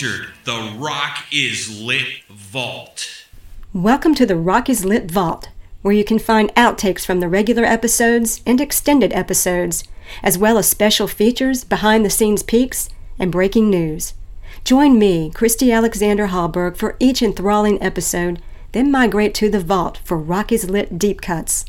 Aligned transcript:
Entered 0.00 0.28
the 0.44 0.76
Rock 0.78 1.24
is 1.32 1.80
Lit 1.80 2.22
Vault. 2.28 3.26
Welcome 3.72 4.14
to 4.14 4.26
the 4.26 4.36
Rock 4.36 4.68
is 4.68 4.84
Lit 4.84 5.10
Vault, 5.10 5.48
where 5.82 5.94
you 5.94 6.04
can 6.04 6.20
find 6.20 6.54
outtakes 6.54 7.04
from 7.04 7.18
the 7.18 7.28
regular 7.28 7.64
episodes 7.64 8.40
and 8.46 8.60
extended 8.60 9.12
episodes, 9.12 9.82
as 10.22 10.38
well 10.38 10.56
as 10.56 10.68
special 10.68 11.08
features, 11.08 11.64
behind 11.64 12.04
the 12.04 12.10
scenes 12.10 12.44
peeks, 12.44 12.88
and 13.18 13.32
breaking 13.32 13.70
news. 13.70 14.14
Join 14.62 15.00
me, 15.00 15.32
Christy 15.34 15.72
Alexander 15.72 16.28
Hallberg, 16.28 16.76
for 16.76 16.94
each 17.00 17.20
enthralling 17.20 17.82
episode, 17.82 18.40
then 18.70 18.92
migrate 18.92 19.34
to 19.34 19.50
the 19.50 19.58
vault 19.58 19.98
for 20.04 20.16
Rock 20.16 20.52
is 20.52 20.70
Lit 20.70 20.96
Deep 20.96 21.20
Cuts. 21.20 21.64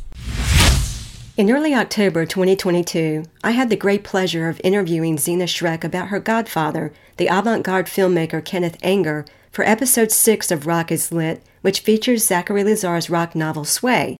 In 1.40 1.50
early 1.50 1.74
October 1.74 2.26
2022, 2.26 3.24
I 3.46 3.52
had 3.52 3.70
the 3.70 3.78
great 3.78 4.04
pleasure 4.04 4.50
of 4.50 4.60
interviewing 4.62 5.18
Zeena 5.18 5.46
Schreck 5.46 5.86
about 5.86 6.10
her 6.10 6.20
godfather, 6.20 6.92
the 7.16 7.28
avant 7.28 7.64
garde 7.64 7.86
filmmaker 7.86 8.44
Kenneth 8.44 8.76
Anger, 8.84 9.24
for 9.50 9.64
episode 9.64 10.12
6 10.12 10.52
of 10.52 10.68
Rock 10.68 10.92
is 10.92 11.14
Lit, 11.14 11.42
which 11.62 11.80
features 11.80 12.26
Zachary 12.26 12.66
Lazar's 12.66 13.10
rock 13.10 13.36
novel 13.36 13.64
Sway, 13.64 14.18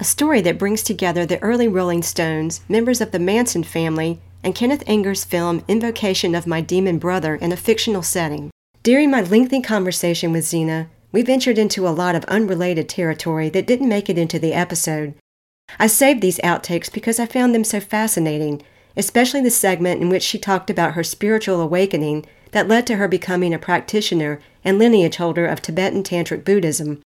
a 0.00 0.04
story 0.04 0.40
that 0.40 0.58
brings 0.58 0.82
together 0.82 1.26
the 1.26 1.42
early 1.42 1.68
Rolling 1.68 2.02
Stones, 2.02 2.62
members 2.66 3.02
of 3.02 3.10
the 3.10 3.18
Manson 3.18 3.62
family, 3.62 4.18
and 4.42 4.54
Kenneth 4.54 4.84
Anger's 4.86 5.22
film 5.22 5.62
Invocation 5.68 6.34
of 6.34 6.46
My 6.46 6.62
Demon 6.62 6.96
Brother 6.96 7.34
in 7.34 7.52
a 7.52 7.58
fictional 7.58 8.02
setting. 8.02 8.50
During 8.82 9.10
my 9.10 9.20
lengthy 9.20 9.60
conversation 9.60 10.32
with 10.32 10.46
Zeena, 10.46 10.88
we 11.12 11.20
ventured 11.20 11.58
into 11.58 11.86
a 11.86 11.90
lot 11.90 12.14
of 12.14 12.24
unrelated 12.24 12.88
territory 12.88 13.50
that 13.50 13.66
didn't 13.66 13.90
make 13.90 14.08
it 14.08 14.16
into 14.16 14.38
the 14.38 14.54
episode, 14.54 15.12
I 15.78 15.86
saved 15.86 16.20
these 16.20 16.38
outtakes 16.38 16.92
because 16.92 17.18
I 17.18 17.26
found 17.26 17.54
them 17.54 17.64
so 17.64 17.80
fascinating, 17.80 18.62
especially 18.96 19.40
the 19.40 19.50
segment 19.50 20.00
in 20.00 20.08
which 20.08 20.22
she 20.22 20.38
talked 20.38 20.70
about 20.70 20.94
her 20.94 21.02
spiritual 21.02 21.60
awakening 21.60 22.24
that 22.52 22.68
led 22.68 22.86
to 22.86 22.96
her 22.96 23.08
becoming 23.08 23.52
a 23.52 23.58
practitioner 23.58 24.40
and 24.62 24.78
lineage 24.78 25.16
holder 25.16 25.46
of 25.46 25.60
Tibetan 25.60 26.02
Tantric 26.02 26.44
Buddhism. 26.44 27.02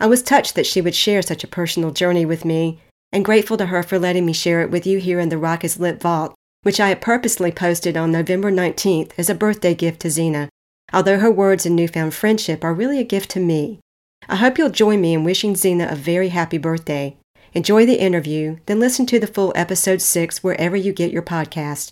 I 0.00 0.06
was 0.06 0.22
touched 0.22 0.54
that 0.54 0.66
she 0.66 0.80
would 0.80 0.94
share 0.94 1.22
such 1.22 1.44
a 1.44 1.48
personal 1.48 1.90
journey 1.90 2.24
with 2.24 2.44
me, 2.44 2.80
and 3.12 3.24
grateful 3.24 3.56
to 3.56 3.66
her 3.66 3.82
for 3.82 3.98
letting 3.98 4.26
me 4.26 4.32
share 4.32 4.60
it 4.62 4.70
with 4.70 4.86
you 4.86 4.98
here 4.98 5.20
in 5.20 5.28
the 5.28 5.38
Rock 5.38 5.64
is 5.64 5.78
Lit 5.78 6.00
Vault, 6.00 6.34
which 6.62 6.80
I 6.80 6.88
had 6.88 7.00
purposely 7.00 7.52
posted 7.52 7.96
on 7.96 8.12
November 8.12 8.50
19th 8.50 9.12
as 9.16 9.30
a 9.30 9.34
birthday 9.34 9.74
gift 9.74 10.00
to 10.00 10.08
Zeena, 10.08 10.48
although 10.92 11.18
her 11.18 11.30
words 11.30 11.64
and 11.64 11.76
newfound 11.76 12.14
friendship 12.14 12.64
are 12.64 12.74
really 12.74 12.98
a 12.98 13.04
gift 13.04 13.30
to 13.30 13.40
me. 13.40 13.80
I 14.28 14.36
hope 14.36 14.58
you'll 14.58 14.70
join 14.70 15.00
me 15.00 15.14
in 15.14 15.24
wishing 15.24 15.54
Zeena 15.54 15.90
a 15.90 15.96
very 15.96 16.28
happy 16.28 16.58
birthday. 16.58 17.16
Enjoy 17.58 17.84
the 17.84 18.00
interview, 18.00 18.58
then 18.66 18.78
listen 18.78 19.04
to 19.06 19.18
the 19.18 19.26
full 19.26 19.52
episode 19.56 20.00
6 20.00 20.44
wherever 20.44 20.76
you 20.76 20.92
get 20.92 21.10
your 21.10 21.22
podcast. 21.22 21.90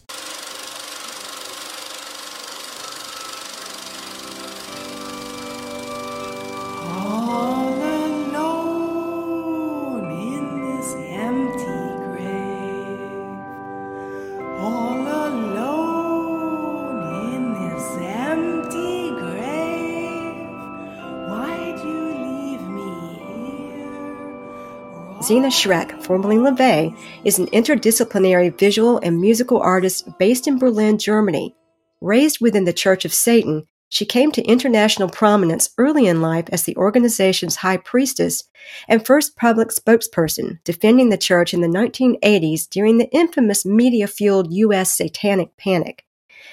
Zeena 25.27 25.49
Schreck, 25.49 26.01
formerly 26.05 26.37
LaVey, 26.37 26.97
is 27.25 27.41
an 27.41 27.49
interdisciplinary 27.49 28.57
visual 28.57 28.99
and 28.99 29.21
musical 29.21 29.59
artist 29.59 30.17
based 30.21 30.47
in 30.47 30.57
Berlin, 30.57 30.99
Germany. 30.99 31.53
Raised 32.01 32.41
within 32.41 32.65
the 32.65 32.73
Church 32.73 33.05
of 33.05 33.13
Satan, 33.13 33.65
she 33.89 34.05
came 34.05 34.31
to 34.31 34.45
international 34.45 35.09
prominence 35.09 35.71
early 35.79 36.07
in 36.07 36.21
life 36.21 36.45
as 36.53 36.63
the 36.63 36.77
organization's 36.77 37.57
high 37.57 37.79
priestess 37.79 38.45
and 38.87 39.05
first 39.05 39.37
public 39.37 39.71
spokesperson, 39.71 40.61
defending 40.63 41.09
the 41.09 41.19
church 41.19 41.53
in 41.53 41.61
the 41.61 41.67
1980s 41.67 42.69
during 42.71 42.99
the 42.99 43.11
infamous 43.11 43.67
media 43.67 44.07
fueled 44.07 44.53
U.S. 44.53 44.97
satanic 44.97 45.57
panic. 45.57 46.05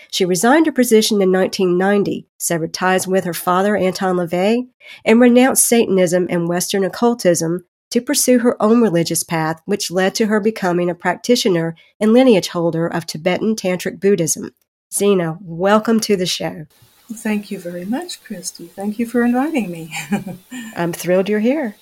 She 0.10 0.26
resigned 0.26 0.66
her 0.66 0.72
position 0.72 1.22
in 1.22 1.32
1990, 1.32 2.28
severed 2.40 2.74
ties 2.74 3.08
with 3.08 3.26
her 3.26 3.36
father, 3.36 3.78
Anton 3.78 4.16
LaVey, 4.16 4.68
and 5.06 5.22
renounced 5.22 5.64
Satanism 5.64 6.26
and 6.28 6.50
Western 6.50 6.84
occultism 6.84 7.66
to 7.94 8.02
pursue 8.02 8.40
her 8.40 8.60
own 8.60 8.82
religious 8.82 9.24
path, 9.24 9.62
which 9.66 9.92
led 9.92 10.16
to 10.16 10.26
her 10.26 10.40
becoming 10.40 10.90
a 10.90 10.96
practitioner 10.96 11.76
and 12.00 12.12
lineage 12.12 12.48
holder 12.48 12.88
of 12.88 13.06
Tibetan 13.06 13.56
Tantric 13.56 14.00
Buddhism. 14.00 14.50
Zeena, 14.92 15.38
welcome 15.40 16.00
to 16.00 16.16
the 16.16 16.26
show. 16.26 16.66
Thank 17.14 17.52
you 17.52 17.60
very 17.60 17.86
much, 17.86 18.24
Christy. 18.24 18.66
Thank 18.66 18.98
you 18.98 19.06
for 19.06 19.24
inviting 19.24 19.70
me. 19.70 19.94
I'm 20.76 20.92
thrilled 20.92 21.30
you're 21.30 21.40
here. 21.40 21.76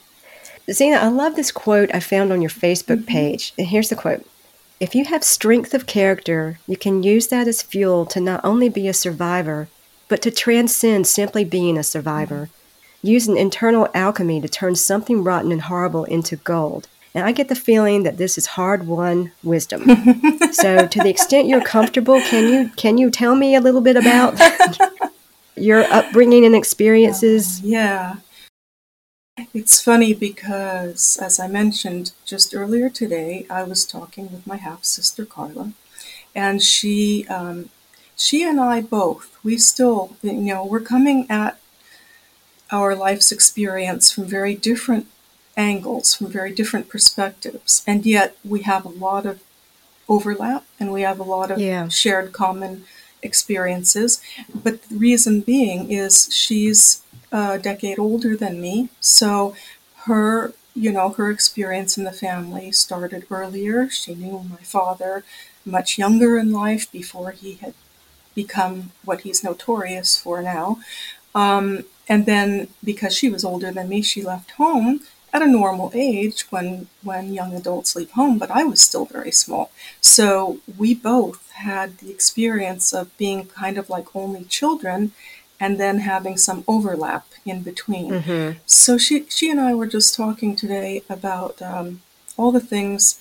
Zeena, 0.69 0.97
I 0.97 1.07
love 1.07 1.37
this 1.37 1.49
quote 1.49 1.95
I 1.95 2.01
found 2.01 2.33
on 2.33 2.41
your 2.41 2.49
Facebook 2.49 2.97
mm-hmm. 2.97 3.05
page. 3.05 3.53
And 3.57 3.67
here's 3.67 3.87
the 3.87 3.95
quote 3.95 4.27
If 4.81 4.93
you 4.93 5.05
have 5.05 5.23
strength 5.23 5.73
of 5.73 5.85
character, 5.85 6.59
you 6.67 6.75
can 6.75 7.03
use 7.03 7.27
that 7.27 7.47
as 7.47 7.61
fuel 7.61 8.05
to 8.07 8.19
not 8.19 8.43
only 8.43 8.67
be 8.67 8.89
a 8.89 8.93
survivor, 8.93 9.69
but 10.09 10.21
to 10.23 10.31
transcend 10.31 11.07
simply 11.07 11.45
being 11.45 11.77
a 11.77 11.83
survivor. 11.83 12.49
Use 13.03 13.27
an 13.27 13.37
internal 13.37 13.87
alchemy 13.93 14.41
to 14.41 14.47
turn 14.47 14.75
something 14.75 15.23
rotten 15.23 15.51
and 15.51 15.63
horrible 15.63 16.03
into 16.03 16.35
gold. 16.35 16.87
And 17.13 17.25
I 17.25 17.31
get 17.31 17.49
the 17.49 17.55
feeling 17.55 18.03
that 18.03 18.17
this 18.17 18.37
is 18.37 18.45
hard-won 18.45 19.31
wisdom. 19.43 19.83
so, 20.51 20.87
to 20.87 20.99
the 20.99 21.09
extent 21.09 21.47
you're 21.47 21.63
comfortable, 21.63 22.21
can 22.21 22.51
you 22.51 22.69
can 22.77 22.97
you 22.97 23.09
tell 23.09 23.35
me 23.35 23.55
a 23.55 23.61
little 23.61 23.81
bit 23.81 23.97
about 23.97 24.39
your 25.55 25.83
upbringing 25.91 26.45
and 26.45 26.55
experiences? 26.55 27.59
Uh, 27.59 27.67
yeah. 27.67 28.15
It's 29.53 29.81
funny 29.81 30.13
because, 30.13 31.17
as 31.21 31.39
I 31.39 31.47
mentioned 31.47 32.11
just 32.25 32.53
earlier 32.53 32.89
today, 32.89 33.45
I 33.49 33.63
was 33.63 33.85
talking 33.85 34.31
with 34.31 34.45
my 34.45 34.57
half 34.57 34.85
sister 34.85 35.25
Carla, 35.25 35.73
and 36.35 36.61
she, 36.61 37.25
um, 37.27 37.69
she 38.15 38.43
and 38.43 38.59
I 38.59 38.81
both, 38.81 39.37
we 39.43 39.57
still, 39.57 40.15
you 40.21 40.33
know, 40.33 40.63
we're 40.63 40.79
coming 40.79 41.25
at 41.29 41.57
our 42.71 42.95
life's 42.95 43.31
experience 43.31 44.11
from 44.11 44.25
very 44.25 44.55
different 44.55 45.07
angles, 45.57 46.15
from 46.15 46.27
very 46.27 46.53
different 46.53 46.89
perspectives, 46.89 47.83
and 47.85 48.05
yet 48.05 48.37
we 48.43 48.61
have 48.61 48.85
a 48.85 48.89
lot 48.89 49.25
of 49.25 49.41
overlap 50.07 50.65
and 50.79 50.91
we 50.91 51.01
have 51.01 51.19
a 51.19 51.23
lot 51.23 51.51
of 51.51 51.59
yeah. 51.59 51.87
shared 51.87 52.31
common 52.33 52.83
experiences. 53.21 54.21
But 54.53 54.83
the 54.83 54.95
reason 54.95 55.41
being 55.41 55.91
is 55.91 56.33
she's 56.33 57.01
a 57.31 57.59
decade 57.59 57.99
older 57.99 58.35
than 58.35 58.61
me, 58.61 58.89
so 58.99 59.55
her 60.05 60.53
you 60.73 60.91
know 60.91 61.09
her 61.09 61.29
experience 61.29 61.97
in 61.97 62.03
the 62.05 62.11
family 62.11 62.71
started 62.71 63.25
earlier. 63.29 63.89
She 63.89 64.15
knew 64.15 64.45
my 64.49 64.63
father 64.63 65.23
much 65.65 65.97
younger 65.97 66.37
in 66.37 66.51
life 66.51 66.91
before 66.91 67.31
he 67.31 67.53
had 67.55 67.73
become 68.33 68.91
what 69.03 69.21
he's 69.21 69.43
notorious 69.43 70.17
for 70.17 70.41
now. 70.41 70.79
Um, 71.35 71.85
and 72.07 72.25
then 72.25 72.67
because 72.83 73.15
she 73.15 73.29
was 73.29 73.45
older 73.45 73.71
than 73.71 73.89
me, 73.89 74.01
she 74.01 74.21
left 74.21 74.51
home 74.51 75.01
at 75.33 75.41
a 75.41 75.47
normal 75.47 75.91
age 75.93 76.45
when 76.49 76.87
when 77.03 77.33
young 77.33 77.53
adults 77.53 77.95
leave 77.95 78.11
home, 78.11 78.37
but 78.37 78.51
I 78.51 78.63
was 78.63 78.81
still 78.81 79.05
very 79.05 79.31
small. 79.31 79.71
So 80.01 80.59
we 80.77 80.93
both 80.93 81.51
had 81.51 81.99
the 81.99 82.11
experience 82.11 82.93
of 82.93 83.15
being 83.17 83.45
kind 83.45 83.77
of 83.77 83.89
like 83.89 84.15
only 84.15 84.43
children 84.45 85.13
and 85.59 85.79
then 85.79 85.99
having 85.99 86.37
some 86.37 86.63
overlap 86.67 87.27
in 87.45 87.61
between. 87.61 88.11
Mm-hmm. 88.11 88.57
So 88.65 88.97
she 88.97 89.25
she 89.29 89.49
and 89.49 89.59
I 89.59 89.73
were 89.73 89.87
just 89.87 90.15
talking 90.15 90.55
today 90.55 91.03
about 91.09 91.61
um, 91.61 92.01
all 92.35 92.51
the 92.51 92.59
things 92.59 93.19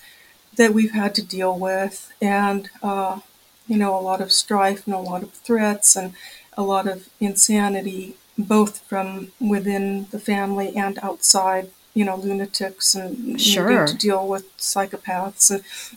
that 0.57 0.73
we've 0.73 0.91
had 0.91 1.15
to 1.15 1.23
deal 1.23 1.57
with, 1.57 2.11
and 2.21 2.69
uh, 2.83 3.19
you 3.67 3.77
know, 3.77 3.97
a 3.97 4.01
lot 4.01 4.21
of 4.21 4.31
strife 4.31 4.85
and 4.85 4.95
a 4.95 4.99
lot 4.99 5.23
of 5.23 5.31
threats 5.31 5.95
and 5.95 6.13
a 6.57 6.63
lot 6.63 6.87
of 6.87 7.07
insanity 7.21 8.15
both 8.43 8.79
from 8.81 9.31
within 9.39 10.07
the 10.11 10.19
family 10.19 10.75
and 10.75 10.99
outside 11.01 11.69
you 11.93 12.05
know 12.05 12.15
lunatics 12.15 12.95
and 12.95 13.39
sure. 13.39 13.85
to 13.85 13.95
deal 13.95 14.27
with 14.27 14.55
psychopaths 14.57 15.51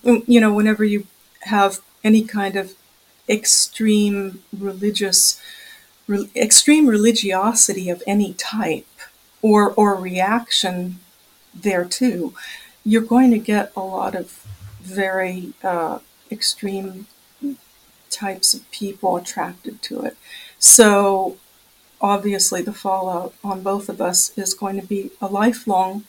and 0.05 0.23
you 0.27 0.41
know 0.41 0.53
whenever 0.53 0.85
you 0.85 1.07
have 1.43 1.81
any 2.03 2.23
kind 2.25 2.57
of 2.57 2.75
extreme 3.29 4.43
religious 4.57 5.41
re- 6.07 6.31
extreme 6.37 6.87
religiosity 6.87 7.89
of 7.89 8.03
any 8.07 8.35
type 8.35 8.87
or 9.43 9.73
or 9.73 9.95
reaction 9.95 10.99
there 11.55 11.85
too 11.85 12.35
you're 12.85 13.03
going 13.03 13.31
to 13.31 13.39
get 13.39 13.73
a 13.77 13.81
lot 13.81 14.15
of 14.15 14.45
very 14.83 15.55
uh, 15.63 15.99
extreme 16.31 17.07
types 18.11 18.53
of 18.53 18.71
people 18.71 19.17
attracted 19.17 19.81
to 19.81 20.03
it 20.03 20.17
so 20.59 21.37
obviously 22.05 22.61
the 22.61 22.73
fallout 22.73 23.33
on 23.43 23.63
both 23.63 23.89
of 23.89 23.99
us 23.99 24.37
is 24.37 24.53
going 24.53 24.79
to 24.79 24.87
be 24.87 25.11
a 25.23 25.27
lifelong 25.27 26.05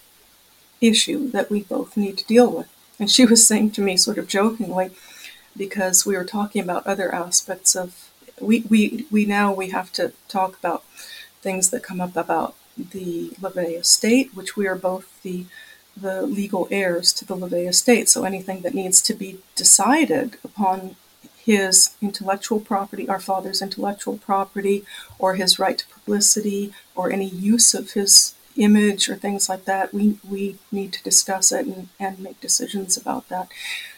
issue 0.82 1.32
that 1.32 1.50
we 1.50 1.64
both 1.64 1.96
need 1.96 2.18
to 2.18 2.26
deal 2.26 2.52
with. 2.52 2.70
And 3.00 3.10
she 3.10 3.26
was 3.26 3.48
saying 3.48 3.72
to 3.72 3.82
me, 3.82 3.96
sort 3.96 4.18
of 4.18 4.28
jokingly, 4.28 4.92
because 5.56 6.06
we 6.06 6.18
were 6.18 6.26
talking 6.26 6.62
about 6.62 6.86
other 6.86 7.16
aspects 7.16 7.76
of 7.76 8.12
we, 8.42 8.66
we, 8.70 9.06
we 9.10 9.26
now 9.26 9.54
we 9.54 9.70
have 9.70 9.94
to 9.94 10.12
talk 10.28 10.60
about 10.60 10.84
things 11.42 11.70
that 11.70 11.84
come 11.84 12.02
up 12.02 12.18
about 12.18 12.56
the 12.78 13.30
LaVey 13.42 13.80
estate, 13.80 14.36
which 14.36 14.58
we 14.58 14.68
are 14.68 14.76
both 14.76 15.22
the 15.24 15.46
the 15.98 16.24
legal 16.24 16.68
heirs 16.72 17.14
to 17.14 17.24
the 17.24 17.38
LaVey 17.38 17.70
estate. 17.70 18.10
So 18.10 18.26
anything 18.26 18.60
that 18.64 18.74
needs 18.74 19.02
to 19.04 19.14
be 19.14 19.40
decided 19.56 20.36
upon 20.44 20.98
his 21.46 21.96
intellectual 22.02 22.60
property, 22.60 23.08
our 23.08 23.20
father's 23.20 23.62
intellectual 23.62 24.18
property, 24.18 24.84
or 25.20 25.36
his 25.36 25.60
right 25.60 25.78
to 25.78 25.88
publicity, 25.88 26.74
or 26.96 27.12
any 27.12 27.28
use 27.28 27.76
of 27.76 27.92
his 27.92 28.34
image 28.58 29.10
or 29.10 29.16
things 29.16 29.48
like 29.48 29.66
that, 29.66 29.94
we, 29.94 30.18
we 30.28 30.58
need 30.72 30.92
to 30.94 31.04
discuss 31.04 31.52
it 31.52 31.68
and, 31.68 31.90
and 32.00 32.20
make 32.20 32.40
decisions 32.40 32.98
about 32.98 33.28
that. 33.30 33.48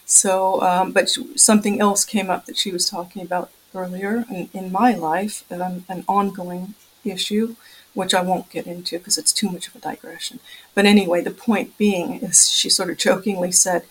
So, 0.05 0.61
um, 0.61 0.91
but 0.91 1.09
something 1.35 1.79
else 1.79 2.03
came 2.03 2.29
up 2.29 2.45
that 2.45 2.57
she 2.57 2.71
was 2.71 2.89
talking 2.89 3.21
about 3.21 3.51
earlier 3.73 4.25
in, 4.29 4.49
in 4.53 4.71
my 4.71 4.94
life, 4.94 5.44
um, 5.51 5.85
an 5.88 6.03
ongoing 6.07 6.73
issue, 7.05 7.55
which 7.94 8.13
I 8.13 8.21
won't 8.21 8.49
get 8.49 8.67
into 8.67 8.97
because 8.97 9.17
it's 9.17 9.33
too 9.33 9.49
much 9.49 9.67
of 9.67 9.75
a 9.75 9.79
digression. 9.79 10.39
But 10.75 10.85
anyway, 10.85 11.21
the 11.21 11.31
point 11.31 11.77
being 11.77 12.15
is 12.15 12.49
she 12.49 12.69
sort 12.69 12.89
of 12.89 12.97
jokingly 12.97 13.51
said, 13.51 13.83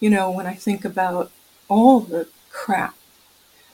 you 0.00 0.10
know, 0.10 0.30
when 0.30 0.46
I 0.46 0.54
think 0.54 0.84
about 0.84 1.30
all 1.68 2.00
the 2.00 2.28
crap 2.50 2.94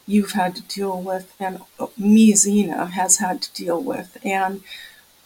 you've 0.07 0.33
had 0.33 0.55
to 0.57 0.63
deal 0.63 1.01
with 1.01 1.35
and 1.41 1.61
me, 1.97 2.33
Zeena, 2.33 2.91
has 2.91 3.19
had 3.19 3.43
to 3.43 3.53
deal 3.55 3.83
with, 3.83 4.19
and 4.25 4.63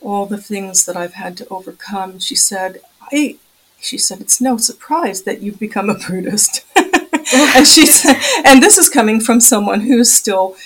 all 0.00 0.26
the 0.26 0.38
things 0.38 0.86
that 0.86 0.96
I've 0.96 1.14
had 1.14 1.36
to 1.38 1.48
overcome, 1.48 2.18
she 2.18 2.36
said, 2.36 2.80
I, 3.12 3.36
she 3.80 3.98
said, 3.98 4.20
it's 4.20 4.40
no 4.40 4.56
surprise 4.56 5.22
that 5.22 5.40
you've 5.42 5.58
become 5.58 5.90
a 5.90 5.94
Buddhist. 5.94 6.64
and 6.76 7.66
she 7.66 7.86
said, 7.86 8.16
and 8.44 8.62
this 8.62 8.78
is 8.78 8.88
coming 8.88 9.20
from 9.20 9.40
someone 9.40 9.80
who's 9.82 10.12
still, 10.12 10.56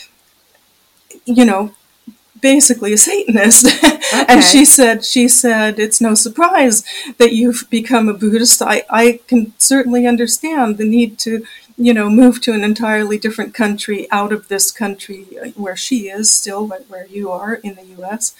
you 1.25 1.44
know, 1.44 1.75
basically 2.42 2.92
a 2.92 2.98
Satanist. 2.98 3.66
Okay. 3.82 3.98
and 4.28 4.44
she 4.44 4.66
said, 4.66 5.06
she 5.06 5.28
said, 5.28 5.78
it's 5.78 6.00
no 6.00 6.14
surprise 6.14 6.84
that 7.16 7.32
you've 7.32 7.64
become 7.70 8.08
a 8.08 8.14
Buddhist. 8.14 8.60
I, 8.60 8.84
I 8.90 9.20
can 9.26 9.54
certainly 9.58 10.06
understand 10.06 10.76
the 10.76 10.84
need 10.84 11.18
to, 11.20 11.46
you 11.78 11.94
know, 11.94 12.10
move 12.10 12.42
to 12.42 12.52
an 12.52 12.62
entirely 12.62 13.16
different 13.16 13.54
country 13.54 14.06
out 14.10 14.32
of 14.32 14.48
this 14.48 14.70
country 14.70 15.22
where 15.54 15.76
she 15.76 16.08
is 16.08 16.30
still, 16.30 16.66
where 16.66 17.06
you 17.06 17.30
are 17.30 17.54
in 17.54 17.76
the 17.76 17.86
U.S. 17.98 18.34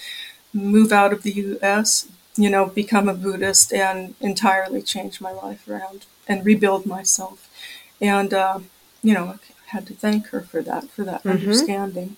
Move 0.53 0.93
out 0.93 1.15
of 1.15 1.23
the 1.23 1.33
U.S., 1.33 2.09
you 2.37 2.51
know, 2.51 2.67
become 2.67 3.09
a 3.09 3.15
Buddhist 3.15 3.73
and 3.73 4.15
entirely 4.21 4.83
change 4.83 5.21
my 5.21 5.33
life 5.33 5.67
around 5.69 6.07
and 6.27 6.45
rebuild 6.45 6.87
myself. 6.87 7.49
And, 8.01 8.35
uh, 8.35 8.61
you 9.03 9.15
know, 9.15 9.27
I 9.27 9.37
had 9.67 9.87
to 9.87 9.95
thank 9.95 10.29
her 10.29 10.41
for 10.41 10.61
that, 10.63 10.89
for 10.89 11.05
that 11.05 11.21
mm-hmm. 11.21 11.31
understanding. 11.31 12.17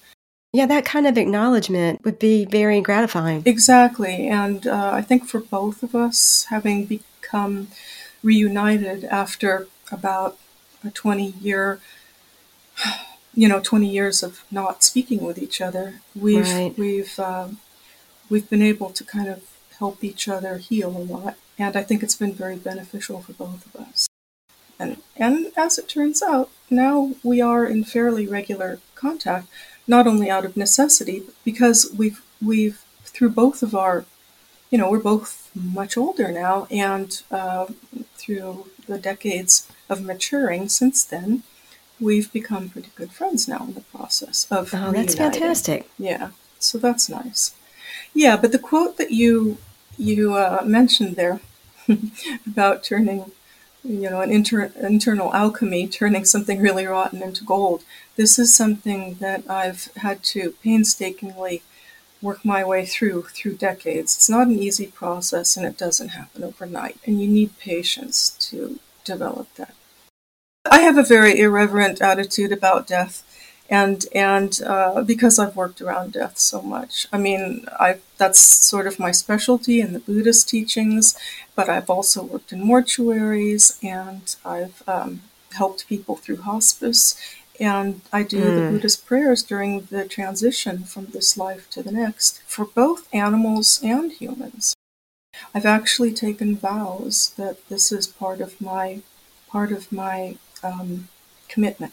Yeah, 0.55 0.67
that 0.67 0.85
kind 0.85 1.09
of 1.09 1.19
acknowledgement 1.19 2.05
would 2.05 2.21
be 2.21 2.45
very 2.45 2.81
gratifying. 2.81 3.43
Exactly. 3.45 4.29
And 4.29 4.69
uh, 4.69 4.93
I 4.95 5.03
think 5.03 5.27
for 5.27 5.41
both 5.41 5.83
of 5.83 5.97
us, 5.97 6.47
having 6.49 6.85
become 6.85 7.67
reunited 8.23 9.03
after 9.03 9.67
about 9.91 10.39
a 10.87 10.93
20 10.93 11.31
year, 11.41 11.81
you 13.35 13.49
know, 13.49 13.59
20 13.59 13.89
years 13.89 14.23
of 14.23 14.45
not 14.49 14.85
speaking 14.85 15.25
with 15.25 15.39
each 15.39 15.61
other, 15.61 16.01
we've, 16.15 16.49
right. 16.49 16.79
we've, 16.79 17.19
uh, 17.19 17.49
we've 18.31 18.49
been 18.49 18.63
able 18.63 18.91
to 18.91 19.03
kind 19.03 19.29
of 19.29 19.43
help 19.81 20.05
each 20.05 20.29
other 20.29 20.59
heal 20.59 20.97
a 20.97 21.03
lot. 21.03 21.35
And 21.59 21.77
I 21.77 21.83
think 21.83 22.05
it's 22.05 22.15
been 22.15 22.33
very 22.33 22.57
beneficial 22.57 23.23
for 23.23 23.33
both 23.33 23.67
of 23.75 23.89
us. 23.89 24.07
And, 24.79 24.99
and 25.17 25.51
as 25.57 25.79
it 25.79 25.89
turns 25.89 26.23
out, 26.23 26.49
now 26.71 27.15
we 27.25 27.41
are 27.41 27.67
in 27.67 27.83
fairly 27.83 28.29
regular 28.29 28.79
contact 28.95 29.49
not 29.87 30.07
only 30.07 30.31
out 30.31 30.45
of 30.45 30.57
necessity, 30.57 31.21
but 31.21 31.35
because 31.45 31.91
we've 31.97 32.23
we've 32.43 32.83
through 33.05 33.31
both 33.31 33.63
of 33.63 33.75
our, 33.75 34.05
you 34.71 34.79
know, 34.79 34.91
we're 34.91 34.99
both 34.99 35.51
much 35.55 35.97
older 35.97 36.33
now, 36.33 36.67
and 36.71 37.23
uh, 37.31 37.67
through 38.17 38.67
the 38.87 38.99
decades 38.99 39.71
of 39.89 40.03
maturing 40.03 40.69
since 40.69 41.05
then, 41.05 41.43
we've 42.01 42.33
become 42.33 42.69
pretty 42.69 42.91
good 42.95 43.13
friends 43.13 43.47
now 43.47 43.65
in 43.65 43.75
the 43.75 43.81
process 43.81 44.47
of. 44.51 44.75
Oh, 44.75 44.93
that's 44.93 45.15
fantastic! 45.15 45.89
Yeah, 45.99 46.31
so 46.59 46.79
that's 46.79 47.09
nice. 47.09 47.55
Yeah, 48.13 48.37
but 48.37 48.53
the 48.53 48.59
quote 48.59 48.97
that 48.97 49.11
you 49.11 49.59
you 49.97 50.35
uh, 50.35 50.63
mentioned 50.65 51.17
there 51.17 51.41
about 52.47 52.83
turning 52.85 53.31
you 53.85 54.09
know, 54.11 54.23
an 54.23 54.31
inter- 54.31 54.73
internal 54.81 55.33
alchemy, 55.35 55.87
turning 55.87 56.25
something 56.25 56.61
really 56.61 56.87
rotten 56.87 57.23
into 57.23 57.45
gold. 57.45 57.85
This 58.17 58.39
is 58.39 58.55
something 58.55 59.17
that 59.21 59.49
I've 59.49 59.91
had 59.97 60.23
to 60.25 60.55
painstakingly 60.63 61.63
work 62.23 62.45
my 62.45 62.65
way 62.65 62.87
through 62.87 63.23
through 63.35 63.57
decades. 63.57 64.17
It's 64.17 64.31
not 64.31 64.47
an 64.47 64.59
easy 64.59 64.87
process 64.87 65.57
and 65.57 65.67
it 65.67 65.77
doesn't 65.77 66.11
happen 66.11 66.43
overnight, 66.43 66.99
and 67.07 67.21
you 67.21 67.29
need 67.29 67.59
patience 67.59 68.31
to 68.51 68.81
develop 69.05 69.55
that. 69.57 69.75
I 70.65 70.81
have 70.81 70.97
a 70.97 71.03
very 71.03 71.39
irreverent 71.39 72.01
attitude 72.01 72.51
about 72.51 72.87
death 72.87 73.23
and 73.71 74.05
and 74.15 74.61
uh, 74.67 75.03
because 75.03 75.39
I've 75.39 75.57
worked 75.57 75.81
around 75.81 76.13
death 76.13 76.39
so 76.39 76.61
much, 76.61 77.07
I 77.13 77.19
mean, 77.19 77.67
I 77.81 77.99
that's 78.19 78.39
sort 78.39 78.87
of 78.87 78.99
my 78.99 79.11
specialty 79.11 79.81
in 79.81 79.93
the 79.93 80.01
Buddhist 80.01 80.49
teachings. 80.49 81.17
But 81.55 81.69
I've 81.69 81.89
also 81.89 82.23
worked 82.23 82.53
in 82.53 82.63
mortuaries, 82.63 83.79
and 83.83 84.37
I've 84.45 84.83
um, 84.87 85.23
helped 85.53 85.89
people 85.89 86.17
through 86.17 86.43
hospice, 86.43 87.19
and 87.59 88.03
I 88.13 88.23
do 88.23 88.41
mm. 88.41 88.55
the 88.55 88.71
Buddhist 88.71 89.07
prayers 89.07 89.43
during 89.43 89.83
the 89.91 90.07
transition 90.07 90.85
from 90.85 91.07
this 91.07 91.37
life 91.37 91.71
to 91.71 91.83
the 91.83 91.93
next 91.93 92.43
for 92.47 92.67
both 92.67 93.09
animals 93.15 93.81
and 93.83 94.13
humans. 94.13 94.75
I've 95.55 95.67
actually 95.67 96.13
taken 96.13 96.57
vows 96.57 97.33
that 97.37 97.67
this 97.69 97.91
is 97.91 98.07
part 98.07 98.41
of 98.41 98.61
my 98.61 99.01
part 99.49 99.73
of 99.73 99.91
my 99.91 100.37
um, 100.63 101.09
commitment 101.49 101.93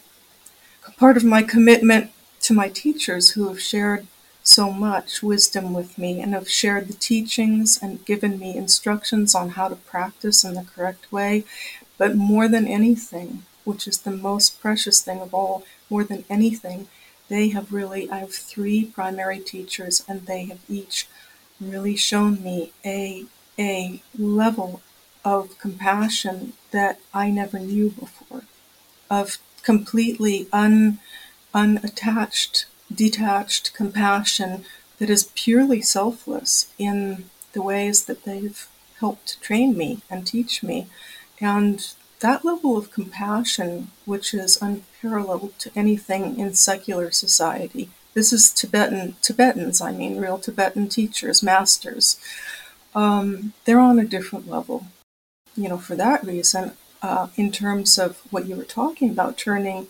part 0.97 1.17
of 1.17 1.23
my 1.23 1.43
commitment 1.43 2.11
to 2.41 2.53
my 2.53 2.69
teachers 2.69 3.31
who 3.31 3.47
have 3.47 3.61
shared 3.61 4.07
so 4.43 4.71
much 4.71 5.21
wisdom 5.21 5.73
with 5.73 5.97
me 5.97 6.19
and 6.19 6.33
have 6.33 6.49
shared 6.49 6.87
the 6.87 6.93
teachings 6.93 7.79
and 7.81 8.05
given 8.05 8.39
me 8.39 8.55
instructions 8.57 9.35
on 9.35 9.49
how 9.49 9.67
to 9.67 9.75
practice 9.75 10.43
in 10.43 10.55
the 10.55 10.63
correct 10.63 11.11
way. 11.11 11.43
But 11.97 12.15
more 12.15 12.47
than 12.47 12.67
anything, 12.67 13.43
which 13.63 13.87
is 13.87 13.99
the 13.99 14.11
most 14.11 14.59
precious 14.61 15.01
thing 15.01 15.19
of 15.21 15.33
all, 15.33 15.63
more 15.89 16.03
than 16.03 16.25
anything, 16.29 16.87
they 17.29 17.49
have 17.49 17.71
really, 17.71 18.09
I 18.09 18.17
have 18.19 18.33
three 18.33 18.85
primary 18.85 19.39
teachers 19.39 20.03
and 20.07 20.25
they 20.25 20.45
have 20.45 20.59
each 20.67 21.07
really 21.59 21.95
shown 21.95 22.41
me 22.43 22.71
a, 22.83 23.25
a 23.59 24.01
level 24.17 24.81
of 25.23 25.57
compassion 25.59 26.53
that 26.71 26.99
I 27.13 27.29
never 27.29 27.59
knew 27.59 27.91
before, 27.91 28.43
of 29.09 29.37
completely 29.63 30.47
un, 30.51 30.99
unattached, 31.53 32.65
detached 32.93 33.73
compassion 33.73 34.65
that 34.99 35.09
is 35.09 35.31
purely 35.35 35.81
selfless 35.81 36.71
in 36.77 37.25
the 37.53 37.61
ways 37.61 38.05
that 38.05 38.23
they've 38.23 38.67
helped 38.99 39.41
train 39.41 39.77
me 39.77 40.01
and 40.09 40.25
teach 40.25 40.63
me. 40.63 40.87
And 41.39 41.93
that 42.19 42.45
level 42.45 42.77
of 42.77 42.91
compassion, 42.91 43.89
which 44.05 44.33
is 44.33 44.61
unparalleled 44.61 45.57
to 45.59 45.71
anything 45.75 46.39
in 46.39 46.53
secular 46.53 47.09
society, 47.11 47.89
this 48.13 48.31
is 48.31 48.51
Tibetan 48.51 49.15
Tibetans, 49.21 49.81
I 49.81 49.91
mean, 49.91 50.17
real 50.17 50.37
Tibetan 50.37 50.89
teachers, 50.89 51.41
masters. 51.41 52.19
Um, 52.93 53.53
they're 53.65 53.79
on 53.79 53.99
a 53.99 54.05
different 54.05 54.49
level. 54.49 54.87
You 55.55 55.69
know, 55.69 55.77
for 55.77 55.95
that 55.95 56.23
reason, 56.23 56.73
uh, 57.01 57.27
in 57.35 57.51
terms 57.51 57.97
of 57.97 58.21
what 58.29 58.45
you 58.45 58.55
were 58.55 58.63
talking 58.63 59.09
about, 59.09 59.37
turning 59.37 59.87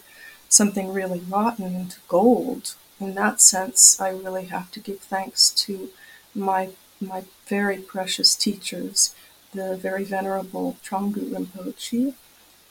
something 0.49 0.93
really 0.93 1.21
rotten 1.29 1.75
into 1.75 1.99
gold. 2.07 2.75
In 2.99 3.15
that 3.15 3.41
sense, 3.41 3.99
I 3.99 4.09
really 4.09 4.45
have 4.45 4.71
to 4.71 4.79
give 4.79 4.99
thanks 4.99 5.49
to 5.65 5.89
my 6.35 6.69
my 6.99 7.23
very 7.47 7.77
precious 7.77 8.35
teachers, 8.35 9.15
the 9.53 9.75
very 9.75 10.03
venerable 10.03 10.77
Trungpa 10.83 11.19
Rinpoche, 11.31 12.13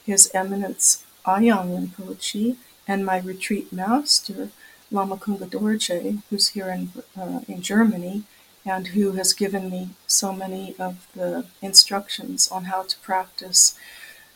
His 0.07 0.31
Eminence 0.33 1.05
Ayang 1.27 1.69
Rinpoche, 1.75 2.57
and 2.87 3.05
my 3.05 3.19
retreat 3.19 3.73
master, 3.73 4.51
Lama 4.93 5.17
Kunga 5.17 5.47
Dorje, 5.47 6.23
who's 6.31 6.49
here 6.51 6.71
in 6.71 6.93
uh, 7.21 7.41
in 7.49 7.61
Germany, 7.61 8.23
and 8.65 8.89
who 8.89 9.13
has 9.13 9.33
given 9.33 9.69
me 9.69 9.91
so 10.07 10.33
many 10.33 10.77
of 10.79 11.07
the 11.15 11.47
instructions 11.61 12.49
on 12.51 12.67
how 12.67 12.83
to 12.85 12.99
practice 12.99 13.75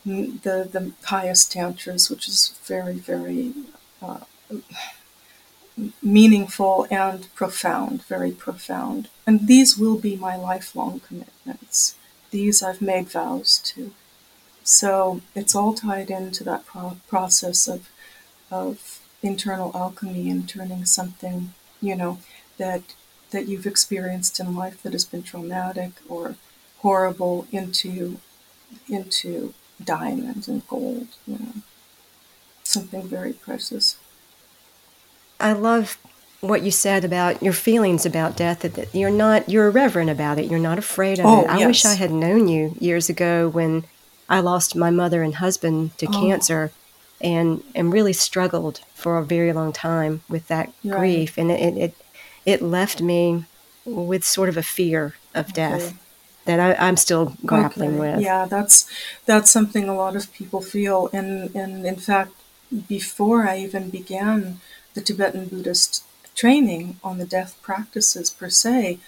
the 0.04 0.68
the 0.70 0.92
highest 1.04 1.52
tantras, 1.52 2.11
which 2.11 2.28
is 2.28 2.54
very 2.64 2.94
very 2.94 3.52
uh, 4.02 4.20
meaningful 6.02 6.87
and 6.90 7.28
profound, 7.34 8.04
very 8.04 8.30
profound. 8.30 9.08
And 9.26 9.49
these 9.49 9.76
will 9.76 9.99
be 9.99 10.16
my 10.16 10.37
lifelong 10.37 11.00
commitments. 11.00 11.96
These 12.30 12.62
I've 12.62 12.82
made 12.82 13.08
vows 13.08 13.58
to. 13.75 13.92
So 14.62 15.20
it's 15.34 15.54
all 15.54 15.75
tied 15.75 16.11
into 16.11 16.44
that 16.44 16.66
pro- 16.66 16.99
process 17.08 17.68
of 17.68 17.88
of 18.50 19.00
internal 19.23 19.73
alchemy 19.75 20.30
and 20.30 20.49
turning 20.49 20.84
something, 20.84 21.54
you 21.80 21.96
know, 21.96 22.18
that 22.58 22.82
that 23.30 23.49
you've 23.49 23.66
experienced 23.66 24.38
in 24.38 24.54
life 24.54 24.82
that 24.82 24.92
has 24.92 25.04
been 25.04 25.23
traumatic 25.23 25.92
or 26.08 26.37
horrible 26.78 27.46
into 27.50 28.18
into 28.88 29.54
diamonds 29.84 30.48
and 30.48 30.66
gold, 30.68 31.08
you 31.26 31.38
know. 31.38 31.52
Something 32.62 33.02
very 33.02 33.32
precious. 33.34 33.98
I 35.38 35.52
love 35.52 35.98
what 36.40 36.62
you 36.62 36.70
said 36.70 37.04
about 37.04 37.42
your 37.42 37.52
feelings 37.52 38.04
about 38.04 38.36
death 38.36 38.60
that 38.60 38.94
you're 38.94 39.10
not 39.10 39.48
you're 39.48 39.68
irreverent 39.68 40.10
about 40.10 40.38
it 40.38 40.50
you're 40.50 40.58
not 40.58 40.78
afraid 40.78 41.18
of 41.18 41.24
oh, 41.24 41.42
it 41.42 41.48
i 41.48 41.58
yes. 41.58 41.66
wish 41.66 41.84
i 41.86 41.94
had 41.94 42.10
known 42.10 42.48
you 42.48 42.76
years 42.78 43.08
ago 43.08 43.48
when 43.48 43.82
i 44.28 44.40
lost 44.40 44.76
my 44.76 44.90
mother 44.90 45.22
and 45.22 45.36
husband 45.36 45.96
to 45.96 46.06
oh. 46.06 46.10
cancer 46.10 46.70
and 47.20 47.62
and 47.74 47.92
really 47.92 48.12
struggled 48.12 48.80
for 48.94 49.16
a 49.16 49.24
very 49.24 49.52
long 49.52 49.72
time 49.72 50.22
with 50.28 50.46
that 50.48 50.70
right. 50.84 50.98
grief 50.98 51.38
and 51.38 51.50
it, 51.50 51.76
it 51.76 51.94
it 52.44 52.60
left 52.60 53.00
me 53.00 53.44
with 53.86 54.22
sort 54.22 54.48
of 54.48 54.56
a 54.56 54.62
fear 54.62 55.14
of 55.34 55.52
death 55.54 55.88
okay. 55.88 55.96
That 56.44 56.60
I, 56.60 56.88
am 56.88 56.96
still 56.96 57.36
grappling 57.44 58.00
okay. 58.00 58.12
with 58.14 58.20
yeah 58.20 58.46
that's 58.46 58.86
that's 59.26 59.50
something 59.50 59.88
a 59.88 59.94
lot 59.94 60.16
of 60.16 60.32
people 60.32 60.60
feel 60.60 61.08
and 61.12 61.54
and 61.54 61.86
in 61.86 61.96
fact 61.96 62.32
before 62.88 63.48
i 63.48 63.58
even 63.58 63.90
began 63.90 64.60
the 64.94 65.00
tibetan 65.00 65.46
buddhist 65.46 66.04
training 66.34 66.98
on 67.02 67.18
the 67.18 67.24
death 67.24 67.56
practices 67.62 68.30
per 68.30 68.50
se. 68.50 68.98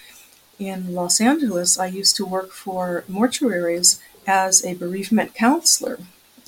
In 0.59 0.95
Los 0.95 1.21
Angeles, 1.21 1.77
I 1.77 1.87
used 1.87 2.15
to 2.15 2.25
work 2.25 2.51
for 2.51 3.03
mortuaries 3.09 4.01
as 4.25 4.65
a 4.65 4.73
bereavement 4.73 5.35
counselor, 5.35 5.99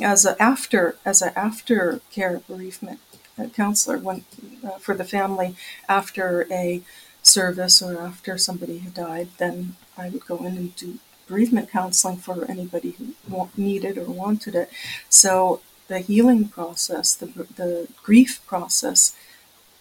as 0.02 0.26
a 0.26 0.42
after 0.42 0.96
as 1.06 1.22
an 1.22 1.34
aftercare 1.34 2.46
bereavement 2.48 3.00
uh, 3.38 3.46
counselor 3.50 4.00
when, 4.00 4.26
uh, 4.66 4.72
for 4.80 4.96
the 4.96 5.04
family 5.04 5.56
after 5.88 6.48
a 6.52 6.82
service 7.22 7.82
or 7.82 8.02
after 8.02 8.38
somebody 8.38 8.80
had 8.80 8.96
died. 8.96 9.28
Then 9.38 9.76
I 10.00 10.10
would 10.10 10.26
go 10.26 10.38
in 10.38 10.58
and 10.58 10.76
do 10.76 11.00
bereavement 11.28 11.70
counseling 11.70 12.18
for 12.18 12.46
anybody 12.50 12.96
who 12.98 13.50
needed 13.56 13.98
or 13.98 14.06
wanted 14.06 14.56
it. 14.56 14.70
So 15.10 15.62
the 15.88 16.00
healing 16.00 16.48
process, 16.48 17.14
the 17.14 17.28
the 17.56 17.88
grief 18.04 18.42
process, 18.48 19.16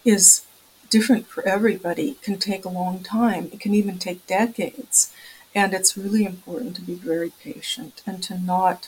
is 0.05 0.43
different 0.89 1.27
for 1.27 1.47
everybody, 1.47 2.09
It 2.09 2.21
can 2.21 2.37
take 2.37 2.65
a 2.65 2.69
long 2.69 3.03
time. 3.03 3.49
It 3.53 3.59
can 3.59 3.73
even 3.73 3.97
take 3.99 4.25
decades. 4.27 5.11
And 5.55 5.73
it's 5.73 5.97
really 5.97 6.25
important 6.25 6.75
to 6.75 6.81
be 6.81 6.95
very 6.95 7.31
patient 7.41 8.01
and 8.05 8.21
to 8.23 8.37
not 8.37 8.87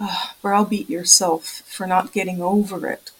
uh, 0.00 0.28
browbeat 0.40 0.88
yourself 0.88 1.62
for 1.66 1.86
not 1.86 2.12
getting 2.12 2.40
over 2.42 2.86
it 2.86 3.10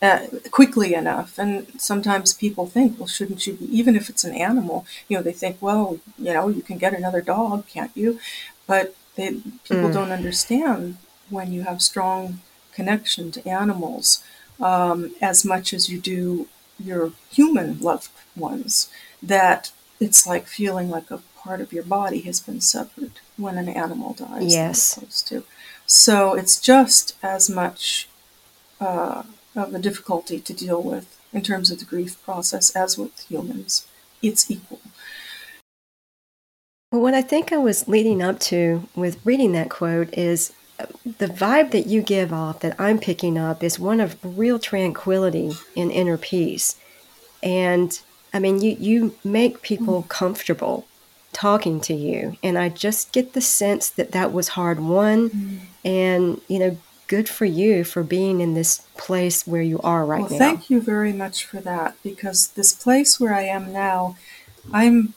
uh, 0.00 0.26
quickly 0.50 0.94
enough. 0.94 1.38
And 1.38 1.66
sometimes 1.80 2.32
people 2.32 2.66
think, 2.66 2.98
well, 2.98 3.08
shouldn't 3.08 3.46
you 3.46 3.54
be, 3.54 3.64
even 3.76 3.96
if 3.96 4.08
it's 4.08 4.24
an 4.24 4.34
animal, 4.34 4.86
you 5.08 5.16
know, 5.16 5.22
they 5.22 5.32
think, 5.32 5.56
well, 5.60 5.98
you 6.18 6.32
know, 6.32 6.48
you 6.48 6.62
can 6.62 6.78
get 6.78 6.94
another 6.94 7.20
dog, 7.20 7.66
can't 7.66 7.90
you? 7.96 8.20
But 8.66 8.94
they, 9.16 9.30
people 9.64 9.88
mm. 9.88 9.92
don't 9.92 10.12
understand 10.12 10.98
when 11.30 11.52
you 11.52 11.62
have 11.62 11.82
strong 11.82 12.40
connection 12.72 13.32
to 13.32 13.48
animals 13.48 14.22
um, 14.60 15.12
as 15.20 15.44
much 15.44 15.72
as 15.72 15.88
you 15.88 15.98
do 15.98 16.48
your 16.78 17.12
human 17.30 17.80
loved 17.80 18.10
ones 18.36 18.88
that 19.20 19.72
it's 20.00 20.26
like 20.26 20.46
feeling 20.46 20.88
like 20.88 21.10
a 21.10 21.20
part 21.36 21.60
of 21.60 21.72
your 21.72 21.82
body 21.82 22.20
has 22.20 22.38
been 22.40 22.60
severed 22.60 23.12
when 23.36 23.58
an 23.58 23.68
animal 23.68 24.12
dies. 24.14 24.52
Yes. 24.52 25.00
So 25.86 26.34
it's 26.34 26.60
just 26.60 27.16
as 27.22 27.50
much 27.50 28.08
uh, 28.80 29.24
of 29.54 29.74
a 29.74 29.78
difficulty 29.78 30.40
to 30.40 30.52
deal 30.52 30.82
with 30.82 31.18
in 31.32 31.42
terms 31.42 31.70
of 31.70 31.78
the 31.78 31.84
grief 31.84 32.22
process 32.24 32.74
as 32.74 32.96
with 32.96 33.26
humans. 33.28 33.86
It's 34.22 34.50
equal. 34.50 34.80
Well, 36.90 37.02
what 37.02 37.14
I 37.14 37.22
think 37.22 37.52
I 37.52 37.58
was 37.58 37.86
leading 37.86 38.22
up 38.22 38.40
to 38.40 38.88
with 38.96 39.24
reading 39.24 39.52
that 39.52 39.68
quote 39.68 40.16
is 40.16 40.52
the 41.04 41.26
vibe 41.26 41.72
that 41.72 41.86
you 41.86 42.02
give 42.02 42.32
off 42.32 42.60
that 42.60 42.80
I'm 42.80 42.98
picking 42.98 43.36
up 43.36 43.62
is 43.62 43.78
one 43.78 44.00
of 44.00 44.16
real 44.22 44.58
tranquility 44.58 45.52
and 45.76 45.90
inner 45.90 46.16
peace. 46.16 46.76
And 47.42 47.98
I 48.32 48.38
mean, 48.38 48.60
you, 48.60 48.76
you 48.78 49.14
make 49.24 49.62
people 49.62 50.02
mm. 50.02 50.08
comfortable 50.08 50.86
talking 51.32 51.80
to 51.82 51.94
you. 51.94 52.36
And 52.42 52.56
I 52.56 52.68
just 52.68 53.12
get 53.12 53.32
the 53.32 53.40
sense 53.40 53.90
that 53.90 54.12
that 54.12 54.32
was 54.32 54.48
hard 54.48 54.80
won. 54.80 55.30
Mm. 55.30 55.58
And, 55.84 56.40
you 56.48 56.58
know, 56.58 56.78
good 57.08 57.28
for 57.28 57.46
you 57.46 57.82
for 57.82 58.02
being 58.02 58.40
in 58.40 58.54
this 58.54 58.86
place 58.96 59.46
where 59.46 59.62
you 59.62 59.80
are 59.80 60.04
right 60.04 60.20
well, 60.20 60.30
now. 60.30 60.38
Thank 60.38 60.70
you 60.70 60.80
very 60.80 61.12
much 61.12 61.44
for 61.44 61.60
that 61.60 61.96
because 62.02 62.48
this 62.48 62.72
place 62.72 63.18
where 63.18 63.34
I 63.34 63.42
am 63.42 63.72
now, 63.72 64.16
I'm 64.72 65.14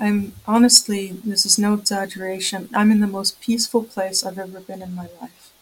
I'm 0.00 0.32
honestly, 0.46 1.12
this 1.24 1.46
is 1.46 1.58
no 1.58 1.74
exaggeration, 1.74 2.68
I'm 2.74 2.90
in 2.90 3.00
the 3.00 3.06
most 3.06 3.40
peaceful 3.40 3.84
place 3.84 4.24
I've 4.24 4.38
ever 4.38 4.60
been 4.60 4.82
in 4.82 4.94
my 4.94 5.08
life, 5.20 5.52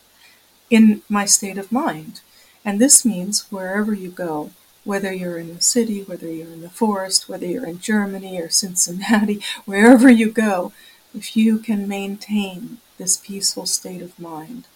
in 0.70 1.02
my 1.08 1.26
state 1.26 1.58
of 1.58 1.70
mind. 1.70 2.20
And 2.64 2.80
this 2.80 3.04
means 3.04 3.50
wherever 3.50 3.92
you 3.94 4.10
go, 4.10 4.50
whether 4.84 5.12
you're 5.12 5.38
in 5.38 5.54
the 5.54 5.60
city, 5.60 6.02
whether 6.02 6.30
you're 6.30 6.52
in 6.52 6.62
the 6.62 6.70
forest, 6.70 7.28
whether 7.28 7.46
you're 7.46 7.66
in 7.66 7.78
Germany 7.78 8.40
or 8.40 8.48
Cincinnati, 8.48 9.40
wherever 9.64 10.08
you 10.10 10.30
go, 10.30 10.72
if 11.14 11.36
you 11.36 11.58
can 11.58 11.86
maintain 11.86 12.78
this 12.98 13.16
peaceful 13.16 13.66
state 13.66 14.02
of 14.02 14.18
mind, 14.18 14.66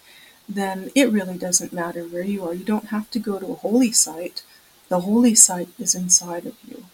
then 0.54 0.90
it 0.94 1.10
really 1.10 1.38
doesn't 1.38 1.72
matter 1.72 2.02
where 2.02 2.24
you 2.24 2.44
are. 2.44 2.54
You 2.54 2.64
don't 2.64 2.86
have 2.86 3.10
to 3.12 3.18
go 3.18 3.38
to 3.38 3.52
a 3.52 3.54
holy 3.54 3.92
site. 3.92 4.42
The 4.88 5.00
holy 5.00 5.34
site 5.34 5.68
is 5.78 5.94
inside 5.94 6.44
of 6.44 6.56
you. 6.66 6.86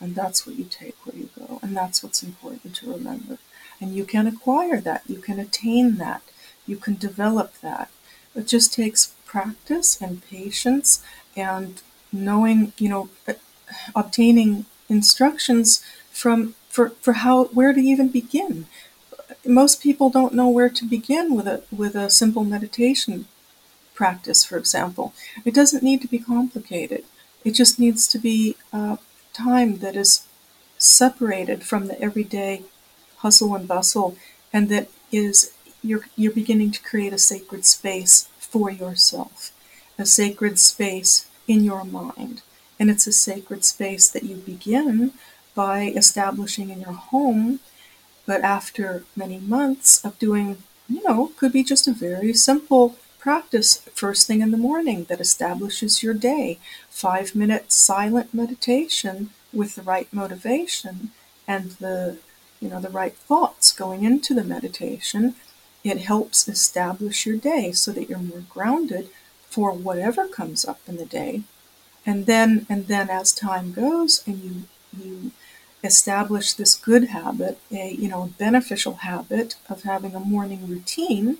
And 0.00 0.14
that's 0.14 0.46
what 0.46 0.56
you 0.56 0.64
take 0.64 0.96
where 1.04 1.16
you 1.16 1.28
go. 1.38 1.60
And 1.62 1.76
that's 1.76 2.02
what's 2.02 2.22
important 2.22 2.74
to 2.76 2.92
remember. 2.92 3.38
And 3.80 3.94
you 3.94 4.04
can 4.04 4.26
acquire 4.26 4.80
that. 4.80 5.02
You 5.06 5.18
can 5.18 5.38
attain 5.38 5.96
that. 5.96 6.22
You 6.66 6.76
can 6.76 6.94
develop 6.94 7.60
that. 7.60 7.90
It 8.34 8.46
just 8.46 8.72
takes 8.72 9.14
practice 9.26 10.00
and 10.00 10.24
patience 10.24 11.04
and 11.36 11.82
knowing, 12.12 12.72
you 12.78 12.88
know, 12.88 13.08
obtaining 13.94 14.66
instructions 14.88 15.82
from 16.10 16.54
for, 16.68 16.90
for 17.00 17.12
how 17.14 17.44
where 17.46 17.72
to 17.72 17.80
even 17.80 18.08
begin. 18.08 18.66
Most 19.46 19.82
people 19.82 20.10
don't 20.10 20.34
know 20.34 20.48
where 20.48 20.70
to 20.70 20.84
begin 20.84 21.34
with 21.34 21.46
a 21.46 21.62
with 21.70 21.94
a 21.94 22.10
simple 22.10 22.44
meditation 22.44 23.26
practice, 23.94 24.44
for 24.44 24.56
example. 24.56 25.14
It 25.44 25.54
doesn't 25.54 25.82
need 25.82 26.00
to 26.02 26.08
be 26.08 26.18
complicated. 26.18 27.04
It 27.44 27.52
just 27.52 27.78
needs 27.78 28.08
to 28.08 28.18
be 28.18 28.56
uh, 28.72 28.96
time 29.32 29.78
that 29.78 29.96
is 29.96 30.26
separated 30.78 31.62
from 31.62 31.86
the 31.86 32.00
everyday 32.00 32.62
hustle 33.18 33.54
and 33.54 33.66
bustle 33.68 34.16
and 34.52 34.68
that 34.68 34.88
is 35.10 35.52
you're 35.82 36.06
you're 36.16 36.32
beginning 36.32 36.70
to 36.70 36.82
create 36.82 37.12
a 37.12 37.18
sacred 37.18 37.64
space 37.64 38.28
for 38.38 38.70
yourself 38.70 39.52
a 39.98 40.04
sacred 40.04 40.58
space 40.58 41.26
in 41.46 41.64
your 41.64 41.84
mind 41.84 42.42
and 42.78 42.90
it's 42.90 43.06
a 43.06 43.12
sacred 43.12 43.64
space 43.64 44.08
that 44.10 44.24
you 44.24 44.36
begin 44.36 45.12
by 45.54 45.92
establishing 45.96 46.70
in 46.70 46.80
your 46.80 46.92
home 46.92 47.60
but 48.26 48.42
after 48.42 49.04
many 49.16 49.38
months 49.38 50.04
of 50.04 50.18
doing 50.18 50.58
you 50.88 51.02
know 51.02 51.32
could 51.36 51.52
be 51.52 51.64
just 51.64 51.88
a 51.88 51.92
very 51.92 52.32
simple 52.32 52.96
practice 53.24 53.78
first 53.94 54.26
thing 54.26 54.42
in 54.42 54.50
the 54.50 54.58
morning 54.58 55.04
that 55.04 55.18
establishes 55.18 56.02
your 56.02 56.12
day. 56.12 56.58
Five 56.90 57.34
minute 57.34 57.72
silent 57.72 58.34
meditation 58.34 59.30
with 59.50 59.76
the 59.76 59.82
right 59.82 60.12
motivation 60.12 61.10
and 61.48 61.70
the 61.84 62.18
you 62.60 62.68
know 62.68 62.80
the 62.80 62.90
right 62.90 63.16
thoughts 63.16 63.72
going 63.72 64.04
into 64.04 64.34
the 64.34 64.44
meditation. 64.44 65.36
It 65.82 65.98
helps 66.12 66.46
establish 66.48 67.24
your 67.24 67.38
day 67.38 67.72
so 67.72 67.92
that 67.92 68.10
you're 68.10 68.18
more 68.18 68.44
grounded 68.46 69.08
for 69.48 69.72
whatever 69.72 70.28
comes 70.28 70.66
up 70.66 70.80
in 70.86 70.98
the 70.98 71.06
day. 71.06 71.42
And 72.04 72.26
then 72.26 72.66
and 72.68 72.88
then 72.88 73.08
as 73.08 73.32
time 73.32 73.72
goes 73.72 74.22
and 74.26 74.36
you 74.44 74.54
you 75.02 75.30
establish 75.84 76.54
this 76.54 76.74
good 76.74 77.04
habit, 77.08 77.58
a 77.70 77.92
you 77.92 78.08
know 78.08 78.32
beneficial 78.38 78.94
habit 78.96 79.54
of 79.68 79.82
having 79.82 80.14
a 80.16 80.20
morning 80.20 80.66
routine, 80.68 81.38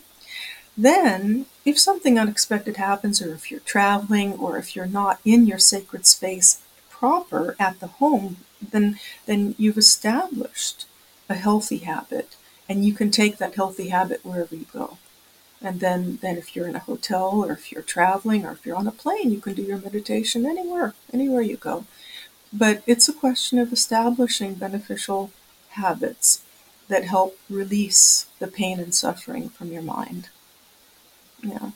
then, 0.76 1.46
if 1.64 1.78
something 1.78 2.18
unexpected 2.18 2.76
happens, 2.76 3.22
or 3.22 3.32
if 3.32 3.50
you're 3.50 3.60
traveling, 3.60 4.32
or 4.34 4.58
if 4.58 4.74
you're 4.74 4.86
not 4.86 5.20
in 5.24 5.46
your 5.46 5.58
sacred 5.58 6.04
space 6.04 6.62
proper 6.90 7.54
at 7.60 7.78
the 7.80 7.86
home, 7.86 8.38
then, 8.72 8.98
then 9.26 9.54
you've 9.56 9.78
established 9.78 10.86
a 11.28 11.34
healthy 11.34 11.78
habit, 11.78 12.36
and 12.68 12.84
you 12.84 12.92
can 12.92 13.10
take 13.10 13.38
that 13.38 13.54
healthy 13.54 13.88
habit 13.90 14.24
wherever 14.24 14.54
you 14.56 14.66
go. 14.72 14.98
And 15.62 15.80
then, 15.80 16.18
then 16.22 16.36
if 16.36 16.56
you're 16.56 16.66
in 16.66 16.76
a 16.76 16.80
hotel, 16.80 17.44
or 17.44 17.52
if 17.52 17.70
you're 17.70 17.82
traveling, 17.82 18.44
or 18.44 18.52
if 18.52 18.66
you're 18.66 18.76
on 18.76 18.88
a 18.88 18.92
plane, 18.92 19.30
you 19.30 19.40
can 19.40 19.54
do 19.54 19.62
your 19.62 19.78
meditation 19.78 20.44
anywhere, 20.44 20.94
anywhere 21.12 21.42
you 21.42 21.56
go. 21.56 21.84
But 22.56 22.82
it's 22.86 23.08
a 23.08 23.12
question 23.12 23.58
of 23.58 23.72
establishing 23.72 24.54
beneficial 24.54 25.32
habits 25.70 26.42
that 26.88 27.04
help 27.04 27.36
release 27.50 28.26
the 28.38 28.46
pain 28.46 28.78
and 28.78 28.94
suffering 28.94 29.48
from 29.48 29.72
your 29.72 29.82
mind. 29.82 30.28
Yeah. 31.42 31.70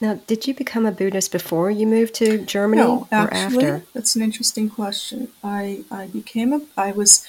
Now, 0.00 0.20
did 0.26 0.46
you 0.46 0.54
become 0.54 0.84
a 0.84 0.92
Buddhist 0.92 1.30
before 1.30 1.70
you 1.70 1.86
moved 1.86 2.14
to 2.16 2.44
Germany 2.44 2.82
No, 2.82 3.08
or 3.12 3.32
after? 3.32 3.84
that's 3.94 4.16
an 4.16 4.22
interesting 4.22 4.68
question. 4.68 5.28
I 5.42 5.84
I 5.90 6.08
became 6.08 6.52
a 6.52 6.62
I 6.76 6.90
was 6.90 7.24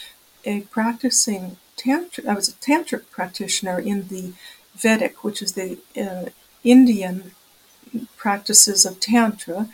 a 0.46 0.62
practicing 0.62 1.58
tantric. 1.78 2.28
I 2.28 2.34
was 2.34 2.50
a 2.50 2.54
tantric 2.54 3.10
practitioner 3.12 3.80
in 3.80 4.08
the 4.08 4.34
Vedic, 4.76 5.24
which 5.24 5.42
is 5.42 5.54
the 5.54 5.78
uh, 5.96 6.30
Indian 6.64 7.32
practices 8.18 8.86
of 8.86 9.00
tantra, 9.00 9.70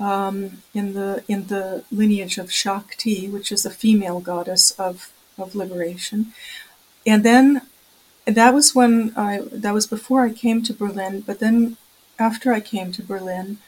um, 0.00 0.62
in 0.72 0.94
the 0.94 1.22
in 1.28 1.46
the 1.46 1.84
lineage 1.90 2.38
of 2.38 2.52
Shakti, 2.52 3.28
which 3.28 3.52
is 3.52 3.62
the 3.62 3.70
female 3.70 4.20
goddess 4.20 4.72
of 4.72 5.12
of 5.38 5.54
liberation. 5.54 6.32
And 7.06 7.24
then 7.24 7.62
that 8.26 8.54
was 8.54 8.74
when 8.74 9.12
I 9.16 9.42
that 9.52 9.74
was 9.74 9.86
before 9.86 10.22
I 10.24 10.32
came 10.32 10.62
to 10.62 10.72
Berlin. 10.72 11.20
But 11.20 11.38
then 11.38 11.76
after 12.18 12.52
I 12.52 12.60
came 12.60 12.92
to 12.92 13.02
Berlin, 13.02 13.58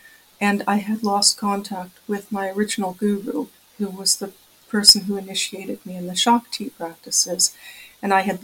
and 0.40 0.62
I 0.66 0.76
had 0.76 1.02
lost 1.02 1.38
contact 1.38 1.98
with 2.06 2.32
my 2.32 2.50
original 2.50 2.92
guru, 2.92 3.46
who 3.78 3.88
was 3.88 4.16
the 4.16 4.32
person 4.68 5.02
who 5.02 5.16
initiated 5.16 5.84
me 5.86 5.96
in 5.96 6.06
the 6.06 6.16
Shakti 6.16 6.70
practices, 6.70 7.54
and 8.02 8.12
I 8.12 8.22
had 8.22 8.40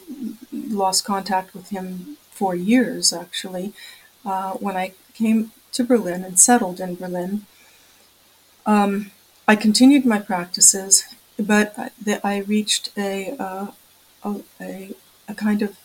lost 0.52 1.04
contact 1.04 1.54
with 1.54 1.70
him 1.70 2.16
for 2.30 2.54
years 2.54 3.12
actually. 3.12 3.72
Uh, 4.24 4.52
when 4.52 4.76
I 4.76 4.92
came 5.14 5.50
to 5.72 5.82
Berlin 5.82 6.22
and 6.22 6.38
settled 6.38 6.78
in 6.78 6.94
Berlin, 6.94 7.46
um, 8.66 9.10
I 9.46 9.56
continued 9.56 10.06
my 10.06 10.18
practices, 10.18 11.04
but 11.38 11.74
I, 11.76 11.90
I 12.22 12.38
reached 12.38 12.90
a, 12.96 13.36
uh, 13.38 13.66
a, 14.24 14.94
a, 15.28 15.34
kind 15.34 15.62
of 15.62 15.76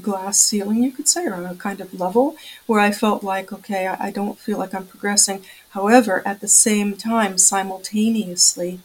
glass 0.00 0.38
ceiling, 0.40 0.82
you 0.82 0.92
could 0.92 1.08
say, 1.08 1.26
or 1.26 1.34
a 1.44 1.54
kind 1.54 1.80
of 1.80 1.98
level 1.98 2.36
where 2.66 2.80
I 2.80 2.90
felt 2.90 3.22
like, 3.22 3.52
okay, 3.52 3.86
I, 3.86 4.08
I 4.08 4.10
don't 4.10 4.38
feel 4.38 4.58
like 4.58 4.74
I'm 4.74 4.86
progressing. 4.86 5.44
However, 5.70 6.22
at 6.26 6.40
the 6.40 6.48
same 6.48 6.96
time, 6.96 7.38
simultaneously, 7.38 8.80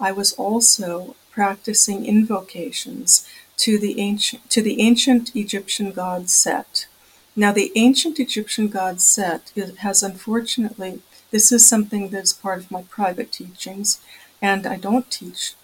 I 0.00 0.12
was 0.12 0.32
also 0.32 1.14
practicing 1.30 2.04
invocations 2.04 3.26
to 3.58 3.78
the 3.78 4.00
ancient 4.00 4.48
to 4.50 4.60
the 4.60 4.80
ancient 4.80 5.34
Egyptian 5.36 5.92
god 5.92 6.28
Set. 6.28 6.86
Now, 7.34 7.52
the 7.52 7.72
ancient 7.76 8.18
Egyptian 8.18 8.68
god 8.68 9.00
Set 9.00 9.52
has 9.78 10.02
unfortunately 10.02 11.00
this 11.32 11.50
is 11.50 11.66
something 11.66 12.10
that's 12.10 12.32
part 12.32 12.58
of 12.58 12.70
my 12.70 12.82
private 12.82 13.32
teachings, 13.32 14.00
and 14.40 14.66
I 14.66 14.76
don't 14.76 15.10
teach 15.10 15.54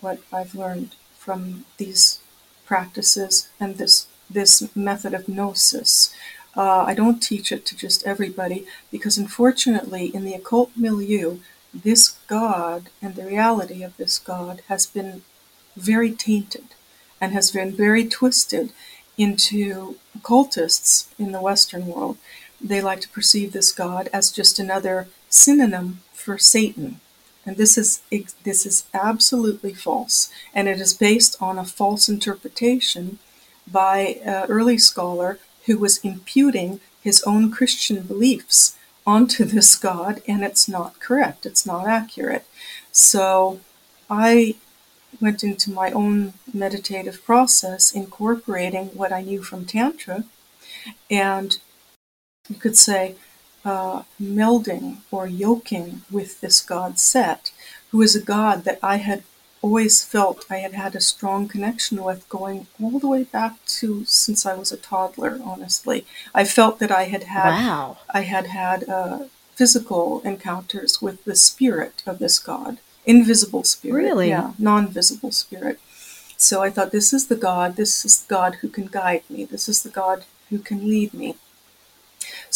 what 0.00 0.18
I've 0.32 0.54
learned 0.54 0.96
from 1.16 1.64
these 1.78 2.18
practices 2.66 3.48
and 3.58 3.78
this 3.78 4.06
this 4.28 4.54
method 4.74 5.14
of 5.14 5.28
gnosis. 5.28 6.12
Uh, 6.56 6.84
I 6.84 6.94
don't 6.94 7.22
teach 7.22 7.52
it 7.52 7.64
to 7.66 7.76
just 7.76 8.06
everybody 8.06 8.66
because, 8.90 9.16
unfortunately, 9.16 10.06
in 10.06 10.24
the 10.24 10.34
occult 10.34 10.70
milieu, 10.76 11.38
this 11.72 12.10
God 12.26 12.90
and 13.00 13.14
the 13.14 13.24
reality 13.24 13.82
of 13.82 13.96
this 13.96 14.18
God 14.18 14.62
has 14.68 14.86
been 14.86 15.22
very 15.76 16.12
tainted 16.12 16.74
and 17.20 17.32
has 17.32 17.50
been 17.50 17.72
very 17.72 18.06
twisted 18.06 18.72
into 19.16 19.96
occultists 20.14 21.08
in 21.18 21.32
the 21.32 21.40
Western 21.40 21.86
world. 21.86 22.18
They 22.62 22.80
like 22.80 23.00
to 23.00 23.08
perceive 23.08 23.52
this 23.52 23.72
God 23.72 24.08
as 24.12 24.30
just 24.30 24.58
another 24.58 25.08
synonym 25.28 26.00
for 26.12 26.38
Satan. 26.38 27.00
And 27.44 27.56
this 27.56 27.76
is 27.76 28.02
this 28.44 28.64
is 28.64 28.84
absolutely 28.94 29.74
false, 29.74 30.30
and 30.54 30.68
it 30.68 30.80
is 30.80 30.94
based 30.94 31.36
on 31.40 31.58
a 31.58 31.64
false 31.64 32.08
interpretation 32.08 33.18
by 33.70 34.20
an 34.24 34.46
early 34.48 34.78
scholar 34.78 35.38
who 35.66 35.76
was 35.76 35.98
imputing 36.04 36.80
his 37.02 37.22
own 37.24 37.50
Christian 37.50 38.02
beliefs 38.02 38.76
onto 39.04 39.44
this 39.44 39.74
God, 39.74 40.22
and 40.28 40.44
it's 40.44 40.68
not 40.68 41.00
correct. 41.00 41.44
It's 41.44 41.66
not 41.66 41.88
accurate. 41.88 42.46
So 42.92 43.58
I 44.08 44.54
went 45.20 45.42
into 45.42 45.72
my 45.72 45.90
own 45.90 46.34
meditative 46.54 47.24
process, 47.24 47.92
incorporating 47.92 48.86
what 48.88 49.12
I 49.12 49.22
knew 49.22 49.42
from 49.42 49.64
Tantra, 49.64 50.24
and 51.10 51.58
you 52.48 52.56
could 52.56 52.76
say 52.76 53.14
uh, 53.64 54.02
melding 54.20 54.98
or 55.10 55.26
yoking 55.26 56.02
with 56.10 56.40
this 56.40 56.60
god 56.60 56.98
Set, 56.98 57.52
who 57.90 58.02
is 58.02 58.16
a 58.16 58.20
god 58.22 58.64
that 58.64 58.78
I 58.82 58.96
had 58.96 59.22
always 59.60 60.02
felt 60.04 60.44
I 60.50 60.56
had 60.56 60.72
had 60.72 60.96
a 60.96 61.00
strong 61.00 61.46
connection 61.46 62.02
with 62.02 62.28
going 62.28 62.66
all 62.82 62.98
the 62.98 63.06
way 63.06 63.22
back 63.22 63.64
to 63.78 64.04
since 64.06 64.44
I 64.44 64.54
was 64.54 64.72
a 64.72 64.76
toddler, 64.76 65.38
honestly. 65.44 66.04
I 66.34 66.42
felt 66.44 66.80
that 66.80 66.90
I 66.90 67.04
had 67.04 67.22
had 67.24 67.50
Wow. 67.50 67.98
I 68.12 68.22
had 68.22 68.48
had 68.48 68.88
uh, 68.88 69.26
physical 69.54 70.20
encounters 70.24 71.00
with 71.00 71.24
the 71.24 71.36
spirit 71.36 72.02
of 72.06 72.18
this 72.18 72.40
god, 72.40 72.78
invisible 73.06 73.62
spirit, 73.62 74.02
Really? 74.02 74.28
yeah, 74.30 74.52
non-visible 74.58 75.30
spirit. 75.30 75.78
So 76.36 76.60
I 76.60 76.70
thought, 76.70 76.90
this 76.90 77.12
is 77.12 77.28
the 77.28 77.36
God. 77.36 77.76
This 77.76 78.04
is 78.04 78.22
the 78.22 78.28
God 78.34 78.56
who 78.56 78.68
can 78.68 78.86
guide 78.86 79.22
me. 79.30 79.44
This 79.44 79.68
is 79.68 79.84
the 79.84 79.90
God 79.90 80.24
who 80.50 80.58
can 80.58 80.88
lead 80.88 81.14
me. 81.14 81.36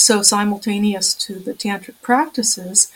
So 0.07 0.23
simultaneous 0.23 1.15
to 1.15 1.41
the 1.41 1.53
tantric 1.53 2.01
practices, 2.01 2.93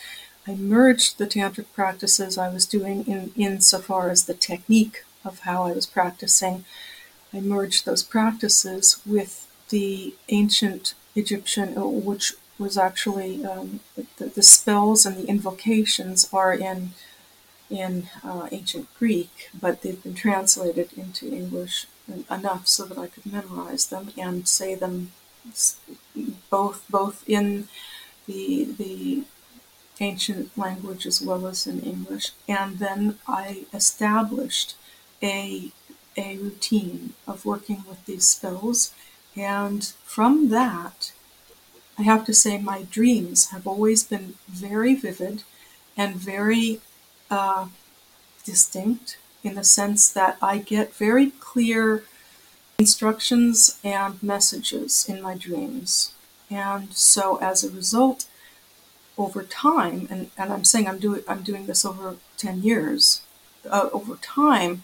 I 0.46 0.54
merged 0.54 1.18
the 1.18 1.26
tantric 1.26 1.66
practices 1.74 2.38
I 2.38 2.48
was 2.50 2.66
doing 2.66 3.04
in 3.04 3.32
insofar 3.34 4.10
as 4.10 4.26
the 4.26 4.34
technique 4.34 5.04
of 5.24 5.40
how 5.40 5.64
I 5.64 5.72
was 5.72 5.86
practicing. 5.86 6.64
I 7.34 7.40
merged 7.40 7.84
those 7.84 8.04
practices 8.04 9.00
with 9.04 9.48
the 9.70 10.14
ancient 10.28 10.94
Egyptian, 11.16 11.76
uh, 11.76 11.84
which 11.84 12.34
was 12.60 12.78
actually 12.78 13.44
um, 13.44 13.80
the, 14.18 14.26
the 14.26 14.44
spells 14.44 15.04
and 15.04 15.16
the 15.16 15.26
invocations 15.26 16.28
are 16.32 16.54
in 16.54 16.90
in 17.68 18.08
uh, 18.22 18.46
ancient 18.52 18.86
Greek, 18.96 19.50
but 19.60 19.82
they've 19.82 20.04
been 20.04 20.14
translated 20.14 20.92
into 20.96 21.26
English 21.26 21.88
enough 22.30 22.68
so 22.68 22.84
that 22.84 22.98
I 22.98 23.08
could 23.08 23.26
memorize 23.26 23.86
them 23.86 24.12
and 24.16 24.46
say 24.46 24.76
them 24.76 25.10
both 26.50 26.84
both 26.90 27.24
in 27.28 27.68
the 28.26 28.64
the 28.64 29.24
ancient 30.00 30.56
language 30.56 31.06
as 31.06 31.20
well 31.20 31.46
as 31.46 31.66
in 31.66 31.80
English. 31.80 32.32
And 32.48 32.78
then 32.78 33.18
I 33.28 33.64
established 33.72 34.74
a 35.22 35.72
a 36.16 36.36
routine 36.38 37.14
of 37.26 37.44
working 37.46 37.84
with 37.88 38.04
these 38.06 38.28
spells, 38.28 38.92
and 39.36 39.84
from 40.04 40.48
that, 40.48 41.12
I 41.98 42.02
have 42.02 42.24
to 42.26 42.34
say 42.34 42.58
my 42.58 42.82
dreams 42.82 43.50
have 43.50 43.66
always 43.66 44.02
been 44.04 44.34
very 44.48 44.94
vivid 44.94 45.44
and 45.96 46.16
very 46.16 46.80
uh, 47.30 47.68
distinct 48.44 49.18
in 49.42 49.54
the 49.54 49.64
sense 49.64 50.10
that 50.10 50.36
I 50.42 50.58
get 50.58 50.94
very 50.94 51.30
clear 51.40 52.04
instructions 52.78 53.78
and 53.84 54.22
messages 54.22 55.06
in 55.08 55.20
my 55.22 55.36
dreams. 55.36 56.12
And 56.50 56.92
so 56.94 57.36
as 57.36 57.64
a 57.64 57.70
result, 57.70 58.26
over 59.18 59.42
time, 59.42 60.08
and, 60.10 60.30
and 60.38 60.52
I'm 60.52 60.64
saying 60.64 60.88
I'm 60.88 60.98
doing 60.98 61.22
I'm 61.28 61.42
doing 61.42 61.66
this 61.66 61.84
over 61.84 62.16
10 62.38 62.62
years, 62.62 63.22
uh, 63.68 63.88
over 63.92 64.16
time 64.16 64.82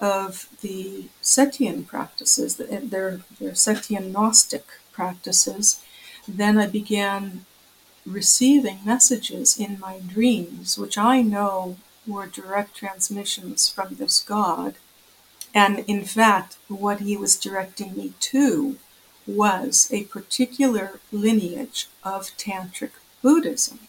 of 0.00 0.48
the 0.60 1.06
Setian 1.22 1.86
practices, 1.86 2.56
the- 2.56 2.66
their, 2.66 3.20
their 3.40 3.52
Setian 3.52 4.12
Gnostic 4.12 4.66
practices, 4.92 5.80
then 6.26 6.58
I 6.58 6.66
began 6.66 7.46
receiving 8.06 8.80
messages 8.84 9.58
in 9.58 9.78
my 9.80 10.00
dreams, 10.00 10.78
which 10.78 10.98
I 10.98 11.22
know 11.22 11.76
were 12.06 12.26
direct 12.26 12.76
transmissions 12.76 13.68
from 13.68 13.96
this 13.96 14.22
God. 14.22 14.76
And 15.54 15.80
in 15.80 16.04
fact, 16.04 16.56
what 16.68 17.00
he 17.00 17.16
was 17.16 17.36
directing 17.36 17.96
me 17.96 18.14
to 18.20 18.78
was 19.28 19.88
a 19.92 20.04
particular 20.04 21.00
lineage 21.12 21.86
of 22.02 22.30
Tantric 22.38 22.92
Buddhism. 23.22 23.80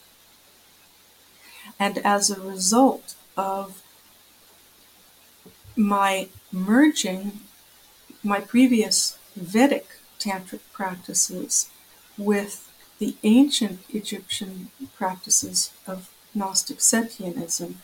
And 1.79 1.97
as 1.99 2.29
a 2.29 2.41
result 2.41 3.15
of 3.37 3.81
my 5.77 6.27
merging 6.51 7.39
my 8.23 8.39
previous 8.39 9.17
Vedic 9.35 9.87
Tantric 10.19 10.59
practices 10.73 11.69
with 12.17 12.69
the 12.99 13.15
ancient 13.23 13.79
Egyptian 13.89 14.71
practices 14.97 15.71
of 15.87 16.09
Gnostic 16.35 16.79
Setianism, 16.79 17.75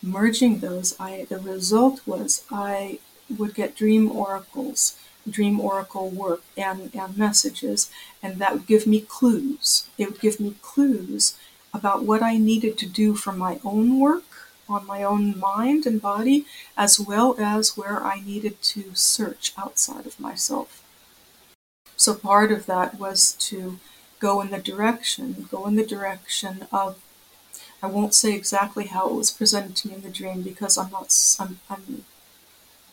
merging 0.00 0.60
those, 0.60 0.94
I 1.00 1.26
the 1.28 1.38
result 1.38 2.00
was 2.06 2.44
I 2.50 3.00
would 3.28 3.54
get 3.54 3.76
dream 3.76 4.10
oracles, 4.10 4.96
dream 5.28 5.60
oracle 5.60 6.08
work 6.10 6.42
and, 6.56 6.94
and 6.94 7.16
messages, 7.16 7.90
and 8.22 8.38
that 8.38 8.52
would 8.52 8.66
give 8.66 8.86
me 8.86 9.00
clues. 9.00 9.86
It 9.98 10.10
would 10.10 10.20
give 10.20 10.40
me 10.40 10.56
clues 10.62 11.36
about 11.72 12.04
what 12.04 12.22
I 12.22 12.36
needed 12.36 12.78
to 12.78 12.86
do 12.86 13.14
for 13.14 13.32
my 13.32 13.60
own 13.64 14.00
work 14.00 14.24
on 14.68 14.86
my 14.86 15.02
own 15.02 15.38
mind 15.38 15.84
and 15.84 16.00
body, 16.00 16.46
as 16.76 17.00
well 17.00 17.34
as 17.38 17.76
where 17.76 18.02
I 18.02 18.20
needed 18.20 18.62
to 18.62 18.94
search 18.94 19.52
outside 19.58 20.06
of 20.06 20.20
myself. 20.20 20.82
So 21.96 22.14
part 22.14 22.52
of 22.52 22.66
that 22.66 22.98
was 22.98 23.32
to 23.50 23.78
go 24.20 24.40
in 24.40 24.50
the 24.50 24.58
direction, 24.58 25.48
go 25.50 25.66
in 25.66 25.74
the 25.74 25.84
direction 25.86 26.66
of 26.72 26.98
I 27.82 27.86
won't 27.86 28.14
say 28.14 28.34
exactly 28.34 28.86
how 28.86 29.08
it 29.08 29.14
was 29.14 29.30
presented 29.30 29.74
to 29.76 29.88
me 29.88 29.94
in 29.94 30.02
the 30.02 30.10
dream 30.10 30.42
because 30.42 30.76
I'm 30.76 30.90
not. 30.90 31.14
I'm, 31.38 31.60
I'm 31.70 32.04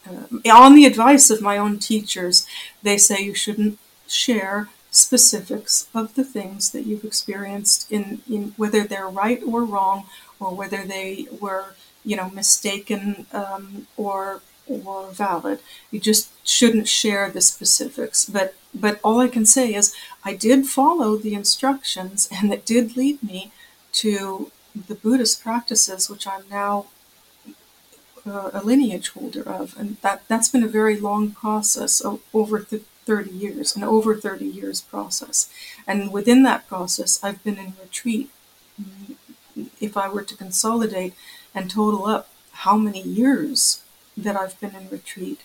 uh, 0.08 0.52
on 0.54 0.76
the 0.76 0.86
advice 0.86 1.30
of 1.30 1.41
my 1.41 1.58
own 1.58 1.80
teachers. 1.80 2.46
They 2.84 2.98
say 2.98 3.22
you 3.22 3.34
shouldn't 3.34 3.80
share 4.08 4.70
specifics 4.91 5.88
of 5.93 6.15
the 6.15 6.24
things 6.24 6.72
that 6.72 6.86
you've 6.86 7.04
experienced 7.04 7.91
in, 7.91 8.22
in 8.30 8.54
whether 8.58 8.84
they're 8.84 9.10
right 9.10 9.41
or 9.46 9.63
wrong 9.63 10.06
or 10.39 10.56
whether 10.56 10.84
they 10.84 11.28
were 11.39 11.76
you 12.04 12.15
know 12.15 12.30
mistaken 12.30 13.26
um, 13.34 13.88
or 13.98 14.41
or 14.67 15.10
valid. 15.12 15.60
You 15.91 16.00
just 16.00 16.30
shouldn't 16.48 16.88
share 16.88 17.30
the 17.30 17.41
specifics. 17.41 18.26
But 18.26 18.56
but 18.74 19.00
all 19.04 19.20
I 19.20 19.28
can 19.28 19.46
say 19.46 19.74
is 19.74 19.93
I 20.24 20.34
did 20.36 20.67
follow 20.67 21.17
the 21.17 21.34
instructions 21.34 22.28
and 22.32 22.54
it 22.54 22.65
did 22.65 22.98
lead 22.98 23.22
me 23.24 23.52
to 23.93 24.52
the 24.88 24.96
Buddhist 24.96 25.41
practices, 25.41 26.10
which 26.10 26.28
I'm 26.28 26.43
now 26.50 26.86
uh, 28.30 28.50
a 28.54 28.63
lineage 28.63 29.10
holder 29.10 29.44
of, 29.44 29.76
and 29.78 29.98
that 30.02 30.28
that's 30.28 30.50
been 30.50 30.63
a 30.63 30.68
very 30.68 31.00
long 31.00 31.32
process 31.32 32.02
over 32.34 32.60
th- 32.60 32.84
30 33.06 33.32
years, 33.32 33.76
an 33.76 33.84
over 33.84 34.16
30 34.16 34.46
years 34.46 34.82
process, 34.82 35.50
and 35.88 36.12
within 36.12 36.44
that 36.44 36.68
process, 36.68 37.24
I've 37.24 37.44
been 37.44 37.58
in 37.58 37.74
retreat. 37.82 38.30
If 39.80 39.98
I 39.98 40.08
were 40.10 40.24
to 40.24 40.36
consolidate 40.36 41.13
and 41.54 41.70
total 41.70 42.06
up 42.06 42.30
how 42.52 42.78
many 42.78 43.02
years 43.02 43.82
that 44.16 44.36
I've 44.36 44.60
been 44.60 44.76
in 44.76 44.90
retreat, 44.90 45.42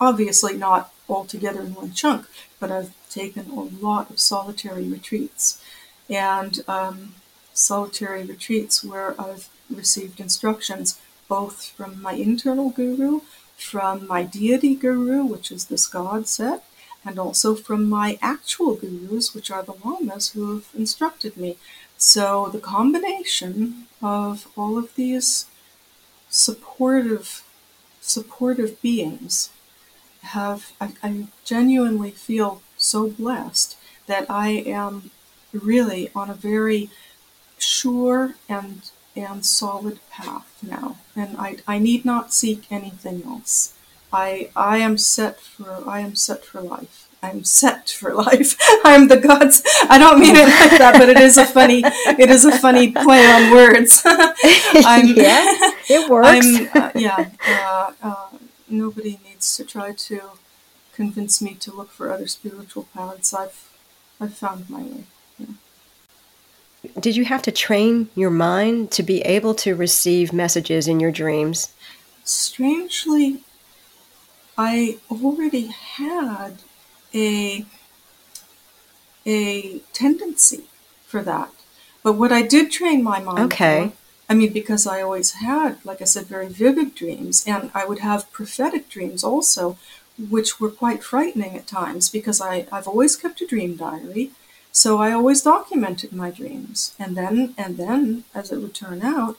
obviously 0.00 0.56
not 0.56 0.92
all 1.08 1.24
together 1.26 1.62
in 1.62 1.74
one 1.74 1.92
chunk, 1.92 2.26
but 2.60 2.72
I've 2.72 2.94
taken 3.10 3.50
a 3.50 3.62
lot 3.62 4.10
of 4.10 4.20
solitary 4.20 4.88
retreats, 4.88 5.62
and 6.10 6.60
um, 6.68 7.16
solitary 7.54 8.24
retreats 8.24 8.84
where 8.84 9.20
I've 9.20 9.48
received 9.70 10.20
instructions 10.20 11.00
both 11.28 11.66
from 11.76 12.00
my 12.02 12.14
internal 12.14 12.70
guru, 12.70 13.20
from 13.56 14.06
my 14.06 14.22
deity 14.22 14.74
guru, 14.74 15.24
which 15.24 15.50
is 15.52 15.66
this 15.66 15.86
God 15.86 16.26
Set, 16.26 16.64
and 17.04 17.18
also 17.18 17.54
from 17.54 17.88
my 17.88 18.18
actual 18.20 18.74
gurus, 18.74 19.34
which 19.34 19.50
are 19.50 19.62
the 19.62 19.74
lamas 19.84 20.32
who 20.32 20.54
have 20.54 20.66
instructed 20.76 21.36
me. 21.36 21.56
So 21.96 22.48
the 22.52 22.60
combination 22.60 23.86
of 24.02 24.48
all 24.56 24.78
of 24.78 24.94
these 24.94 25.46
supportive 26.30 27.42
supportive 28.00 28.80
beings 28.80 29.50
have 30.22 30.72
I, 30.80 30.92
I 31.02 31.26
genuinely 31.44 32.10
feel 32.10 32.62
so 32.76 33.10
blessed 33.10 33.76
that 34.06 34.30
I 34.30 34.48
am 34.50 35.10
really 35.52 36.10
on 36.14 36.30
a 36.30 36.34
very 36.34 36.90
sure 37.58 38.34
and 38.48 38.90
and 39.18 39.44
solid 39.44 39.98
path 40.10 40.46
now, 40.62 40.96
and 41.16 41.36
I, 41.36 41.56
I 41.66 41.78
need 41.78 42.04
not 42.04 42.32
seek 42.32 42.70
anything 42.70 43.22
else. 43.24 43.74
I 44.12 44.50
I 44.56 44.78
am 44.78 44.96
set 44.98 45.40
for 45.40 45.82
I 45.86 46.00
am 46.00 46.14
set 46.14 46.44
for 46.44 46.60
life. 46.60 47.08
I'm 47.22 47.44
set 47.44 47.90
for 47.90 48.14
life. 48.26 48.56
I'm 48.84 49.08
the 49.08 49.16
gods. 49.16 49.62
I 49.88 49.98
don't 49.98 50.20
mean 50.20 50.36
it 50.36 50.48
like 50.48 50.78
that, 50.78 50.94
but 50.98 51.08
it 51.08 51.18
is 51.18 51.36
a 51.36 51.44
funny 51.44 51.82
it 51.84 52.30
is 52.30 52.44
a 52.44 52.56
funny 52.58 52.92
play 52.92 53.26
on 53.26 53.50
words. 53.50 54.02
I'm, 54.06 55.08
yeah, 55.08 55.44
it 55.88 56.08
works. 56.14 56.46
I'm, 56.46 56.68
uh, 56.74 56.90
yeah, 56.94 57.30
uh, 57.46 57.92
uh, 58.02 58.28
nobody 58.68 59.18
needs 59.24 59.56
to 59.56 59.64
try 59.64 59.92
to 59.92 60.20
convince 60.92 61.40
me 61.42 61.54
to 61.54 61.72
look 61.72 61.90
for 61.90 62.12
other 62.12 62.26
spiritual 62.26 62.88
paths. 62.94 63.34
I've 63.34 63.68
I've 64.20 64.34
found 64.34 64.70
my 64.70 64.82
way. 64.82 65.04
Did 66.98 67.16
you 67.16 67.24
have 67.24 67.42
to 67.42 67.52
train 67.52 68.08
your 68.14 68.30
mind 68.30 68.90
to 68.92 69.02
be 69.02 69.20
able 69.22 69.54
to 69.56 69.74
receive 69.74 70.32
messages 70.32 70.86
in 70.86 71.00
your 71.00 71.10
dreams? 71.10 71.72
Strangely, 72.24 73.42
I 74.56 74.98
already 75.10 75.66
had 75.66 76.58
a 77.14 77.64
a 79.26 79.78
tendency 79.92 80.64
for 81.06 81.22
that. 81.22 81.50
But 82.02 82.14
what 82.14 82.32
I 82.32 82.42
did 82.42 82.70
train 82.70 83.02
my 83.02 83.20
mind 83.20 83.52
okay. 83.52 83.88
For, 83.88 83.92
I 84.30 84.34
mean, 84.34 84.52
because 84.52 84.86
I 84.86 85.02
always 85.02 85.32
had, 85.32 85.84
like 85.84 86.00
I 86.02 86.04
said, 86.04 86.26
very 86.26 86.48
vivid 86.48 86.94
dreams, 86.94 87.44
and 87.46 87.70
I 87.74 87.86
would 87.86 88.00
have 88.00 88.30
prophetic 88.32 88.88
dreams 88.88 89.24
also, 89.24 89.78
which 90.18 90.60
were 90.60 90.70
quite 90.70 91.02
frightening 91.02 91.56
at 91.56 91.66
times 91.66 92.10
because 92.10 92.40
I, 92.40 92.66
I've 92.70 92.88
always 92.88 93.16
kept 93.16 93.40
a 93.40 93.46
dream 93.46 93.76
diary. 93.76 94.30
So 94.72 94.98
I 94.98 95.12
always 95.12 95.42
documented 95.42 96.12
my 96.12 96.30
dreams, 96.30 96.94
and 96.98 97.16
then 97.16 97.54
and 97.58 97.76
then, 97.76 98.24
as 98.34 98.52
it 98.52 98.58
would 98.58 98.74
turn 98.74 99.02
out, 99.02 99.36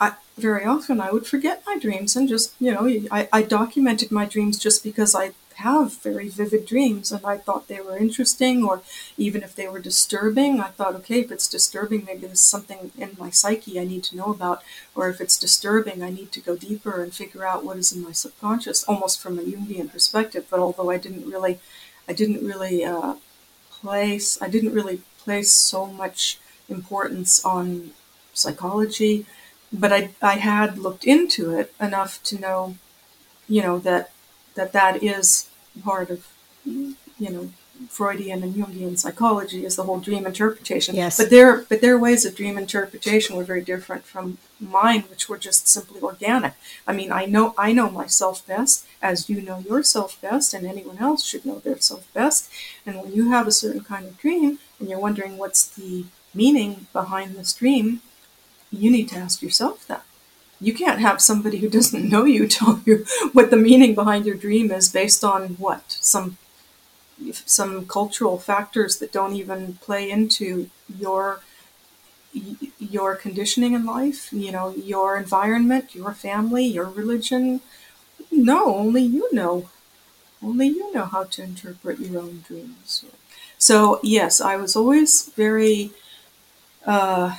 I 0.00 0.14
very 0.36 0.64
often 0.64 1.00
I 1.00 1.10
would 1.10 1.26
forget 1.26 1.62
my 1.66 1.78
dreams 1.78 2.16
and 2.16 2.28
just 2.28 2.54
you 2.60 2.72
know 2.72 2.86
I, 3.10 3.28
I 3.32 3.42
documented 3.42 4.10
my 4.10 4.26
dreams 4.26 4.58
just 4.58 4.82
because 4.82 5.14
I 5.14 5.32
have 5.56 6.02
very 6.02 6.28
vivid 6.28 6.66
dreams 6.66 7.12
and 7.12 7.24
I 7.24 7.36
thought 7.38 7.68
they 7.68 7.80
were 7.80 7.96
interesting 7.96 8.64
or 8.64 8.82
even 9.16 9.44
if 9.44 9.54
they 9.54 9.68
were 9.68 9.78
disturbing 9.78 10.60
I 10.60 10.68
thought 10.68 10.96
okay 10.96 11.20
if 11.20 11.30
it's 11.30 11.48
disturbing 11.48 12.04
maybe 12.04 12.26
there's 12.26 12.40
something 12.40 12.90
in 12.98 13.16
my 13.18 13.30
psyche 13.30 13.78
I 13.78 13.84
need 13.84 14.04
to 14.04 14.16
know 14.16 14.30
about. 14.32 14.62
Or 14.96 15.08
if 15.08 15.20
it's 15.20 15.38
disturbing 15.38 16.02
I 16.02 16.10
need 16.10 16.32
to 16.32 16.40
go 16.40 16.56
deeper 16.56 17.02
and 17.02 17.14
figure 17.14 17.46
out 17.46 17.64
what 17.64 17.76
is 17.76 17.92
in 17.92 18.02
my 18.02 18.12
subconscious 18.12 18.84
almost 18.84 19.20
from 19.20 19.38
a 19.38 19.42
Jungian 19.42 19.90
perspective. 19.90 20.46
But 20.50 20.60
although 20.60 20.90
I 20.90 20.98
didn't 20.98 21.30
really 21.30 21.60
I 22.08 22.12
didn't 22.12 22.44
really 22.46 22.84
uh, 22.84 23.14
place. 23.84 24.26
I 24.44 24.48
didn't 24.54 24.74
really 24.78 24.98
place 25.24 25.52
so 25.52 25.86
much 25.86 26.38
importance 26.68 27.32
on 27.44 27.92
psychology, 28.42 29.26
but 29.72 29.92
I, 29.98 30.02
I 30.22 30.36
had 30.52 30.78
looked 30.86 31.04
into 31.04 31.42
it 31.60 31.68
enough 31.88 32.22
to 32.24 32.34
know, 32.46 32.60
you 33.48 33.62
know, 33.62 33.78
that 33.80 34.04
that 34.56 34.72
that 34.72 35.02
is 35.02 35.48
part 35.84 36.10
of, 36.10 36.26
you 36.64 37.30
know, 37.34 37.50
Freudian 37.88 38.42
and 38.42 38.54
Jungian 38.54 38.98
psychology 38.98 39.64
is 39.64 39.76
the 39.76 39.82
whole 39.82 39.98
dream 39.98 40.26
interpretation. 40.26 40.94
Yes. 40.94 41.16
But 41.16 41.30
their 41.30 41.62
but 41.62 41.80
their 41.80 41.98
ways 41.98 42.24
of 42.24 42.36
dream 42.36 42.56
interpretation 42.56 43.36
were 43.36 43.44
very 43.44 43.62
different 43.62 44.04
from 44.04 44.38
mine, 44.60 45.02
which 45.10 45.28
were 45.28 45.38
just 45.38 45.66
simply 45.66 46.00
organic. 46.00 46.54
I 46.86 46.92
mean, 46.92 47.10
I 47.10 47.26
know 47.26 47.54
I 47.58 47.72
know 47.72 47.90
myself 47.90 48.46
best, 48.46 48.86
as 49.02 49.28
you 49.28 49.42
know 49.42 49.58
yourself 49.58 50.20
best, 50.20 50.54
and 50.54 50.66
anyone 50.66 50.98
else 50.98 51.24
should 51.24 51.44
know 51.44 51.58
their 51.58 51.78
self 51.78 52.12
best. 52.14 52.50
And 52.86 53.00
when 53.02 53.12
you 53.12 53.30
have 53.30 53.46
a 53.46 53.52
certain 53.52 53.82
kind 53.82 54.06
of 54.06 54.18
dream 54.18 54.58
and 54.78 54.88
you're 54.88 54.98
wondering 55.00 55.36
what's 55.36 55.66
the 55.66 56.04
meaning 56.32 56.86
behind 56.92 57.34
this 57.34 57.52
dream, 57.52 58.00
you 58.70 58.90
need 58.90 59.08
to 59.10 59.16
ask 59.16 59.42
yourself 59.42 59.86
that. 59.88 60.04
You 60.60 60.72
can't 60.72 61.00
have 61.00 61.20
somebody 61.20 61.58
who 61.58 61.68
doesn't 61.68 62.08
know 62.08 62.24
you 62.24 62.46
tell 62.48 62.80
you 62.86 63.04
what 63.32 63.50
the 63.50 63.56
meaning 63.56 63.94
behind 63.94 64.26
your 64.26 64.36
dream 64.36 64.70
is 64.70 64.88
based 64.88 65.24
on 65.24 65.50
what 65.54 65.98
some 66.00 66.38
some 67.32 67.86
cultural 67.86 68.38
factors 68.38 68.98
that 68.98 69.12
don't 69.12 69.34
even 69.34 69.74
play 69.74 70.10
into 70.10 70.70
your 70.98 71.40
your 72.78 73.14
conditioning 73.14 73.74
in 73.74 73.86
life, 73.86 74.32
you 74.32 74.50
know, 74.50 74.74
your 74.74 75.16
environment, 75.16 75.94
your 75.94 76.12
family, 76.12 76.64
your 76.64 76.86
religion. 76.86 77.60
No, 78.32 78.76
only 78.76 79.02
you 79.02 79.28
know. 79.34 79.70
Only 80.42 80.68
you 80.68 80.92
know 80.94 81.06
how 81.06 81.24
to 81.24 81.42
interpret 81.42 82.00
your 82.00 82.22
own 82.22 82.44
dreams. 82.46 83.04
So 83.58 84.00
yes, 84.02 84.40
I 84.40 84.56
was 84.56 84.76
always 84.76 85.26
very, 85.36 85.92
uh, 86.86 87.36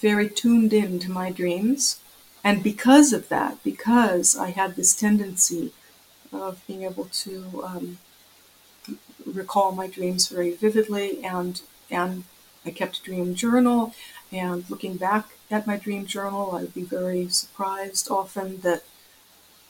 very 0.00 0.28
tuned 0.28 0.72
in 0.72 0.98
to 1.00 1.10
my 1.10 1.30
dreams, 1.30 2.00
and 2.42 2.62
because 2.62 3.12
of 3.12 3.28
that, 3.28 3.62
because 3.62 4.36
I 4.36 4.50
had 4.50 4.74
this 4.76 4.94
tendency 4.96 5.72
of 6.32 6.66
being 6.66 6.84
able 6.84 7.06
to 7.06 7.62
um, 7.64 7.98
recall 9.32 9.72
my 9.72 9.86
dreams 9.86 10.28
very 10.28 10.52
vividly 10.54 11.24
and 11.24 11.62
and 11.90 12.24
I 12.64 12.70
kept 12.70 12.98
a 12.98 13.02
dream 13.02 13.34
journal 13.34 13.94
and 14.32 14.68
looking 14.70 14.96
back 14.96 15.30
at 15.50 15.66
my 15.66 15.76
dream 15.76 16.06
journal 16.06 16.50
I 16.54 16.62
would 16.62 16.74
be 16.74 16.84
very 16.84 17.28
surprised 17.28 18.10
often 18.10 18.60
that 18.62 18.84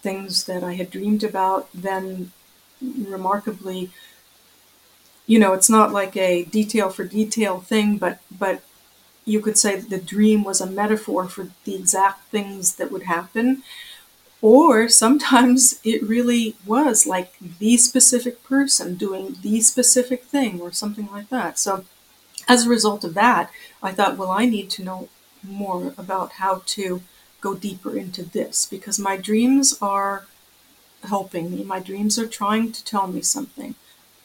things 0.02 0.44
that 0.44 0.64
I 0.64 0.74
had 0.74 0.90
dreamed 0.90 1.24
about 1.24 1.68
then 1.74 2.32
remarkably 2.82 3.90
you 5.26 5.38
know 5.38 5.52
it's 5.52 5.70
not 5.70 5.92
like 5.92 6.16
a 6.16 6.44
detail 6.44 6.90
for 6.90 7.04
detail 7.04 7.60
thing 7.60 7.96
but 7.98 8.20
but 8.30 8.62
you 9.24 9.40
could 9.40 9.58
say 9.58 9.76
the 9.80 9.98
dream 10.00 10.44
was 10.44 10.60
a 10.60 10.66
metaphor 10.70 11.28
for 11.28 11.48
the 11.64 11.74
exact 11.76 12.24
things 12.30 12.76
that 12.76 12.92
would 12.92 13.04
happen 13.04 13.62
or 14.42 14.88
sometimes 14.88 15.80
it 15.84 16.02
really 16.02 16.56
was 16.66 17.06
like 17.06 17.34
the 17.58 17.76
specific 17.76 18.42
person 18.42 18.94
doing 18.94 19.36
the 19.42 19.60
specific 19.60 20.24
thing 20.24 20.60
or 20.60 20.72
something 20.72 21.08
like 21.12 21.28
that. 21.28 21.58
So, 21.58 21.84
as 22.48 22.66
a 22.66 22.70
result 22.70 23.04
of 23.04 23.14
that, 23.14 23.50
I 23.82 23.92
thought, 23.92 24.16
well, 24.16 24.30
I 24.30 24.46
need 24.46 24.70
to 24.70 24.84
know 24.84 25.08
more 25.42 25.94
about 25.98 26.32
how 26.32 26.62
to 26.66 27.02
go 27.40 27.54
deeper 27.54 27.96
into 27.96 28.22
this 28.22 28.66
because 28.66 28.98
my 28.98 29.16
dreams 29.16 29.76
are 29.80 30.26
helping 31.04 31.50
me. 31.50 31.64
My 31.64 31.80
dreams 31.80 32.18
are 32.18 32.26
trying 32.26 32.72
to 32.72 32.84
tell 32.84 33.06
me 33.06 33.22
something, 33.22 33.74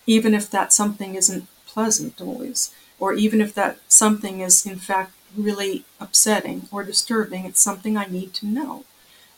even 0.08 0.34
if 0.34 0.50
that 0.52 0.74
something 0.74 1.16
isn't 1.16 1.48
pleasant 1.68 2.22
always. 2.22 2.74
Or 3.00 3.14
even 3.14 3.42
if 3.42 3.54
that 3.56 3.80
something 3.90 4.40
is 4.42 4.66
in 4.66 4.78
fact 4.78 5.14
really 5.36 5.86
upsetting 6.00 6.68
or 6.72 6.84
disturbing, 6.84 7.46
it's 7.46 7.62
something 7.62 7.98
I 7.98 8.06
need 8.06 8.34
to 8.36 8.46
know. 8.48 8.86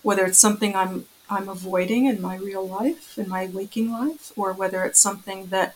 Whether 0.04 0.26
it's 0.26 0.40
something 0.40 0.76
I'm 0.76 1.06
I'm 1.30 1.50
avoiding 1.50 2.06
in 2.06 2.22
my 2.22 2.38
real 2.38 2.66
life, 2.66 3.18
in 3.18 3.28
my 3.28 3.48
waking 3.48 3.92
life, 3.92 4.32
or 4.38 4.54
whether 4.54 4.84
it's 4.86 5.00
something 5.00 5.48
that 5.48 5.76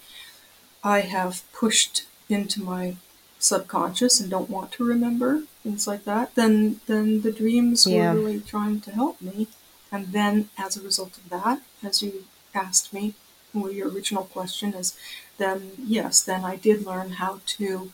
I 0.84 1.02
have 1.02 1.44
pushed 1.52 2.06
into 2.30 2.64
my 2.64 2.96
subconscious 3.38 4.20
and 4.20 4.30
don't 4.30 4.50
want 4.50 4.72
to 4.74 4.84
remember, 4.84 5.44
things 5.64 5.88
like 5.88 6.06
that, 6.06 6.36
then 6.36 6.80
then 6.88 7.22
the 7.22 7.32
dreams 7.32 7.86
Yeah. 7.86 8.14
were 8.14 8.20
really 8.20 8.40
trying 8.42 8.80
to 8.82 8.92
help 8.92 9.22
me. 9.22 9.48
And 9.92 10.14
then 10.14 10.50
as 10.58 10.78
a 10.78 10.82
result 10.82 11.18
of 11.18 11.30
that, 11.30 11.62
as 11.84 12.02
you 12.02 12.26
asked 12.56 12.94
me, 12.94 13.14
well, 13.54 13.72
your 13.72 13.90
original 13.90 14.24
question 14.24 14.74
is, 14.74 14.94
then 15.38 15.72
yes, 15.78 16.22
then 16.22 16.46
I 16.46 16.56
did 16.56 16.86
learn 16.86 17.12
how 17.14 17.42
to 17.58 17.92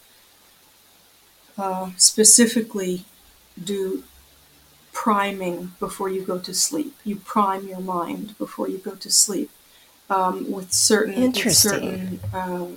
uh, 1.57 1.89
specifically 1.97 3.05
do 3.61 4.03
priming 5.03 5.57
before 5.79 6.09
you 6.15 6.21
go 6.31 6.37
to 6.39 6.53
sleep. 6.67 6.93
You 7.09 7.17
prime 7.17 7.63
your 7.67 7.85
mind 7.99 8.35
before 8.43 8.67
you 8.67 8.79
go 8.89 8.95
to 9.05 9.11
sleep 9.11 9.49
um, 10.09 10.35
with 10.55 10.71
certain 10.73 11.31
with 11.31 11.53
certain 11.53 12.19
uh, 12.33 12.67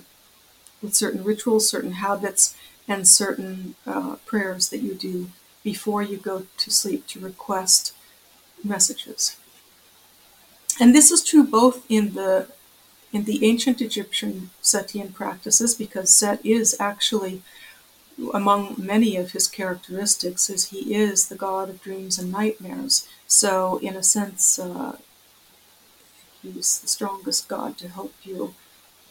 with 0.81 0.93
certain 1.03 1.23
rituals, 1.31 1.63
certain 1.67 1.95
habits, 2.07 2.43
and 2.87 3.07
certain 3.07 3.75
uh, 3.93 4.13
prayers 4.31 4.69
that 4.69 4.81
you 4.87 4.93
do 4.93 5.15
before 5.63 6.01
you 6.09 6.17
go 6.31 6.37
to 6.63 6.69
sleep 6.81 7.01
to 7.07 7.19
request 7.31 7.93
messages. 8.63 9.37
And 10.79 10.93
this 10.95 11.09
is 11.11 11.23
true 11.23 11.45
both 11.59 11.77
in 11.89 12.05
the 12.13 12.33
in 13.15 13.23
the 13.29 13.39
ancient 13.51 13.81
Egyptian 13.81 14.33
Setian 14.61 15.09
practices, 15.21 15.71
because 15.83 16.09
Set 16.19 16.39
is 16.45 16.67
actually 16.79 17.41
among 18.33 18.75
many 18.77 19.15
of 19.17 19.31
his 19.31 19.47
characteristics 19.47 20.49
is 20.49 20.69
he 20.69 20.93
is 20.93 21.27
the 21.27 21.35
god 21.35 21.69
of 21.69 21.81
dreams 21.81 22.19
and 22.19 22.31
nightmares. 22.31 23.07
So 23.27 23.77
in 23.77 23.95
a 23.95 24.03
sense, 24.03 24.59
uh, 24.59 24.97
he's 26.41 26.79
the 26.79 26.87
strongest 26.87 27.47
god 27.47 27.77
to 27.77 27.87
help 27.87 28.13
you 28.23 28.53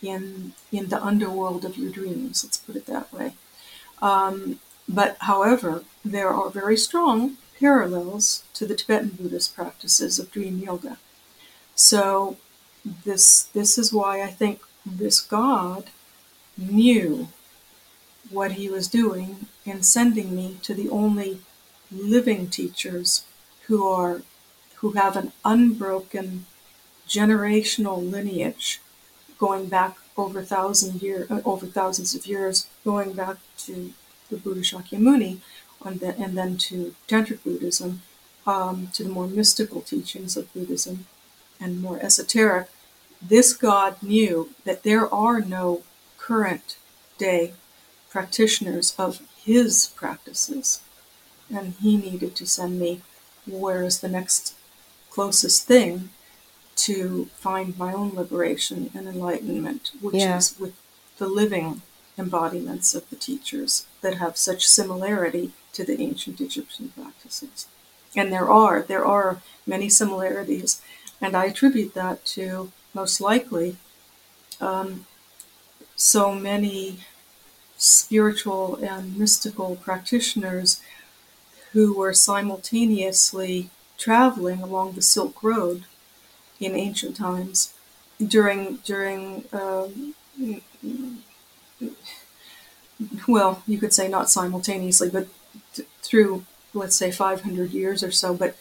in 0.03 0.53
in 0.73 0.89
the 0.89 1.03
underworld 1.03 1.65
of 1.65 1.77
your 1.77 1.91
dreams. 1.91 2.45
Let's 2.45 2.59
put 2.59 2.77
it 2.77 2.87
that 2.87 3.13
way. 3.13 3.35
Um, 4.01 4.61
but 4.89 5.17
however, 5.21 5.85
there 6.05 6.31
are 6.31 6.51
very 6.51 6.77
strong 6.77 7.37
parallels 7.59 8.43
to 8.55 8.67
the 8.67 8.75
Tibetan 8.75 9.11
Buddhist 9.11 9.55
practices 9.55 10.19
of 10.19 10.33
dream 10.33 10.59
yoga. 10.59 10.99
So 11.75 12.37
this 12.85 13.45
this 13.45 13.79
is 13.79 13.93
why 13.93 14.23
I 14.23 14.29
think 14.29 14.61
this 14.85 15.21
God 15.21 15.91
knew 16.57 17.29
what 18.31 18.53
he 18.53 18.69
was 18.69 18.89
doing 18.89 19.47
in 19.65 19.83
sending 19.83 20.35
me 20.35 20.57
to 20.63 20.75
the 20.75 20.89
only 20.89 21.41
living 21.91 22.49
teachers 22.49 23.25
who 23.67 23.87
are 23.87 24.23
who 24.77 24.93
have 24.93 25.17
an 25.17 25.33
unbroken 25.45 26.47
generational 27.09 27.99
lineage 28.11 28.81
going 29.39 29.67
back 29.67 29.97
over 30.17 30.43
thousand 30.43 31.03
year 31.03 31.27
uh, 31.29 31.41
over 31.45 31.67
thousands 31.67 32.15
of 32.15 32.27
years 32.27 32.69
going 32.85 33.13
back 33.13 33.37
to 33.59 33.93
the 34.31 34.37
Buddha 34.37 34.61
Shakyamuni 34.61 35.39
and 35.85 36.01
then, 36.01 36.15
and 36.23 36.39
then 36.39 36.57
to 36.57 36.95
Tantric 37.09 37.43
Buddhism 37.43 38.03
um, 38.47 38.89
to 38.95 39.05
the 39.05 39.11
more 39.11 39.27
mystical 39.27 39.81
teachings 39.81 40.37
of 40.37 40.53
Buddhism 40.55 41.07
and 41.61 41.83
more 41.83 41.99
esoteric. 42.01 42.69
This 43.21 43.53
God 43.53 44.03
knew 44.03 44.51
that 44.65 44.83
there 44.83 45.13
are 45.13 45.41
no 45.41 45.83
current 46.17 46.77
day 47.19 47.53
practitioners 48.11 48.95
of 48.99 49.21
his 49.45 49.89
practices, 49.95 50.81
and 51.55 51.75
he 51.81 51.97
needed 51.97 52.37
to 52.37 52.47
send 52.47 52.79
me 52.79 53.01
where 53.47 53.83
is 53.85 54.01
the 54.01 54.09
next 54.09 54.55
closest 55.11 55.67
thing 55.67 56.11
to 56.77 57.27
find 57.37 57.77
my 57.79 57.93
own 57.93 58.15
liberation 58.15 58.91
and 58.95 59.07
enlightenment, 59.09 59.91
which 60.01 60.17
Yeah. 60.17 60.39
is 60.39 60.59
with 60.59 60.75
the 61.19 61.27
living 61.29 61.83
embodiments 62.17 62.95
of 62.95 63.09
the 63.11 63.17
teachers 63.17 63.87
that 64.01 64.17
have 64.17 64.37
such 64.37 64.67
similarity 64.69 65.53
to 65.73 65.85
the 65.85 66.01
ancient 66.01 66.41
Egyptian 66.41 66.91
practices. 66.91 67.67
And 68.17 68.33
there 68.33 68.51
are, 68.51 68.83
there 68.83 69.05
are 69.05 69.43
many 69.67 69.89
similarities, 69.89 70.81
and 71.21 71.37
I 71.37 71.47
attribute 71.47 71.95
that 71.95 72.25
to 72.37 72.73
most 72.95 73.21
likely 73.21 73.77
um, 74.61 75.07
so 75.97 76.35
many 76.35 77.01
spiritual 77.81 78.77
and 78.77 79.17
mystical 79.19 79.75
practitioners 79.77 80.83
who 81.73 81.95
were 81.97 82.13
simultaneously 82.13 83.71
traveling 83.99 84.63
along 84.63 84.93
the 84.93 85.03
Silk 85.03 85.43
Road 85.43 85.85
in 86.61 86.77
ancient 86.77 87.17
times 87.17 87.75
during 88.27 88.77
during 88.85 89.45
um, 89.53 90.15
well 93.29 93.63
you 93.67 93.79
could 93.79 93.93
say 93.93 94.09
not 94.09 94.31
simultaneously 94.31 95.09
but 95.11 95.27
th- 95.75 95.89
through 96.03 96.45
let's 96.75 96.97
say 96.97 97.11
500 97.11 97.71
years 97.71 98.03
or 98.03 98.11
so 98.11 98.35
but 98.35 98.57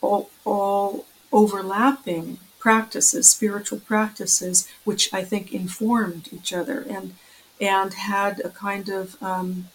all, 0.00 0.30
all 0.44 1.06
overlapping 1.32 2.38
practices 2.58 3.28
spiritual 3.28 3.80
practices 3.80 4.68
which 4.84 5.12
i 5.14 5.22
think 5.24 5.52
informed 5.52 6.28
each 6.32 6.52
other. 6.52 6.84
And 6.88 7.14
and 7.60 7.94
had 7.94 8.40
a 8.40 8.50
kind 8.50 8.88
of 8.88 9.20
um, 9.22 9.68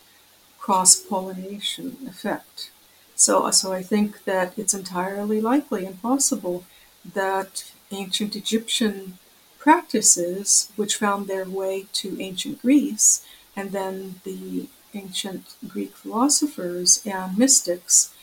cross 0.60 0.96
pollination 0.96 1.98
effect. 2.08 2.72
So, 3.15 3.50
so 3.52 3.74
I 3.74 3.84
think 3.84 4.24
that 4.24 4.58
it's 4.58 4.74
entirely 4.74 5.39
likely 5.41 5.86
and 5.86 6.02
possible 6.02 6.65
that 7.13 7.72
ancient 7.91 8.36
Egyptian 8.36 9.17
practices, 9.60 10.72
which 10.76 10.96
found 10.96 11.28
their 11.28 11.46
way 11.46 11.86
to 11.93 12.19
ancient 12.19 12.62
Greece, 12.62 13.26
and 13.56 13.72
then 13.72 14.15
the 14.24 14.67
ancient 14.93 15.56
Greek 15.67 15.96
philosophers 15.96 17.02
and 17.06 17.38
mystics, 17.38 18.13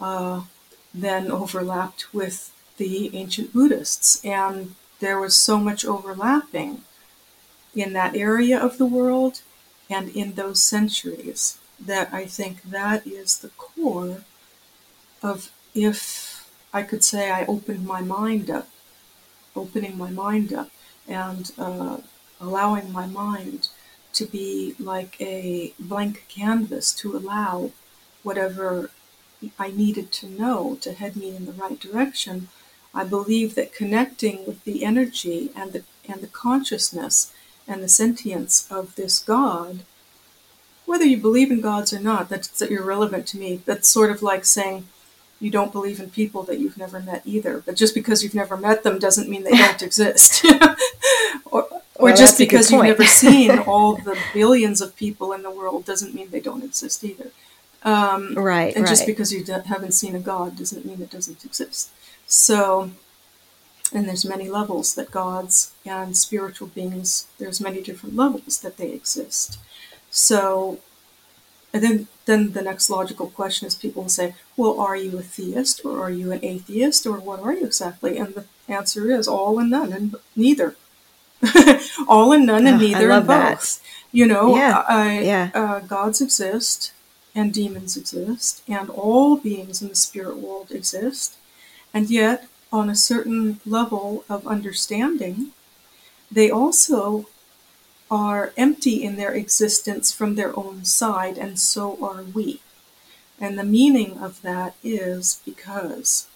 uh, 0.00 0.42
then 0.94 1.30
overlapped 1.30 2.12
with 2.12 2.52
the 2.76 3.14
ancient 3.16 3.52
Buddhists. 3.52 4.24
And 4.24 4.74
there 5.00 5.18
was 5.18 5.34
so 5.34 5.58
much 5.58 5.84
overlapping 5.84 6.82
in 7.74 7.92
that 7.92 8.16
area 8.16 8.58
of 8.58 8.78
the 8.78 8.86
world 8.86 9.42
and 9.88 10.08
in 10.10 10.34
those 10.34 10.60
centuries 10.62 11.58
that 11.78 12.12
I 12.12 12.26
think 12.26 12.62
that 12.62 13.06
is 13.06 13.38
the 13.38 13.50
core 13.50 14.24
of 15.22 15.50
if 15.74 16.48
I 16.72 16.82
could 16.82 17.04
say 17.04 17.30
I 17.30 17.44
opened 17.46 17.86
my 17.86 18.00
mind 18.00 18.50
up, 18.50 18.68
opening 19.54 19.96
my 19.96 20.10
mind 20.10 20.52
up 20.52 20.70
and 21.08 21.50
uh, 21.58 21.98
allowing 22.40 22.92
my 22.92 23.06
mind 23.06 23.68
to 24.14 24.26
be 24.26 24.74
like 24.78 25.20
a 25.20 25.72
blank 25.78 26.26
canvas 26.28 26.92
to 26.94 27.16
allow 27.16 27.70
whatever 28.22 28.90
I 29.58 29.70
needed 29.70 30.12
to 30.12 30.28
know 30.28 30.76
to 30.82 30.92
head 30.92 31.16
me 31.16 31.34
in 31.34 31.46
the 31.46 31.52
right 31.52 31.78
direction. 31.80 32.48
I 32.94 33.04
believe 33.04 33.54
that 33.54 33.74
connecting 33.74 34.44
with 34.46 34.64
the 34.64 34.84
energy 34.84 35.50
and 35.56 35.72
the 35.72 35.82
and 36.08 36.20
the 36.20 36.26
consciousness 36.26 37.32
and 37.68 37.82
the 37.82 37.88
sentience 37.88 38.66
of 38.70 38.94
this 38.96 39.18
God, 39.18 39.80
whether 40.86 41.04
you 41.04 41.16
believe 41.16 41.50
in 41.50 41.60
gods 41.60 41.92
or 41.92 42.00
not, 42.00 42.28
that's 42.28 42.60
irrelevant 42.60 43.26
to 43.28 43.38
me. 43.38 43.62
That's 43.64 43.88
sort 43.88 44.10
of 44.10 44.22
like 44.22 44.44
saying 44.44 44.86
you 45.40 45.50
don't 45.50 45.72
believe 45.72 45.98
in 45.98 46.10
people 46.10 46.42
that 46.44 46.58
you've 46.58 46.78
never 46.78 47.00
met 47.00 47.22
either. 47.24 47.62
But 47.64 47.76
just 47.76 47.94
because 47.94 48.22
you've 48.22 48.34
never 48.34 48.56
met 48.56 48.82
them 48.82 48.98
doesn't 48.98 49.28
mean 49.28 49.44
they 49.44 49.50
don't 49.50 49.82
exist. 49.90 50.44
or 51.46 51.66
or 51.96 52.06
Well, 52.06 52.16
just 52.16 52.38
that's 52.38 52.40
a 52.40 52.44
good 52.44 52.50
because 52.50 52.70
you've 52.70 52.82
never 52.82 53.04
seen 53.04 53.58
all 53.66 53.96
the 53.96 54.18
billions 54.32 54.80
of 54.80 54.96
people 54.96 55.32
in 55.32 55.42
the 55.42 55.50
world 55.50 55.84
doesn't 55.84 56.14
mean 56.14 56.30
they 56.30 56.40
don't 56.40 56.64
exist 56.64 57.04
either. 57.04 57.30
Um, 57.84 58.34
Right, 58.34 58.74
and 58.76 58.86
just 58.86 59.06
because 59.06 59.32
you 59.32 59.44
haven't 59.44 59.92
seen 59.92 60.14
a 60.14 60.20
god 60.20 60.56
doesn't 60.56 60.84
mean 60.84 61.02
it 61.02 61.10
doesn't 61.10 61.44
exist. 61.44 61.90
So, 62.26 62.90
and 63.92 64.08
there's 64.08 64.24
many 64.24 64.48
levels 64.48 64.94
that 64.94 65.10
gods 65.10 65.72
and 65.84 66.16
spiritual 66.16 66.68
beings, 66.68 67.26
there's 67.38 67.60
many 67.60 67.82
different 67.82 68.16
levels 68.16 68.60
that 68.60 68.76
they 68.76 68.90
exist. 68.92 69.58
So, 70.10 70.78
and 71.72 71.82
then, 71.82 72.08
then 72.26 72.52
the 72.52 72.62
next 72.62 72.90
logical 72.90 73.28
question 73.30 73.66
is 73.66 73.74
people 73.74 74.02
will 74.04 74.10
say, 74.10 74.34
well, 74.56 74.78
are 74.80 74.96
you 74.96 75.18
a 75.18 75.22
theist 75.22 75.84
or 75.84 76.00
are 76.02 76.10
you 76.10 76.32
an 76.32 76.40
atheist 76.44 77.06
or 77.06 77.18
what 77.18 77.40
are 77.40 77.52
you 77.54 77.66
exactly? 77.66 78.18
And 78.18 78.34
the 78.34 78.44
answer 78.68 79.10
is 79.10 79.26
all 79.28 79.58
and 79.58 79.70
none 79.70 79.92
and 79.92 80.16
neither. 80.36 80.76
all 82.08 82.32
and 82.32 82.46
none 82.46 82.66
and 82.66 82.80
Oh, 82.80 82.84
I 82.84 82.86
neither 82.86 83.10
and 83.10 83.28
that. 83.28 83.58
both. 83.58 83.80
You 84.12 84.26
know, 84.26 84.56
Yeah, 84.56 84.84
I, 84.88 85.20
yeah. 85.20 85.50
Uh, 85.54 85.80
gods 85.80 86.20
exist 86.20 86.92
and 87.34 87.52
demons 87.52 87.96
exist 87.96 88.62
and 88.68 88.90
all 88.90 89.36
beings 89.38 89.80
in 89.82 89.88
the 89.88 89.96
spirit 89.96 90.36
world 90.36 90.70
exist. 90.70 91.36
And 91.94 92.10
yet, 92.10 92.46
on 92.72 92.88
a 92.88 92.96
certain 92.96 93.60
level 93.66 94.24
of 94.28 94.46
understanding, 94.46 95.48
they 96.30 96.50
also 96.50 97.28
are 98.10 98.52
empty 98.56 99.02
in 99.02 99.16
their 99.16 99.32
existence 99.32 100.12
from 100.12 100.34
their 100.34 100.56
own 100.58 100.84
side, 100.84 101.38
and 101.38 101.58
so 101.58 102.02
are 102.04 102.22
we. 102.22 102.60
And 103.38 103.58
the 103.58 103.64
meaning 103.64 104.18
of 104.18 104.40
that 104.42 104.74
is 104.82 105.40
because 105.44 106.28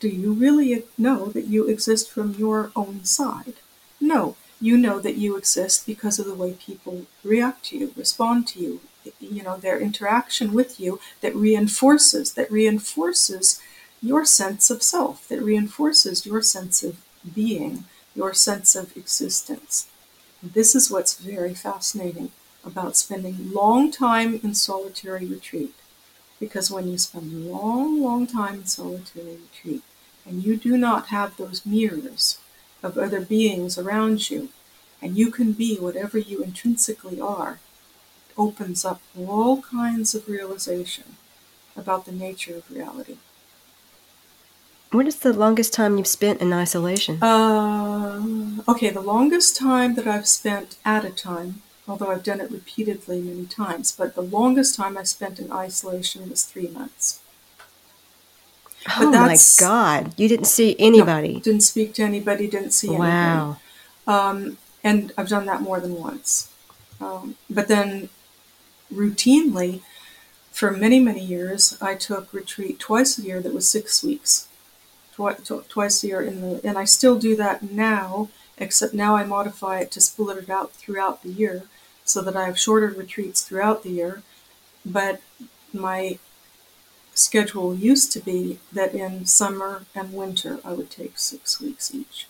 do 0.00 0.08
you 0.08 0.32
really 0.32 0.84
know 0.98 1.26
that 1.26 1.46
you 1.46 1.66
exist 1.66 2.10
from 2.10 2.34
your 2.34 2.70
own 2.76 3.04
side? 3.04 3.54
No, 4.00 4.36
you 4.60 4.76
know 4.76 4.98
that 5.00 5.16
you 5.16 5.36
exist 5.36 5.86
because 5.86 6.18
of 6.18 6.26
the 6.26 6.34
way 6.34 6.52
people 6.52 7.06
react 7.22 7.66
to 7.66 7.78
you, 7.78 7.92
respond 7.96 8.46
to 8.48 8.60
you, 8.60 8.80
you 9.20 9.42
know, 9.42 9.56
their 9.56 9.80
interaction 9.80 10.52
with 10.52 10.78
you 10.78 11.00
that 11.20 11.34
reinforces, 11.34 12.32
that 12.32 12.50
reinforces 12.50 13.60
your 14.04 14.26
sense 14.26 14.68
of 14.68 14.82
self, 14.82 15.26
that 15.28 15.40
reinforces 15.42 16.26
your 16.26 16.42
sense 16.42 16.82
of 16.82 16.98
being, 17.34 17.84
your 18.14 18.34
sense 18.34 18.76
of 18.76 18.94
existence. 18.98 19.86
This 20.42 20.74
is 20.74 20.90
what's 20.90 21.14
very 21.14 21.54
fascinating 21.54 22.30
about 22.66 22.98
spending 22.98 23.50
long 23.50 23.90
time 23.90 24.40
in 24.42 24.54
solitary 24.54 25.24
retreat. 25.24 25.74
Because 26.38 26.70
when 26.70 26.86
you 26.86 26.98
spend 26.98 27.50
long, 27.50 28.02
long 28.02 28.26
time 28.26 28.56
in 28.56 28.66
solitary 28.66 29.38
retreat, 29.40 29.82
and 30.26 30.44
you 30.44 30.58
do 30.58 30.76
not 30.76 31.06
have 31.06 31.38
those 31.38 31.64
mirrors 31.64 32.38
of 32.82 32.98
other 32.98 33.22
beings 33.22 33.78
around 33.78 34.30
you, 34.30 34.50
and 35.00 35.16
you 35.16 35.30
can 35.30 35.52
be 35.52 35.76
whatever 35.78 36.18
you 36.18 36.42
intrinsically 36.42 37.22
are, 37.22 37.58
it 38.28 38.34
opens 38.36 38.84
up 38.84 39.00
all 39.18 39.62
kinds 39.62 40.14
of 40.14 40.28
realization 40.28 41.16
about 41.74 42.04
the 42.04 42.12
nature 42.12 42.56
of 42.56 42.70
reality. 42.70 43.16
What 44.94 45.08
is 45.08 45.16
the 45.16 45.32
longest 45.32 45.72
time 45.72 45.98
you've 45.98 46.06
spent 46.06 46.40
in 46.40 46.52
isolation? 46.52 47.20
Uh, 47.20 48.22
okay, 48.68 48.90
the 48.90 49.00
longest 49.00 49.56
time 49.56 49.96
that 49.96 50.06
I've 50.06 50.28
spent 50.28 50.76
at 50.84 51.04
a 51.04 51.10
time, 51.10 51.62
although 51.88 52.12
I've 52.12 52.22
done 52.22 52.40
it 52.40 52.48
repeatedly 52.48 53.20
many 53.20 53.46
times, 53.46 53.90
but 53.90 54.14
the 54.14 54.22
longest 54.22 54.76
time 54.76 54.96
I 54.96 55.02
spent 55.02 55.40
in 55.40 55.50
isolation 55.50 56.30
was 56.30 56.44
three 56.44 56.68
months. 56.68 57.20
oh 58.96 59.10
my 59.10 59.36
God! 59.58 60.14
You 60.16 60.28
didn't 60.28 60.46
see 60.46 60.76
anybody. 60.78 61.34
No, 61.34 61.40
didn't 61.40 61.62
speak 61.62 61.94
to 61.94 62.02
anybody. 62.04 62.46
Didn't 62.46 62.70
see 62.70 62.90
anybody. 62.90 63.10
Wow. 63.10 63.56
Um, 64.06 64.58
and 64.84 65.12
I've 65.18 65.28
done 65.28 65.46
that 65.46 65.60
more 65.60 65.80
than 65.80 65.96
once. 65.96 66.52
Um, 67.00 67.34
but 67.50 67.66
then, 67.66 68.10
routinely, 68.94 69.80
for 70.52 70.70
many 70.70 71.00
many 71.00 71.24
years, 71.24 71.76
I 71.82 71.96
took 71.96 72.32
retreat 72.32 72.78
twice 72.78 73.18
a 73.18 73.22
year. 73.22 73.40
That 73.40 73.52
was 73.52 73.68
six 73.68 74.04
weeks 74.04 74.46
twi- 75.14 75.36
twice 75.68 76.02
a 76.02 76.06
year 76.06 76.22
in 76.22 76.40
the, 76.40 76.60
and 76.64 76.78
I 76.78 76.84
still 76.84 77.18
do 77.18 77.36
that 77.36 77.62
now, 77.62 78.28
except 78.58 78.94
now 78.94 79.16
I 79.16 79.24
modify 79.24 79.80
it 79.80 79.90
to 79.92 80.00
split 80.00 80.38
it 80.38 80.50
out 80.50 80.72
throughout 80.72 81.22
the 81.22 81.30
year 81.30 81.64
so 82.04 82.20
that 82.22 82.36
I 82.36 82.44
have 82.46 82.58
shorter 82.58 82.88
retreats 82.88 83.42
throughout 83.42 83.82
the 83.82 83.90
year. 83.90 84.22
But 84.84 85.20
my 85.72 86.18
schedule 87.14 87.74
used 87.74 88.12
to 88.12 88.20
be 88.20 88.58
that 88.72 88.94
in 88.94 89.24
summer 89.24 89.86
and 89.94 90.12
winter 90.12 90.58
I 90.64 90.72
would 90.72 90.90
take 90.90 91.18
six 91.18 91.60
weeks 91.60 91.94
each. 91.94 92.26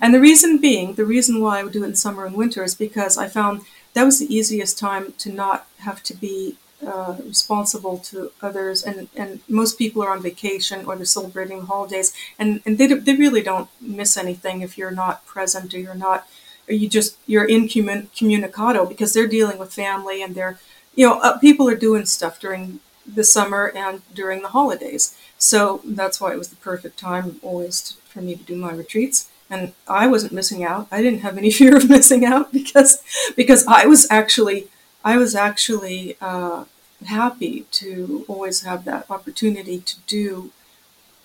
And 0.00 0.14
the 0.14 0.20
reason 0.20 0.58
being, 0.58 0.94
the 0.94 1.04
reason 1.04 1.40
why 1.40 1.58
I 1.58 1.64
would 1.64 1.72
do 1.72 1.84
it 1.84 1.88
in 1.88 1.94
summer 1.94 2.24
and 2.24 2.34
winter 2.34 2.62
is 2.64 2.74
because 2.74 3.18
I 3.18 3.28
found 3.28 3.62
that 3.92 4.04
was 4.04 4.18
the 4.18 4.34
easiest 4.34 4.78
time 4.78 5.12
to 5.18 5.30
not 5.30 5.66
have 5.78 6.02
to 6.04 6.14
be 6.14 6.56
uh, 6.86 7.16
responsible 7.24 7.98
to 7.98 8.30
others, 8.42 8.82
and, 8.82 9.08
and 9.16 9.40
most 9.48 9.78
people 9.78 10.02
are 10.02 10.10
on 10.10 10.22
vacation 10.22 10.84
or 10.86 10.96
they're 10.96 11.04
celebrating 11.04 11.62
holidays, 11.62 12.12
and, 12.38 12.60
and 12.66 12.78
they, 12.78 12.86
they 12.86 13.14
really 13.16 13.42
don't 13.42 13.68
miss 13.80 14.16
anything 14.16 14.60
if 14.60 14.76
you're 14.78 14.90
not 14.90 15.24
present 15.26 15.74
or 15.74 15.78
you're 15.78 15.94
not, 15.94 16.26
or 16.68 16.74
you 16.74 16.88
just, 16.88 17.16
you're 17.26 17.46
incommunicado 17.48 18.86
because 18.88 19.12
they're 19.12 19.26
dealing 19.26 19.58
with 19.58 19.72
family 19.72 20.22
and 20.22 20.34
they're, 20.34 20.58
you 20.94 21.06
know, 21.06 21.20
uh, 21.20 21.38
people 21.38 21.68
are 21.68 21.74
doing 21.76 22.06
stuff 22.06 22.40
during 22.40 22.80
the 23.06 23.24
summer 23.24 23.70
and 23.74 24.02
during 24.14 24.42
the 24.42 24.48
holidays. 24.48 25.16
So 25.38 25.80
that's 25.84 26.20
why 26.20 26.32
it 26.32 26.38
was 26.38 26.48
the 26.48 26.56
perfect 26.56 26.98
time 26.98 27.36
always 27.42 27.82
to, 27.82 27.94
for 28.08 28.20
me 28.20 28.34
to 28.36 28.42
do 28.42 28.56
my 28.56 28.72
retreats. 28.72 29.28
And 29.50 29.72
I 29.86 30.06
wasn't 30.06 30.32
missing 30.32 30.64
out. 30.64 30.88
I 30.90 31.02
didn't 31.02 31.20
have 31.20 31.36
any 31.36 31.50
fear 31.60 31.76
of 31.76 31.88
missing 31.90 32.24
out 32.24 32.52
because 32.52 33.02
because 33.36 33.66
I 33.66 33.86
was 33.86 34.06
actually 34.10 34.68
I 35.04 35.16
was 35.18 35.34
actually 35.34 36.16
uh, 36.20 36.64
happy 37.06 37.66
to 37.72 38.24
always 38.28 38.62
have 38.62 38.84
that 38.84 39.06
opportunity 39.10 39.78
to 39.80 39.96
do 40.06 40.50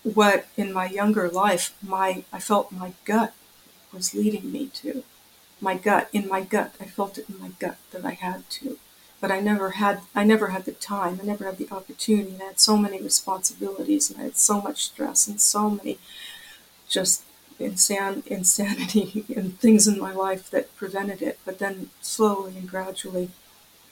what 0.03 0.47
in 0.57 0.73
my 0.73 0.87
younger 0.87 1.29
life 1.29 1.75
my 1.83 2.23
I 2.33 2.39
felt 2.39 2.71
my 2.71 2.93
gut 3.05 3.33
was 3.93 4.13
leading 4.15 4.51
me 4.51 4.67
to. 4.81 5.03
My 5.61 5.75
gut, 5.75 6.09
in 6.13 6.27
my 6.29 6.41
gut, 6.41 6.75
I 6.81 6.85
felt 6.85 7.17
it 7.17 7.29
in 7.29 7.39
my 7.39 7.49
gut 7.59 7.77
that 7.91 8.05
I 8.05 8.11
had 8.11 8.49
to. 8.51 8.79
But 9.21 9.31
I 9.31 9.39
never 9.41 9.71
had 9.71 10.01
I 10.15 10.23
never 10.25 10.49
had 10.49 10.65
the 10.65 10.73
time, 10.73 11.19
I 11.21 11.25
never 11.25 11.45
had 11.45 11.57
the 11.59 11.71
opportunity, 11.71 12.31
and 12.33 12.43
I 12.43 12.47
had 12.47 12.59
so 12.61 12.77
many 12.77 13.01
responsibilities 13.01 14.09
and 14.11 14.19
I 14.21 14.25
had 14.25 14.37
so 14.37 14.61
much 14.61 14.85
stress 14.85 15.27
and 15.27 15.41
so 15.41 15.69
many 15.71 15.99
just 16.87 17.23
insan- 17.59 18.25
insanity 18.27 19.25
and 19.35 19.59
things 19.59 19.87
in 19.87 19.99
my 19.99 20.13
life 20.13 20.49
that 20.51 20.75
prevented 20.75 21.21
it. 21.21 21.39
But 21.45 21.59
then 21.59 21.89
slowly 22.01 22.57
and 22.57 22.69
gradually 22.69 23.29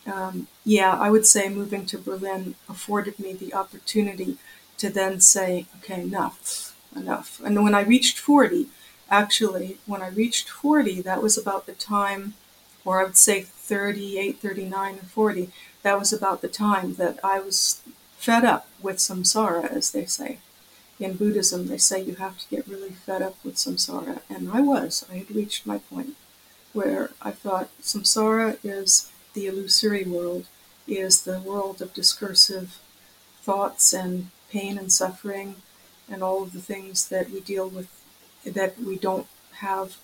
um, 0.08 0.48
yeah, 0.63 0.98
I 0.98 1.10
would 1.12 1.26
say 1.26 1.50
moving 1.50 1.86
to 1.88 1.98
Berlin 1.98 2.56
afforded 2.70 3.20
me 3.20 3.34
the 3.34 3.54
opportunity 3.54 4.38
to 4.78 4.89
then 4.89 5.20
say, 5.20 5.65
okay, 5.78 6.02
enough, 6.02 6.76
enough. 6.96 7.41
And 7.43 7.62
when 7.63 7.76
I 7.76 7.82
reached 7.82 8.17
40, 8.17 8.67
actually, 9.10 9.78
when 9.86 10.02
I 10.02 10.10
reached 10.10 10.50
40, 10.50 11.02
that 11.02 11.22
was 11.22 11.38
about 11.38 11.65
the 11.65 11.74
time, 11.74 12.36
or 12.86 13.02
I 13.02 13.04
would 13.04 13.17
say 13.17 13.41
38, 13.41 14.39
39, 14.39 14.96
or 14.96 14.98
40, 14.98 15.50
that 15.84 16.00
was 16.00 16.13
about 16.13 16.41
the 16.41 16.48
time 16.48 16.96
that 16.96 17.20
I 17.24 17.39
was 17.39 17.82
fed 18.17 18.46
up 18.46 18.67
with 18.82 18.98
samsara, 18.98 19.70
as 19.72 19.91
they 19.91 20.06
say. 20.06 20.39
In 21.00 21.15
Buddhism, 21.15 21.67
they 21.67 21.78
say 21.78 22.02
you 22.02 22.15
have 22.15 22.38
to 22.39 22.50
get 22.50 22.67
really 22.67 22.89
fed 22.91 23.22
up 23.22 23.36
with 23.43 23.56
samsara. 23.56 24.22
And 24.30 24.52
I 24.52 24.62
was. 24.62 25.06
I 25.12 25.17
had 25.17 25.32
reached 25.32 25.65
my 25.67 25.78
point 25.80 26.15
where 26.74 27.12
I 27.22 27.32
thought 27.32 27.70
samsara 27.82 28.58
is 28.63 29.12
the 29.38 29.45
illusory 29.45 30.04
world 30.04 30.47
is 30.88 31.21
the 31.21 31.39
world 31.39 31.80
of 31.80 31.93
discursive 31.93 32.80
thoughts 33.43 33.93
and 33.93 34.32
pain 34.50 34.80
and 34.80 34.91
suffering 34.91 35.58
and 36.10 36.23
all 36.23 36.41
of 36.41 36.54
the 36.54 36.60
things 36.60 37.10
that 37.10 37.30
we 37.30 37.39
deal 37.39 37.69
with 37.69 37.88
that 38.43 38.80
we 38.80 38.95
don't 38.97 39.28
have 39.65 39.97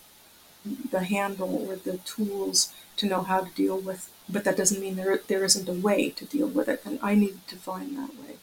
the 0.92 1.04
handle 1.06 1.68
or 1.68 1.76
the 1.76 1.98
tools 2.06 2.72
to 2.96 3.08
know 3.08 3.22
how 3.22 3.40
to 3.42 3.50
deal 3.56 3.80
with 3.80 4.12
but 4.30 4.44
that 4.44 4.56
doesn't 4.56 4.80
mean 4.80 4.96
there 4.98 5.20
there 5.28 5.44
isn't 5.44 5.68
a 5.68 5.82
way 5.88 6.12
to 6.12 6.26
deal 6.26 6.48
with 6.48 6.68
it 6.70 6.84
and 6.86 7.00
I 7.02 7.16
needed 7.16 7.48
to 7.48 7.56
find 7.56 7.98
that 7.98 8.12
way. 8.22 8.36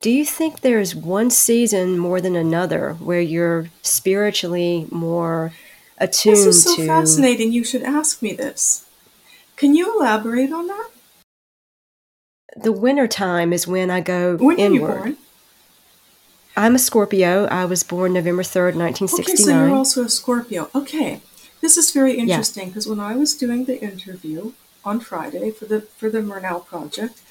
Do 0.00 0.10
you 0.10 0.24
think 0.24 0.60
there's 0.60 0.96
one 0.96 1.30
season 1.30 1.96
more 1.96 2.20
than 2.20 2.34
another 2.34 2.94
where 2.94 3.20
you're 3.20 3.68
spiritually 3.82 4.88
more 4.90 5.52
attuned 5.98 6.36
to? 6.38 6.44
This 6.46 6.56
is 6.56 6.64
so 6.64 6.74
to... 6.74 6.86
fascinating. 6.88 7.52
You 7.52 7.62
should 7.62 7.84
ask 7.84 8.20
me 8.20 8.32
this. 8.32 8.84
Can 9.56 9.74
you 9.74 9.98
elaborate 9.98 10.52
on 10.52 10.66
that? 10.66 10.90
The 12.56 12.72
winter 12.72 13.08
time 13.08 13.52
is 13.52 13.66
when 13.66 13.90
I 13.90 14.00
go 14.00 14.36
when 14.36 14.58
inward. 14.58 14.90
Are 14.90 14.94
you 14.94 15.02
born? 15.02 15.16
I'm 16.56 16.74
a 16.74 16.78
Scorpio. 16.78 17.46
I 17.46 17.64
was 17.64 17.82
born 17.82 18.12
November 18.12 18.42
3rd, 18.42 18.76
1969. 18.76 19.24
Okay, 19.24 19.36
so 19.36 19.66
you're 19.66 19.76
also 19.76 20.04
a 20.04 20.08
Scorpio. 20.08 20.68
Okay. 20.74 21.20
This 21.62 21.76
is 21.76 21.92
very 21.92 22.18
interesting 22.18 22.68
because 22.68 22.86
yeah. 22.86 22.90
when 22.90 23.00
I 23.00 23.16
was 23.16 23.34
doing 23.36 23.64
the 23.64 23.80
interview 23.80 24.52
on 24.84 25.00
Friday 25.00 25.50
for 25.50 25.64
the 25.64 25.80
for 25.80 26.10
the 26.10 26.18
Murnau 26.18 26.66
project, 26.66 27.22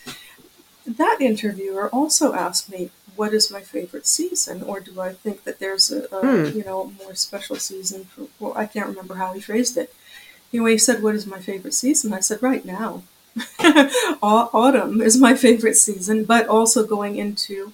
that 0.87 1.17
interviewer 1.19 1.89
also 1.89 2.33
asked 2.33 2.71
me 2.71 2.89
what 3.15 3.33
is 3.33 3.51
my 3.51 3.61
favorite 3.61 4.07
season 4.07 4.63
or 4.63 4.79
do 4.79 4.99
I 4.99 5.13
think 5.13 5.43
that 5.43 5.59
there's 5.59 5.91
a, 5.91 6.05
a 6.15 6.21
hmm. 6.21 6.57
you 6.57 6.63
know 6.63 6.93
more 7.03 7.13
special 7.13 7.57
season 7.57 8.05
for 8.05 8.27
well 8.39 8.53
I 8.55 8.65
can't 8.65 8.87
remember 8.87 9.15
how 9.15 9.33
he 9.33 9.41
phrased 9.41 9.77
it 9.77 9.93
Anyway, 10.53 10.73
he 10.73 10.77
said, 10.77 11.01
What 11.01 11.15
is 11.15 11.25
my 11.25 11.39
favorite 11.39 11.73
season? 11.73 12.13
I 12.13 12.19
said, 12.19 12.41
Right 12.41 12.65
now. 12.65 13.03
Autumn 14.21 15.01
is 15.01 15.17
my 15.17 15.35
favorite 15.35 15.77
season, 15.77 16.25
but 16.25 16.47
also 16.47 16.85
going 16.85 17.15
into 17.15 17.73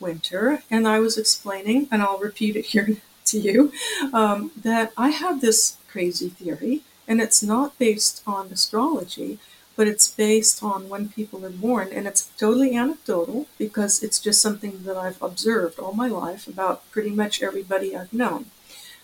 winter. 0.00 0.62
And 0.70 0.86
I 0.88 0.98
was 0.98 1.16
explaining, 1.16 1.88
and 1.90 2.02
I'll 2.02 2.18
repeat 2.18 2.56
it 2.56 2.66
here 2.66 2.96
to 3.26 3.38
you, 3.38 3.72
um, 4.12 4.50
that 4.56 4.92
I 4.96 5.10
have 5.10 5.40
this 5.40 5.76
crazy 5.88 6.28
theory, 6.28 6.82
and 7.06 7.20
it's 7.20 7.42
not 7.42 7.78
based 7.78 8.22
on 8.26 8.46
astrology, 8.48 9.38
but 9.76 9.88
it's 9.88 10.10
based 10.10 10.62
on 10.62 10.88
when 10.88 11.08
people 11.08 11.44
are 11.44 11.50
born. 11.50 11.88
And 11.92 12.06
it's 12.06 12.30
totally 12.38 12.76
anecdotal 12.76 13.46
because 13.58 14.02
it's 14.02 14.20
just 14.20 14.40
something 14.40 14.82
that 14.84 14.96
I've 14.96 15.20
observed 15.22 15.78
all 15.78 15.92
my 15.92 16.08
life 16.08 16.46
about 16.46 16.88
pretty 16.90 17.10
much 17.10 17.42
everybody 17.42 17.96
I've 17.96 18.12
known. 18.12 18.46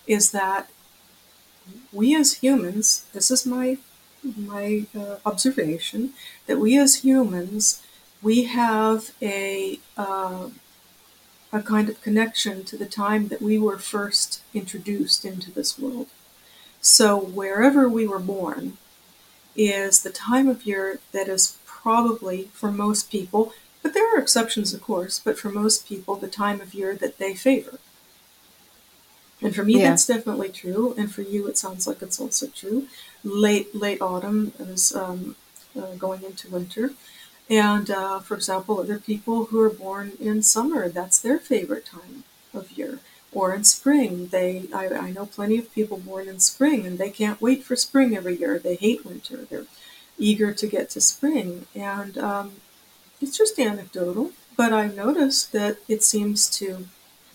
Is 0.06 0.30
that 0.32 0.70
we 1.92 2.14
as 2.14 2.34
humans, 2.34 3.06
this 3.12 3.30
is 3.30 3.46
my 3.46 3.78
my 4.36 4.84
uh, 4.94 5.16
observation, 5.24 6.12
that 6.46 6.58
we 6.58 6.78
as 6.78 6.96
humans, 6.96 7.82
we 8.22 8.44
have 8.44 9.12
a 9.22 9.80
uh, 9.96 10.50
a 11.52 11.62
kind 11.62 11.88
of 11.88 12.00
connection 12.02 12.64
to 12.64 12.76
the 12.76 12.86
time 12.86 13.28
that 13.28 13.42
we 13.42 13.58
were 13.58 13.78
first 13.78 14.42
introduced 14.54 15.24
into 15.24 15.50
this 15.50 15.78
world. 15.78 16.06
So 16.80 17.18
wherever 17.18 17.88
we 17.88 18.06
were 18.06 18.20
born 18.20 18.78
is 19.56 20.02
the 20.02 20.10
time 20.10 20.48
of 20.48 20.64
year 20.64 21.00
that 21.12 21.28
is 21.28 21.58
probably 21.66 22.50
for 22.52 22.70
most 22.70 23.10
people, 23.10 23.52
but 23.82 23.94
there 23.94 24.14
are 24.14 24.20
exceptions, 24.20 24.72
of 24.72 24.82
course, 24.82 25.20
but 25.22 25.38
for 25.38 25.50
most 25.50 25.88
people, 25.88 26.14
the 26.14 26.28
time 26.28 26.60
of 26.60 26.74
year 26.74 26.94
that 26.94 27.18
they 27.18 27.34
favor. 27.34 27.78
And 29.42 29.54
for 29.54 29.64
me, 29.64 29.78
Yeah. 29.80 29.90
that's 29.90 30.06
definitely 30.06 30.50
true. 30.50 30.94
And 30.98 31.12
for 31.12 31.22
you, 31.22 31.46
it 31.46 31.56
sounds 31.58 31.86
like 31.86 32.02
it's 32.02 32.20
also 32.20 32.46
true. 32.48 32.86
Late 33.24 33.74
late 33.74 34.00
autumn 34.02 34.52
is 34.58 34.94
um, 34.94 35.36
uh, 35.78 35.94
going 35.98 36.22
into 36.22 36.48
winter. 36.50 36.92
And 37.48 37.90
uh, 37.90 38.20
for 38.20 38.34
example, 38.36 38.78
other 38.78 38.98
people 38.98 39.46
who 39.46 39.60
are 39.60 39.70
born 39.70 40.12
in 40.20 40.42
summer, 40.42 40.88
that's 40.88 41.18
their 41.18 41.38
favorite 41.38 41.86
time 41.86 42.24
of 42.54 42.70
year. 42.72 43.00
Or 43.32 43.54
in 43.54 43.64
spring, 43.64 44.28
they 44.28 44.64
I, 44.74 44.88
I 44.88 45.10
know 45.12 45.26
plenty 45.26 45.58
of 45.58 45.72
people 45.74 45.98
born 45.98 46.28
in 46.28 46.40
spring, 46.40 46.86
and 46.86 46.98
they 46.98 47.10
can't 47.10 47.40
wait 47.40 47.62
for 47.64 47.76
spring 47.76 48.16
every 48.16 48.36
year. 48.36 48.58
They 48.58 48.74
hate 48.76 49.04
winter. 49.06 49.46
They're 49.48 49.66
eager 50.18 50.52
to 50.52 50.66
get 50.66 50.90
to 50.90 51.00
spring, 51.00 51.66
and 51.74 52.18
um, 52.18 52.52
it's 53.20 53.36
just 53.38 53.58
anecdotal. 53.58 54.32
But 54.56 54.72
I've 54.72 54.96
noticed 54.96 55.52
that 55.52 55.78
it 55.88 56.02
seems 56.02 56.50
to 56.58 56.86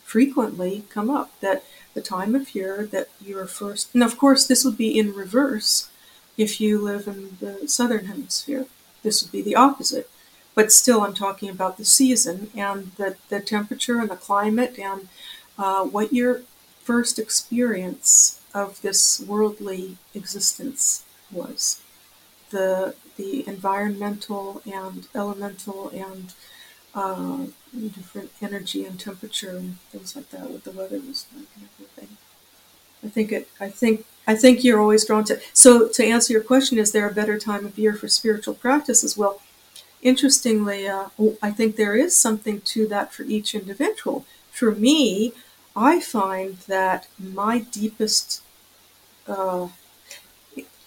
frequently 0.03 0.83
come 0.89 1.09
up 1.09 1.31
that 1.41 1.63
the 1.95 2.01
time 2.01 2.35
of 2.35 2.53
year 2.53 2.87
that 2.91 3.09
you're 3.19 3.47
first, 3.47 3.93
and 3.95 4.03
of 4.03 4.17
course, 4.17 4.45
this 4.45 4.63
would 4.63 4.77
be 4.77 4.97
in 4.99 5.13
reverse 5.13 5.89
if 6.37 6.61
you 6.61 6.79
live 6.79 7.07
in 7.07 7.37
the 7.39 7.67
southern 7.67 8.05
hemisphere. 8.05 8.67
This 9.01 9.23
would 9.23 9.31
be 9.31 9.41
the 9.41 9.55
opposite. 9.55 10.09
But 10.53 10.71
still, 10.71 11.01
I'm 11.01 11.13
talking 11.13 11.49
about 11.49 11.77
the 11.77 11.85
season 11.85 12.49
and 12.55 12.91
the, 12.97 13.17
the 13.29 13.41
temperature 13.41 13.99
and 13.99 14.09
the 14.09 14.15
climate 14.15 14.77
and 14.79 15.09
uh, 15.57 15.83
what 15.83 16.13
your 16.13 16.41
first 16.81 17.17
experience 17.17 18.39
of 18.53 18.81
this 18.81 19.19
worldly 19.19 19.97
existence 20.13 21.03
was. 21.31 21.81
The, 22.51 22.95
the 23.17 23.45
environmental 23.47 24.61
and 24.65 25.07
elemental 25.15 25.89
and 25.89 26.33
uh, 26.95 27.45
different 27.73 28.31
energy 28.41 28.85
and 28.85 28.99
temperature 28.99 29.51
and 29.57 29.79
things 29.91 30.15
like 30.15 30.29
that, 30.31 30.49
what 30.49 30.63
the 30.63 30.71
weather 30.71 30.99
was 30.99 31.25
like 31.35 31.47
and 31.55 31.67
everything. 31.73 32.17
I 33.03 33.09
think 33.09 33.31
it. 33.31 33.49
I 33.59 33.69
think. 33.69 34.05
I 34.27 34.35
think 34.35 34.63
you're 34.63 34.79
always 34.79 35.05
drawn 35.05 35.23
to. 35.25 35.39
So 35.53 35.87
to 35.89 36.03
answer 36.05 36.33
your 36.33 36.43
question, 36.43 36.79
is 36.79 36.91
there 36.91 37.07
a 37.07 37.13
better 37.13 37.37
time 37.37 37.65
of 37.65 37.77
year 37.77 37.93
for 37.93 38.07
spiritual 38.07 38.55
practices? 38.55 39.15
Well, 39.15 39.41
interestingly, 40.01 40.87
uh, 40.87 41.09
I 41.41 41.51
think 41.51 41.75
there 41.75 41.95
is 41.95 42.17
something 42.17 42.61
to 42.61 42.87
that 42.87 43.13
for 43.13 43.23
each 43.23 43.55
individual. 43.55 44.25
For 44.51 44.71
me, 44.71 45.33
I 45.75 45.99
find 45.99 46.57
that 46.67 47.07
my 47.19 47.59
deepest. 47.59 48.41
Uh, 49.27 49.69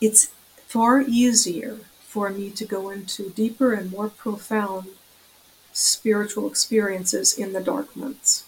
it's 0.01 0.31
far 0.67 1.03
easier 1.03 1.79
for 2.01 2.31
me 2.31 2.51
to 2.51 2.65
go 2.65 2.91
into 2.91 3.31
deeper 3.31 3.73
and 3.73 3.91
more 3.91 4.09
profound 4.09 4.89
spiritual 5.79 6.49
experiences 6.49 7.39
in 7.39 7.53
the 7.53 7.61
dark 7.61 7.95
months. 7.95 8.45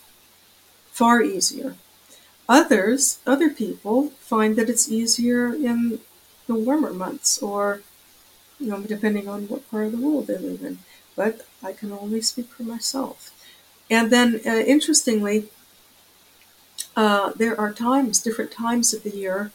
Far 0.91 1.23
easier. 1.23 1.77
Others, 2.49 3.21
other 3.27 3.49
people, 3.51 4.09
find 4.19 4.57
that 4.57 4.69
it's 4.69 4.91
easier 4.91 5.55
in 5.55 6.01
the 6.49 6.55
warmer 6.55 6.93
months 6.93 7.41
or, 7.41 7.83
you 8.59 8.69
know, 8.69 8.81
depending 8.81 9.29
on 9.29 9.47
what 9.47 9.71
part 9.71 9.87
of 9.87 9.93
the 9.93 9.99
world 9.99 10.27
they 10.27 10.37
live 10.37 10.63
in. 10.63 10.79
But 11.15 11.47
I 11.63 11.73
can 11.73 11.93
only 11.93 12.21
speak 12.21 12.49
for 12.49 12.65
myself. 12.65 13.33
And 13.89 14.11
then, 14.11 14.41
uh, 14.45 14.65
interestingly, 14.67 15.49
uh, 16.97 17.33
there 17.37 17.59
are 17.59 17.73
times, 17.73 18.21
different 18.21 18.51
times 18.51 18.93
of 18.93 19.05
the 19.05 19.17
year. 19.17 19.53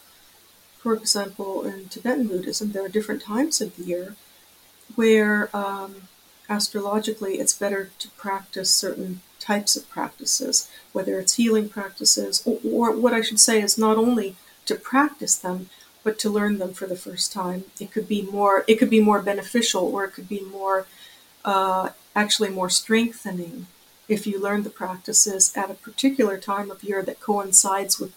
For 0.78 0.94
example, 0.94 1.64
in 1.64 1.88
Tibetan 1.88 2.28
Buddhism, 2.28 2.72
there 2.72 2.84
are 2.84 2.88
different 2.88 3.22
times 3.22 3.60
of 3.60 3.76
the 3.76 3.84
year 3.84 4.16
where 4.94 5.54
um, 5.54 6.08
astrologically 6.48 7.38
it's 7.38 7.52
better 7.52 7.90
to 7.98 8.08
practice 8.10 8.72
certain 8.72 9.20
types 9.38 9.76
of 9.76 9.88
practices, 9.88 10.70
whether 10.92 11.18
it's 11.20 11.34
healing 11.34 11.68
practices, 11.68 12.42
or, 12.44 12.58
or, 12.64 12.96
what 12.96 13.12
I 13.12 13.20
should 13.20 13.40
say 13.40 13.60
is 13.60 13.78
not 13.78 13.96
only 13.96 14.36
to 14.66 14.74
practice 14.74 15.36
them, 15.36 15.68
but 16.02 16.18
to 16.20 16.30
learn 16.30 16.58
them 16.58 16.72
for 16.72 16.86
the 16.86 16.96
first 16.96 17.32
time. 17.32 17.64
It 17.80 17.92
could 17.92 18.08
be 18.08 18.22
more, 18.22 18.64
it 18.66 18.76
could 18.76 18.90
be 18.90 19.00
more 19.00 19.22
beneficial, 19.22 19.84
or 19.84 20.04
it 20.04 20.12
could 20.12 20.28
be 20.28 20.40
more, 20.40 20.86
uh, 21.44 21.90
actually 22.14 22.50
more 22.50 22.70
strengthening 22.70 23.66
if 24.08 24.26
you 24.26 24.40
learn 24.40 24.62
the 24.62 24.70
practices 24.70 25.52
at 25.56 25.70
a 25.70 25.74
particular 25.74 26.38
time 26.38 26.70
of 26.70 26.84
year 26.84 27.02
that 27.02 27.20
coincides 27.20 27.98
with 27.98 28.12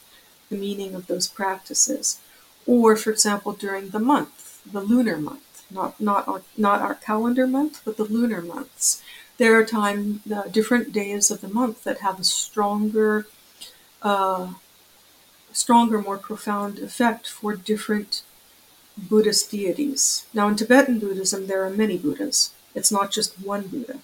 the 0.49 0.55
meaning 0.55 0.95
of 0.95 1.07
those 1.07 1.27
practices. 1.27 2.19
Or, 2.65 2.95
for 2.95 3.11
example, 3.11 3.53
during 3.53 3.89
the 3.89 3.99
month, 3.99 4.61
the 4.71 4.81
lunar 4.81 5.17
month 5.17 5.48
not 5.71 5.99
not 5.99 6.27
our, 6.27 6.41
not 6.57 6.81
our 6.81 6.95
calendar 6.95 7.47
month, 7.47 7.81
but 7.85 7.97
the 7.97 8.03
lunar 8.03 8.41
months. 8.41 9.01
There 9.37 9.57
are 9.57 9.65
time 9.65 10.21
uh, 10.33 10.43
different 10.43 10.91
days 10.91 11.31
of 11.31 11.41
the 11.41 11.47
month 11.47 11.83
that 11.85 11.99
have 11.99 12.19
a 12.19 12.23
stronger, 12.23 13.25
uh, 14.01 14.53
stronger, 15.53 16.01
more 16.01 16.17
profound 16.17 16.79
effect 16.79 17.27
for 17.29 17.55
different 17.55 18.21
Buddhist 18.97 19.49
deities. 19.51 20.25
Now, 20.33 20.49
in 20.49 20.55
Tibetan 20.55 20.99
Buddhism, 20.99 21.47
there 21.47 21.63
are 21.63 21.69
many 21.69 21.97
Buddhas. 21.97 22.51
It's 22.75 22.91
not 22.91 23.11
just 23.11 23.39
one 23.39 23.67
Buddha. 23.67 23.99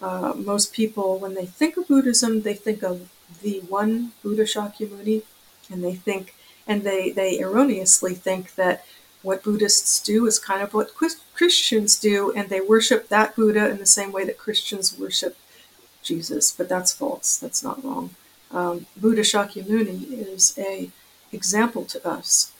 Uh, 0.00 0.32
most 0.34 0.72
people, 0.72 1.18
when 1.18 1.34
they 1.34 1.44
think 1.44 1.76
of 1.76 1.88
Buddhism, 1.88 2.42
they 2.42 2.54
think 2.54 2.82
of 2.82 3.10
the 3.42 3.60
one 3.60 4.12
Buddha 4.22 4.44
Shakyamuni, 4.44 5.22
and 5.70 5.84
they 5.84 5.94
think, 5.94 6.34
and 6.66 6.82
they 6.82 7.10
they 7.10 7.38
erroneously 7.38 8.14
think 8.14 8.54
that 8.54 8.84
what 9.22 9.42
Buddhists 9.42 10.02
do 10.02 10.26
is 10.26 10.38
kind 10.38 10.62
of 10.62 10.72
what 10.72 10.94
Christians 11.34 11.98
do, 11.98 12.32
and 12.32 12.48
they 12.48 12.60
worship 12.60 13.08
that 13.08 13.36
Buddha 13.36 13.68
in 13.68 13.78
the 13.78 13.86
same 13.86 14.12
way 14.12 14.24
that 14.24 14.38
Christians 14.38 14.98
worship 14.98 15.36
Jesus. 16.02 16.52
But 16.52 16.68
that's 16.68 16.92
false. 16.92 17.36
That's 17.36 17.62
not 17.62 17.84
wrong. 17.84 18.10
Um, 18.50 18.86
Buddha 18.96 19.22
Shakyamuni 19.22 20.12
is 20.12 20.54
a 20.58 20.90
example 21.32 21.84
to 21.84 22.08
us 22.08 22.52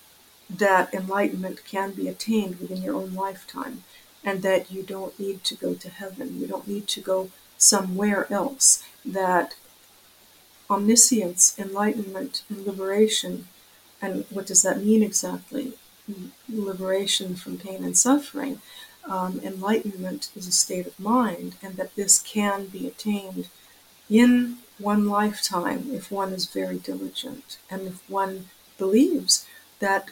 that 0.49 0.93
enlightenment 0.93 1.65
can 1.65 1.93
be 1.93 2.09
attained 2.09 2.61
within 2.61 2.83
your 2.83 2.95
own 2.95 3.15
lifetime, 3.15 3.85
and 4.25 4.43
that 4.43 4.71
you 4.71 4.83
don't 4.83 5.19
need 5.19 5.45
to 5.45 5.55
go 5.55 5.75
to 5.75 5.89
heaven. 5.89 6.39
You 6.39 6.47
don't 6.47 6.69
need 6.69 6.87
to 6.89 7.01
go 7.01 7.31
somewhere 7.57 8.31
else. 8.31 8.85
That 9.05 9.55
omniscience, 10.69 11.59
enlightenment, 11.59 12.43
and 12.49 12.67
liberation. 12.67 13.49
And 14.03 14.25
what 14.31 14.47
does 14.47 14.63
that 14.63 14.85
mean 14.85 15.03
exactly? 15.03 15.75
Liberation 16.49 17.35
from 17.35 17.59
pain 17.59 17.85
and 17.85 17.97
suffering, 17.97 18.61
um, 19.05 19.41
enlightenment 19.43 20.31
is 20.37 20.47
a 20.47 20.53
state 20.53 20.87
of 20.87 21.01
mind, 21.01 21.57
and 21.63 21.77
that 21.77 21.95
this 21.97 22.19
can 22.19 22.67
be 22.67 22.87
attained 22.87 23.49
in 24.09 24.59
one 24.79 25.07
lifetime 25.09 25.89
if 25.93 26.11
one 26.11 26.33
is 26.33 26.47
very 26.47 26.79
diligent 26.79 27.59
and 27.71 27.87
if 27.87 28.09
one 28.09 28.49
believes 28.79 29.47
that 29.79 30.11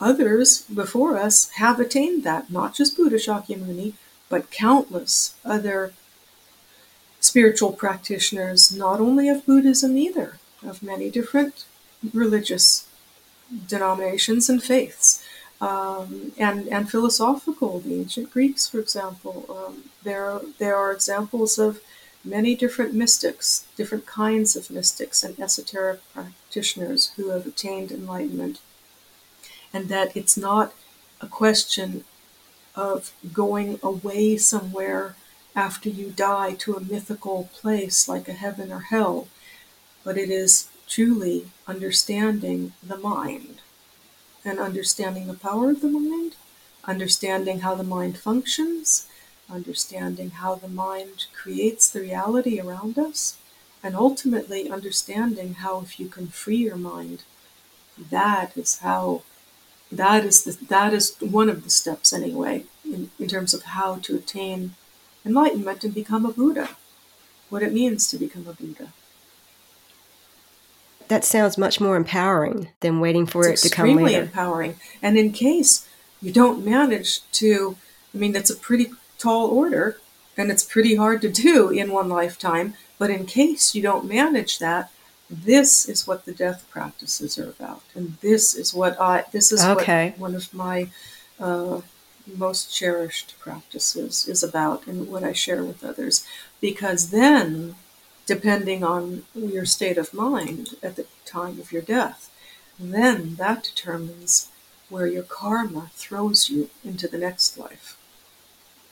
others 0.00 0.62
before 0.62 1.18
us 1.18 1.50
have 1.50 1.80
attained 1.80 2.24
that, 2.24 2.50
not 2.50 2.74
just 2.74 2.96
Buddha 2.96 3.16
Shakyamuni, 3.16 3.94
but 4.28 4.50
countless 4.50 5.34
other 5.44 5.92
spiritual 7.20 7.72
practitioners, 7.72 8.74
not 8.74 9.00
only 9.00 9.28
of 9.28 9.46
Buddhism 9.46 9.96
either, 9.96 10.38
of 10.64 10.82
many 10.82 11.10
different 11.10 11.64
religious 12.12 12.86
denominations 13.66 14.48
and 14.48 14.62
faiths 14.62 15.23
um, 15.60 16.32
and 16.38 16.68
and 16.68 16.90
philosophical. 16.90 17.80
The 17.80 18.00
ancient 18.00 18.30
Greeks, 18.30 18.68
for 18.68 18.78
example, 18.78 19.46
um, 19.48 19.90
there 20.02 20.40
there 20.58 20.76
are 20.76 20.92
examples 20.92 21.58
of 21.58 21.80
many 22.24 22.54
different 22.54 22.94
mystics, 22.94 23.66
different 23.76 24.06
kinds 24.06 24.56
of 24.56 24.70
mystics 24.70 25.22
and 25.22 25.38
esoteric 25.38 26.00
practitioners 26.12 27.12
who 27.16 27.30
have 27.30 27.46
attained 27.46 27.92
enlightenment, 27.92 28.60
and 29.72 29.88
that 29.88 30.16
it's 30.16 30.36
not 30.36 30.72
a 31.20 31.26
question 31.26 32.04
of 32.74 33.12
going 33.32 33.78
away 33.82 34.36
somewhere 34.36 35.14
after 35.54 35.88
you 35.88 36.10
die 36.10 36.54
to 36.54 36.74
a 36.74 36.80
mythical 36.80 37.48
place 37.52 38.08
like 38.08 38.28
a 38.28 38.32
heaven 38.32 38.72
or 38.72 38.80
hell, 38.80 39.28
but 40.02 40.18
it 40.18 40.28
is 40.30 40.68
truly 40.88 41.46
understanding 41.66 42.72
the 42.82 42.96
mind 42.98 43.60
and 44.44 44.58
understanding 44.58 45.26
the 45.26 45.34
power 45.34 45.70
of 45.70 45.80
the 45.80 45.88
mind, 45.88 46.36
understanding 46.84 47.60
how 47.60 47.74
the 47.74 47.82
mind 47.82 48.18
functions, 48.18 49.08
understanding 49.50 50.30
how 50.30 50.54
the 50.54 50.68
mind 50.68 51.26
creates 51.34 51.88
the 51.88 52.00
reality 52.00 52.60
around 52.60 52.98
us, 52.98 53.38
and 53.82 53.94
ultimately 53.94 54.70
understanding 54.70 55.54
how 55.54 55.80
if 55.80 56.00
you 56.00 56.08
can 56.08 56.26
free 56.26 56.56
your 56.56 56.76
mind, 56.76 57.22
that 58.10 58.56
is 58.56 58.78
how 58.78 59.22
that 59.92 60.24
is 60.24 60.44
the, 60.44 60.64
that 60.66 60.92
is 60.92 61.14
one 61.20 61.48
of 61.48 61.62
the 61.62 61.70
steps 61.70 62.12
anyway 62.12 62.64
in, 62.84 63.10
in 63.18 63.28
terms 63.28 63.54
of 63.54 63.62
how 63.62 63.96
to 63.96 64.16
attain 64.16 64.74
enlightenment 65.24 65.84
and 65.84 65.94
become 65.94 66.26
a 66.26 66.32
Buddha. 66.32 66.70
What 67.48 67.62
it 67.62 67.72
means 67.72 68.08
to 68.08 68.18
become 68.18 68.48
a 68.48 68.52
Buddha. 68.52 68.92
That 71.08 71.24
sounds 71.24 71.58
much 71.58 71.80
more 71.80 71.96
empowering 71.96 72.68
than 72.80 73.00
waiting 73.00 73.26
for 73.26 73.48
it's 73.48 73.64
it 73.64 73.68
to 73.68 73.74
come 73.74 73.86
later. 73.88 73.98
extremely 74.00 74.14
empowering. 74.14 74.76
And 75.02 75.16
in 75.18 75.32
case 75.32 75.86
you 76.22 76.32
don't 76.32 76.64
manage 76.64 77.28
to, 77.32 77.76
I 78.14 78.18
mean, 78.18 78.32
that's 78.32 78.50
a 78.50 78.56
pretty 78.56 78.88
tall 79.18 79.48
order 79.48 79.96
and 80.36 80.50
it's 80.50 80.64
pretty 80.64 80.96
hard 80.96 81.20
to 81.22 81.28
do 81.30 81.70
in 81.70 81.92
one 81.92 82.08
lifetime. 82.08 82.74
But 82.98 83.10
in 83.10 83.26
case 83.26 83.74
you 83.74 83.82
don't 83.82 84.06
manage 84.06 84.58
that, 84.58 84.90
this 85.30 85.88
is 85.88 86.06
what 86.06 86.24
the 86.24 86.32
death 86.32 86.64
practices 86.70 87.38
are 87.38 87.48
about, 87.48 87.82
and 87.94 88.16
this 88.20 88.54
is 88.54 88.74
what 88.74 89.00
I. 89.00 89.24
This 89.32 89.50
is 89.52 89.64
Okay. 89.64 90.10
what 90.10 90.18
one 90.18 90.34
of 90.34 90.52
my 90.52 90.88
uh, 91.40 91.80
most 92.36 92.74
cherished 92.74 93.34
practices 93.40 94.28
is 94.28 94.42
about, 94.42 94.86
and 94.86 95.08
what 95.08 95.24
I 95.24 95.32
share 95.32 95.64
with 95.64 95.82
others. 95.82 96.26
Because 96.60 97.10
then, 97.10 97.74
depending 98.26 98.82
on 98.82 99.24
your 99.34 99.64
state 99.64 99.98
of 99.98 100.14
mind 100.14 100.76
at 100.82 100.96
the 100.96 101.06
time 101.24 101.60
of 101.60 101.72
your 101.72 101.82
death, 101.82 102.30
then 102.78 103.36
that 103.36 103.64
determines 103.64 104.50
where 104.88 105.06
your 105.06 105.22
karma 105.22 105.90
throws 105.94 106.48
you 106.48 106.70
into 106.84 107.08
the 107.08 107.18
next 107.18 107.58
life, 107.58 107.96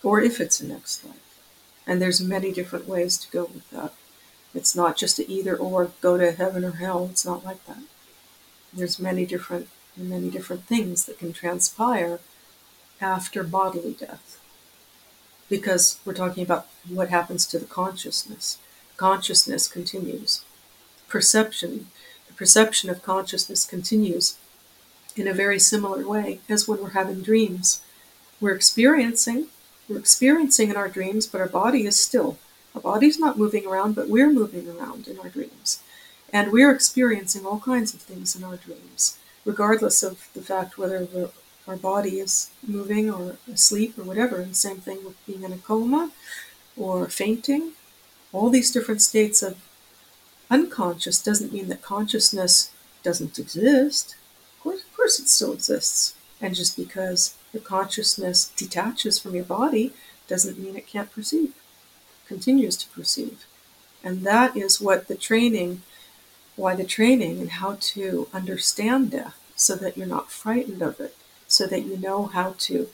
or 0.02 0.20
if 0.20 0.40
it's 0.40 0.60
a 0.60 0.66
next 0.66 1.04
life. 1.04 1.38
And 1.86 2.00
there's 2.00 2.20
many 2.20 2.52
different 2.52 2.88
ways 2.88 3.18
to 3.18 3.30
go 3.30 3.44
with 3.44 3.68
that. 3.70 3.92
It's 4.54 4.76
not 4.76 4.96
just 4.96 5.18
a 5.18 5.30
either 5.30 5.56
or 5.56 5.92
go 6.00 6.16
to 6.16 6.32
heaven 6.32 6.64
or 6.64 6.72
hell. 6.72 7.08
It's 7.10 7.24
not 7.24 7.44
like 7.44 7.64
that. 7.66 7.82
There's 8.72 8.98
many 8.98 9.26
different 9.26 9.68
many 9.96 10.30
different 10.30 10.64
things 10.64 11.04
that 11.04 11.18
can 11.18 11.32
transpire 11.32 12.18
after 13.00 13.42
bodily 13.42 13.92
death. 13.92 14.40
Because 15.50 15.98
we're 16.04 16.14
talking 16.14 16.42
about 16.42 16.66
what 16.88 17.10
happens 17.10 17.46
to 17.46 17.58
the 17.58 17.66
consciousness. 17.66 18.58
Consciousness 19.02 19.66
continues. 19.66 20.44
Perception, 21.08 21.88
the 22.28 22.34
perception 22.34 22.88
of 22.88 23.02
consciousness 23.02 23.64
continues 23.64 24.36
in 25.16 25.26
a 25.26 25.34
very 25.34 25.58
similar 25.58 26.06
way 26.06 26.38
as 26.48 26.68
when 26.68 26.80
we're 26.80 26.90
having 26.90 27.20
dreams. 27.20 27.82
We're 28.40 28.54
experiencing, 28.54 29.48
we're 29.88 29.98
experiencing 29.98 30.70
in 30.70 30.76
our 30.76 30.88
dreams, 30.88 31.26
but 31.26 31.40
our 31.40 31.48
body 31.48 31.84
is 31.84 31.98
still. 31.98 32.38
Our 32.76 32.80
body's 32.80 33.18
not 33.18 33.36
moving 33.36 33.66
around, 33.66 33.96
but 33.96 34.08
we're 34.08 34.32
moving 34.32 34.68
around 34.68 35.08
in 35.08 35.18
our 35.18 35.30
dreams. 35.30 35.82
And 36.32 36.52
we're 36.52 36.70
experiencing 36.70 37.44
all 37.44 37.58
kinds 37.58 37.94
of 37.94 38.02
things 38.02 38.36
in 38.36 38.44
our 38.44 38.56
dreams, 38.56 39.18
regardless 39.44 40.04
of 40.04 40.28
the 40.32 40.42
fact 40.42 40.78
whether 40.78 41.08
our 41.66 41.76
body 41.76 42.20
is 42.20 42.50
moving 42.64 43.10
or 43.10 43.36
asleep 43.52 43.98
or 43.98 44.04
whatever. 44.04 44.36
And 44.36 44.52
the 44.52 44.54
same 44.68 44.76
thing 44.76 45.04
with 45.04 45.16
being 45.26 45.42
in 45.42 45.52
a 45.52 45.58
coma 45.58 46.12
or 46.76 47.08
fainting. 47.08 47.72
All 48.32 48.50
these 48.50 48.70
different 48.70 49.02
states 49.02 49.42
of 49.42 49.58
unconscious 50.50 51.22
doesn't 51.22 51.52
mean 51.52 51.68
that 51.68 51.82
consciousness 51.82 52.72
doesn't 53.02 53.38
exist. 53.38 54.16
Of 54.56 54.62
course, 54.62 54.82
of 54.82 54.96
course, 54.96 55.20
it 55.20 55.28
still 55.28 55.52
exists. 55.52 56.14
And 56.40 56.54
just 56.54 56.76
because 56.76 57.34
your 57.52 57.62
consciousness 57.62 58.48
detaches 58.56 59.18
from 59.18 59.34
your 59.34 59.44
body 59.44 59.92
doesn't 60.26 60.58
mean 60.58 60.76
it 60.76 60.86
can't 60.86 61.12
perceive 61.12 61.52
continues 62.32 62.76
to 62.78 62.88
perceive. 62.88 63.44
And 64.02 64.24
that 64.24 64.56
is 64.56 64.80
what 64.80 65.06
the 65.06 65.16
training, 65.16 65.82
why 66.56 66.74
the 66.74 66.84
training 66.84 67.40
and 67.40 67.50
how 67.50 67.76
to 67.94 68.28
understand 68.32 69.10
death 69.10 69.38
so 69.54 69.76
that 69.76 69.96
you're 69.96 70.06
not 70.06 70.32
frightened 70.32 70.82
of 70.82 70.98
it, 70.98 71.14
so 71.46 71.66
that 71.66 71.84
you 71.84 71.96
know 71.98 72.26
how 72.26 72.54
to 72.58 72.88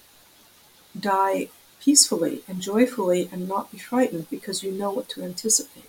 die 0.98 1.48
peacefully 1.80 2.42
and 2.48 2.60
joyfully 2.60 3.28
and 3.32 3.48
not 3.48 3.70
be 3.70 3.78
frightened 3.78 4.28
because 4.30 4.62
you 4.62 4.72
know 4.72 4.90
what 4.90 5.08
to 5.10 5.22
anticipate. 5.22 5.84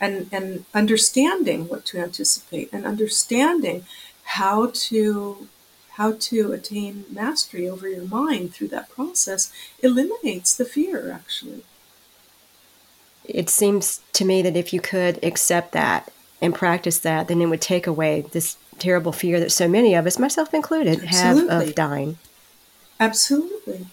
And, 0.00 0.28
and 0.32 0.64
understanding 0.74 1.68
what 1.68 1.84
to 1.86 1.98
anticipate 1.98 2.68
and 2.72 2.84
understanding 2.84 3.84
how 4.24 4.70
to 4.72 5.48
how 5.90 6.12
to 6.18 6.52
attain 6.52 7.04
mastery 7.08 7.68
over 7.68 7.88
your 7.88 8.04
mind 8.04 8.52
through 8.52 8.66
that 8.66 8.90
process 8.90 9.52
eliminates 9.80 10.54
the 10.54 10.64
fear 10.64 11.12
actually 11.12 11.62
It 13.24 13.48
seems 13.48 14.00
to 14.14 14.24
me 14.24 14.42
that 14.42 14.56
if 14.56 14.72
you 14.72 14.80
could 14.80 15.22
accept 15.22 15.72
that 15.72 16.12
and 16.42 16.54
practice 16.54 16.98
that, 16.98 17.28
then 17.28 17.40
it 17.40 17.46
would 17.46 17.60
take 17.60 17.86
away 17.86 18.22
this 18.32 18.56
terrible 18.78 19.12
fear 19.12 19.38
that 19.40 19.52
so 19.52 19.68
many 19.68 19.94
of 19.94 20.06
us, 20.06 20.18
myself 20.18 20.52
included, 20.52 21.04
have 21.04 21.38
of 21.48 21.74
dying. 21.74 22.18
Absolutely. 23.00 23.86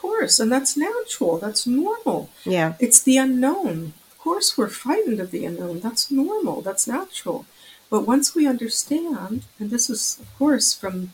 Of 0.00 0.02
course. 0.02 0.40
And 0.40 0.50
that's 0.50 0.78
natural. 0.78 1.36
That's 1.36 1.66
normal. 1.66 2.30
Yeah. 2.44 2.72
It's 2.78 3.02
the 3.02 3.18
unknown. 3.18 3.92
Of 4.10 4.18
course, 4.18 4.56
we're 4.56 4.68
frightened 4.68 5.20
of 5.20 5.30
the 5.30 5.44
unknown. 5.44 5.80
That's 5.80 6.10
normal. 6.10 6.62
That's 6.62 6.86
natural. 6.86 7.44
But 7.90 8.06
once 8.06 8.34
we 8.34 8.46
understand, 8.46 9.44
and 9.58 9.68
this 9.68 9.90
is, 9.90 10.18
of 10.18 10.38
course, 10.38 10.72
from, 10.72 11.12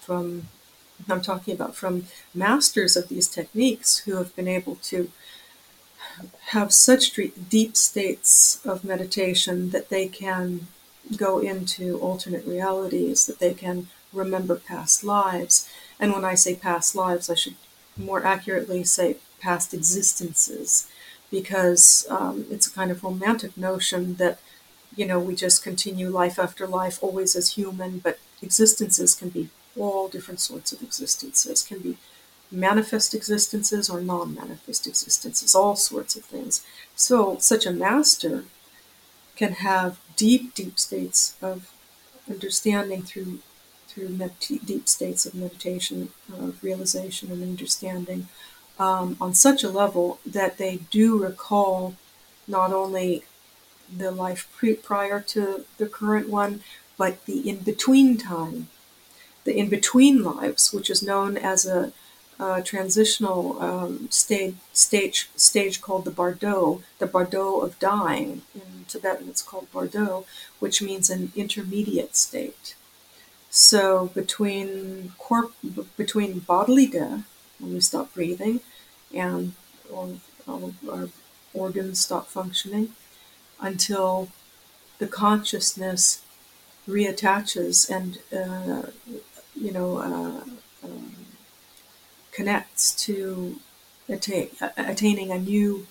from, 0.00 0.48
I'm 1.08 1.22
talking 1.22 1.54
about 1.54 1.74
from 1.74 2.08
masters 2.34 2.94
of 2.94 3.08
these 3.08 3.26
techniques 3.26 3.98
who 4.00 4.16
have 4.16 4.36
been 4.36 4.48
able 4.48 4.76
to 4.90 5.10
have 6.48 6.74
such 6.74 7.18
deep 7.48 7.74
states 7.74 8.60
of 8.66 8.84
meditation 8.84 9.70
that 9.70 9.88
they 9.88 10.08
can 10.08 10.66
go 11.16 11.38
into 11.38 11.98
alternate 12.00 12.46
realities, 12.46 13.24
that 13.24 13.38
they 13.38 13.54
can 13.54 13.88
remember 14.12 14.56
past 14.56 15.04
lives. 15.04 15.66
And 15.98 16.12
when 16.12 16.24
I 16.24 16.34
say 16.34 16.54
past 16.54 16.94
lives, 16.94 17.30
I 17.30 17.34
should 17.34 17.54
more 17.96 18.24
accurately 18.24 18.84
say 18.84 19.16
past 19.40 19.74
existences, 19.74 20.88
because 21.30 22.06
um, 22.10 22.46
it's 22.50 22.66
a 22.66 22.72
kind 22.72 22.90
of 22.90 23.02
romantic 23.02 23.56
notion 23.56 24.14
that, 24.14 24.38
you 24.94 25.06
know, 25.06 25.18
we 25.18 25.34
just 25.34 25.62
continue 25.62 26.08
life 26.08 26.38
after 26.38 26.66
life, 26.66 27.02
always 27.02 27.36
as 27.36 27.54
human, 27.54 27.98
but 27.98 28.18
existences 28.42 29.14
can 29.14 29.28
be 29.28 29.48
all 29.78 30.08
different 30.08 30.40
sorts 30.40 30.72
of 30.72 30.82
existences, 30.82 31.62
can 31.62 31.78
be 31.80 31.96
manifest 32.50 33.14
existences 33.14 33.90
or 33.90 34.00
non 34.00 34.34
manifest 34.34 34.86
existences, 34.86 35.54
all 35.54 35.76
sorts 35.76 36.16
of 36.16 36.24
things. 36.24 36.64
So, 36.94 37.36
such 37.38 37.66
a 37.66 37.72
master 37.72 38.44
can 39.36 39.52
have 39.52 39.98
deep, 40.16 40.54
deep 40.54 40.78
states 40.78 41.34
of 41.42 41.70
understanding 42.28 43.02
through 43.02 43.40
through 43.96 44.10
med- 44.10 44.38
deep 44.66 44.86
states 44.86 45.24
of 45.24 45.34
meditation, 45.34 46.10
of 46.30 46.62
realization 46.62 47.32
and 47.32 47.42
understanding 47.42 48.28
um, 48.78 49.16
on 49.20 49.32
such 49.32 49.64
a 49.64 49.70
level 49.70 50.18
that 50.26 50.58
they 50.58 50.80
do 50.90 51.18
recall 51.22 51.94
not 52.46 52.74
only 52.74 53.24
the 53.94 54.10
life 54.10 54.48
pre- 54.54 54.74
prior 54.74 55.20
to 55.20 55.64
the 55.78 55.86
current 55.86 56.28
one, 56.28 56.60
but 56.98 57.24
the 57.24 57.48
in 57.48 57.58
between 57.58 58.18
time, 58.18 58.68
the 59.44 59.56
in 59.56 59.70
between 59.70 60.22
lives, 60.22 60.72
which 60.74 60.90
is 60.90 61.02
known 61.02 61.38
as 61.38 61.64
a, 61.64 61.92
a 62.38 62.62
transitional 62.62 63.62
um, 63.62 64.08
stage, 64.10 64.56
stage 64.74 65.30
stage 65.36 65.80
called 65.80 66.04
the 66.04 66.10
Bardo, 66.10 66.82
the 66.98 67.06
Bardo 67.06 67.60
of 67.60 67.78
dying. 67.78 68.42
In 68.54 68.84
Tibetan, 68.88 69.30
it's 69.30 69.42
called 69.42 69.72
Bardo, 69.72 70.26
which 70.58 70.82
means 70.82 71.08
an 71.08 71.32
intermediate 71.34 72.14
state. 72.14 72.74
So 73.50 74.08
between 74.14 75.12
corp- 75.18 75.54
between 75.96 76.40
bodily 76.40 76.86
death, 76.86 77.24
when 77.58 77.74
we 77.74 77.80
stop 77.80 78.12
breathing, 78.14 78.60
and 79.14 79.54
all, 79.92 80.20
all 80.46 80.74
our 80.90 81.08
organs 81.54 82.00
stop 82.00 82.26
functioning, 82.28 82.92
until 83.60 84.28
the 84.98 85.08
consciousness 85.08 86.22
reattaches 86.88 87.90
and 87.90 88.18
uh, 88.32 88.90
you 89.56 89.72
know 89.72 89.98
uh, 89.98 90.44
um, 90.86 91.16
connects 92.32 92.92
to 93.04 93.58
attain, 94.08 94.50
attaining 94.76 95.30
a 95.30 95.38
new 95.38 95.86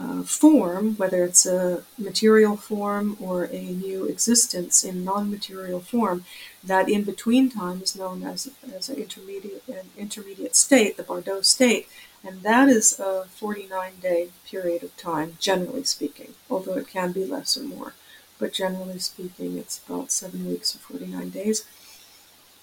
uh, 0.00 0.22
form, 0.22 0.94
whether 0.96 1.24
it's 1.24 1.44
a 1.44 1.82
material 1.98 2.56
form 2.56 3.16
or 3.20 3.44
a 3.44 3.62
new 3.62 4.04
existence 4.04 4.84
in 4.84 5.04
non-material 5.04 5.80
form, 5.80 6.24
that 6.62 6.88
in 6.88 7.02
between 7.02 7.50
time 7.50 7.82
is 7.82 7.96
known 7.96 8.22
as, 8.22 8.50
as 8.74 8.88
an 8.88 8.96
intermediate 8.96 9.62
an 9.68 9.90
intermediate 9.96 10.54
state, 10.54 10.96
the 10.96 11.02
Bardo 11.02 11.40
state, 11.40 11.88
and 12.24 12.42
that 12.42 12.68
is 12.68 12.98
a 13.00 13.24
49 13.24 13.92
day 14.00 14.28
period 14.46 14.82
of 14.82 14.96
time, 14.96 15.36
generally 15.40 15.84
speaking, 15.84 16.34
although 16.50 16.76
it 16.76 16.88
can 16.88 17.12
be 17.12 17.24
less 17.24 17.56
or 17.56 17.64
more. 17.64 17.94
But 18.38 18.52
generally 18.52 19.00
speaking, 19.00 19.58
it's 19.58 19.80
about 19.84 20.12
seven 20.12 20.46
weeks 20.46 20.74
or 20.74 20.78
49 20.78 21.30
days, 21.30 21.64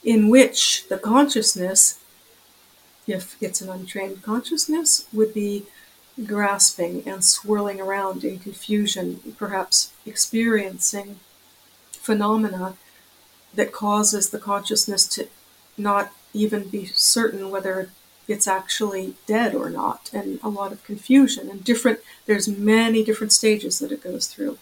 in 0.04 0.30
which 0.30 0.88
the 0.88 0.98
consciousness, 0.98 2.00
if 3.08 3.36
it's 3.42 3.62
an 3.62 3.70
untrained 3.70 4.22
consciousness, 4.22 5.06
would 5.12 5.34
be 5.34 5.66
grasping 6.24 7.03
and 7.07 7.24
swirling 7.24 7.82
around 7.82 8.24
in 8.24 8.39
confusion, 8.39 9.36
perhaps 9.38 9.91
experiencing 10.05 11.20
phenomena 11.91 12.76
that 13.53 13.72
causes 13.72 14.30
the 14.30 14.39
consciousness 14.39 15.07
to 15.07 15.28
not 15.78 16.11
even 16.34 16.70
be 16.70 16.86
certain 16.86 17.49
whether 17.49 17.89
it's 18.28 18.47
actually 18.47 19.16
dead 19.28 19.53
or 19.53 19.70
not, 19.70 20.09
and 20.13 20.39
a 20.43 20.49
lot 20.49 20.72
of 20.72 20.84
confusion 20.84 21.49
and 21.49 21.63
different. 21.63 21.99
There's 22.26 22.47
many 22.47 23.03
different 23.03 23.34
stages 23.34 23.80
that 23.80 23.91
it 23.91 24.03
goes 24.03 24.28
through. 24.28 24.57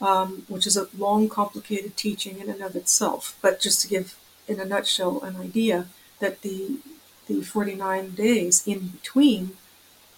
um, 0.00 0.44
which 0.48 0.66
is 0.66 0.76
a 0.76 0.88
long, 0.96 1.28
complicated 1.28 1.96
teaching 1.96 2.38
in 2.38 2.48
and 2.48 2.62
of 2.62 2.74
itself. 2.74 3.36
But 3.42 3.60
just 3.60 3.82
to 3.82 3.88
give, 3.88 4.16
in 4.48 4.58
a 4.58 4.64
nutshell, 4.64 5.20
an 5.22 5.36
idea 5.36 5.86
that 6.20 6.42
the 6.42 6.78
the 7.26 7.42
49 7.42 8.10
days 8.16 8.66
in 8.66 8.88
between 8.88 9.56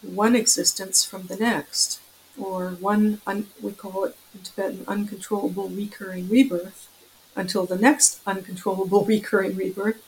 one 0.02 0.36
existence 0.36 1.04
from 1.04 1.26
the 1.26 1.36
next, 1.36 2.00
or 2.38 2.70
one, 2.70 3.20
un, 3.26 3.46
we 3.60 3.72
call 3.72 4.04
it 4.04 4.16
in 4.34 4.40
Tibetan, 4.42 4.84
uncontrollable 4.86 5.68
recurring 5.68 6.28
rebirth, 6.28 6.88
until 7.34 7.66
the 7.66 7.78
next 7.78 8.20
uncontrollable 8.26 9.04
recurring 9.14 9.56
rebirth, 9.56 10.02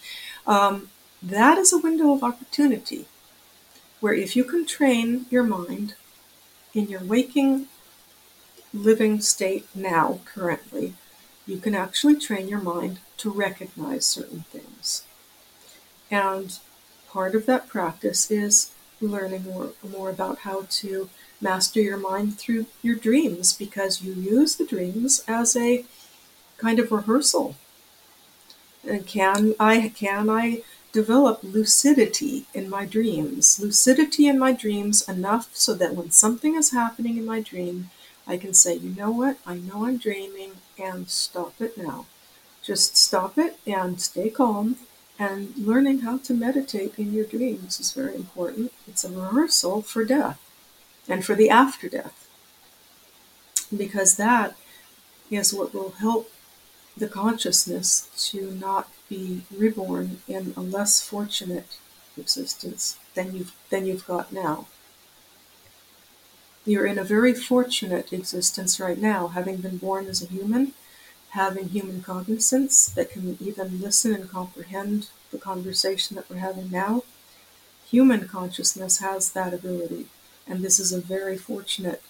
um, 0.47 0.91
that 1.23 1.57
is 1.59 1.73
a 1.73 1.79
window 1.79 2.13
of 2.13 2.23
opportunity 2.23 3.07
where 4.01 4.13
if 4.15 4.37
you 4.37 4.45
can 4.45 4.67
train 4.67 5.25
your 5.31 5.43
mind 5.43 5.95
in 6.75 6.89
your 6.89 7.03
waking 7.03 7.67
living 8.75 9.21
state 9.21 9.67
now, 9.75 10.21
currently, 10.25 10.95
you 11.47 11.59
can 11.59 11.75
actually 11.75 12.17
train 12.17 12.49
your 12.49 12.61
mind 12.61 12.99
to 13.17 13.31
recognize 13.31 14.05
certain 14.05 14.45
things. 14.51 15.05
And 16.11 16.59
part 17.09 17.35
of 17.35 17.47
that 17.47 17.69
practice 17.69 18.31
is 18.31 18.73
learning 19.01 19.45
more, 19.45 19.73
more 19.89 20.11
about 20.11 20.41
how 20.41 20.67
to 20.71 21.11
master 21.41 21.81
your 21.81 21.97
mind 21.97 22.39
through 22.39 22.67
your 22.83 22.97
dreams 22.97 23.53
because 23.53 24.03
you 24.03 24.13
use 24.13 24.57
the 24.57 24.67
dreams 24.67 25.23
as 25.29 25.57
a 25.57 25.85
kind 26.59 26.79
of 26.79 26.91
rehearsal. 26.91 27.57
And 28.87 29.07
can 29.07 29.55
I 29.59 29.89
can 29.89 30.29
I 30.29 30.63
develop 30.93 31.41
lucidity 31.43 32.47
in 32.55 32.71
my 32.71 32.85
dreams? 32.87 33.59
Lucidity 33.61 34.27
in 34.27 34.39
my 34.39 34.53
dreams 34.53 35.07
enough 35.09 35.51
so 35.55 35.75
that 35.75 35.95
when 35.95 36.11
something 36.11 36.55
is 36.55 36.71
happening 36.71 37.17
in 37.17 37.27
my 37.27 37.41
dream, 37.41 37.91
I 38.27 38.37
can 38.37 38.55
say, 38.55 38.75
you 38.77 38.91
know 38.91 39.11
what, 39.11 39.39
I 39.47 39.57
know 39.57 39.87
I'm 39.87 39.99
dreaming 39.99 40.53
and 40.79 41.09
stop 41.09 41.61
it 41.61 41.77
now. 41.77 42.07
Just 42.63 42.97
stop 42.97 43.37
it 43.37 43.59
and 43.67 44.01
stay 44.01 44.31
calm. 44.31 44.77
And 45.25 45.57
learning 45.57 46.01
how 46.01 46.19
to 46.19 46.35
meditate 46.35 46.99
in 46.99 47.15
your 47.15 47.25
dreams 47.25 47.81
is 47.81 47.93
very 47.93 48.15
important. 48.15 48.73
It's 48.87 49.05
a 49.05 49.11
rehearsal 49.11 49.81
for 49.81 50.05
death 50.05 50.39
and 51.09 51.25
for 51.25 51.35
the 51.35 51.49
after 51.49 51.89
death. 51.89 52.29
Because 53.75 54.17
that 54.17 54.55
is 55.31 55.55
what 55.55 55.73
will 55.73 55.93
help 55.93 56.31
the 56.95 57.09
consciousness 57.09 58.11
to 58.33 58.51
not 58.51 58.91
be 59.09 59.45
reborn 59.51 60.19
in 60.29 60.53
a 60.59 60.61
less 60.61 61.01
fortunate 61.01 61.79
existence 62.19 62.99
than 63.15 63.35
you've, 63.35 63.55
than 63.71 63.87
you've 63.87 64.07
got 64.07 64.31
now. 64.31 64.67
You're 66.67 66.87
in 66.87 66.99
a 66.99 67.05
very 67.05 67.33
fortunate 67.33 68.13
existence 68.13 68.79
right 68.79 68.99
now, 68.99 69.29
having 69.29 69.57
been 69.57 69.79
born 69.79 70.07
as 70.07 70.23
a 70.23 70.27
human, 70.27 70.75
having 71.35 71.69
human 71.69 72.01
cognizance 72.01 72.87
that 72.87 73.11
can 73.11 73.37
even 73.41 73.81
listen 73.81 74.15
and 74.15 74.31
comprehend 74.31 75.09
the 75.33 75.39
conversation 75.39 76.15
that 76.15 76.31
we're 76.31 76.37
having 76.37 76.71
now. 76.71 77.03
Human 77.91 78.29
consciousness 78.29 78.99
has 78.99 79.33
that 79.33 79.53
ability, 79.53 80.07
and 80.47 80.63
this 80.63 80.79
is 80.79 80.93
a 80.93 81.01
very 81.01 81.37
fortunate 81.37 82.03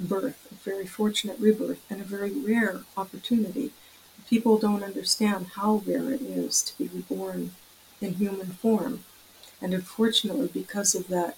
birth, 0.00 0.48
a 0.50 0.54
very 0.68 0.84
fortunate 0.84 1.38
rebirth, 1.38 1.80
and 1.88 2.00
a 2.00 2.04
very 2.04 2.32
rare 2.32 2.80
opportunity. 2.96 3.70
People 4.28 4.58
don't 4.58 4.82
understand 4.82 5.46
how 5.54 5.82
rare 5.86 6.12
it 6.12 6.22
is 6.22 6.60
to 6.62 6.76
be 6.76 6.88
reborn 6.92 7.52
in 8.00 8.14
human 8.14 8.48
form. 8.48 9.04
And 9.62 9.74
unfortunately, 9.74 10.48
because 10.52 10.96
of 10.96 11.06
that 11.06 11.36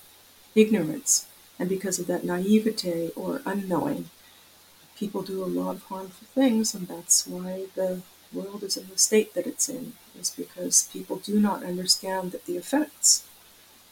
ignorance, 0.54 1.26
and 1.58 1.68
because 1.68 1.98
of 1.98 2.06
that 2.06 2.24
naivete 2.24 3.10
or 3.14 3.42
unknowing, 3.44 4.08
people 4.99 5.22
do 5.22 5.44
a 5.44 5.46
lot 5.46 5.76
of 5.76 5.82
harmful 5.84 6.26
things, 6.34 6.74
and 6.74 6.88
that's 6.88 7.26
why 7.26 7.66
the 7.74 8.03
world 8.32 8.62
is 8.62 8.76
in 8.76 8.88
the 8.88 8.99
state 8.99 9.32
that 9.34 9.46
it's 9.46 9.68
in, 9.68 9.92
is 10.18 10.30
because 10.30 10.88
people 10.92 11.16
do 11.16 11.38
not 11.38 11.62
understand 11.62 12.32
that 12.32 12.44
the 12.46 12.57
effects 12.57 13.24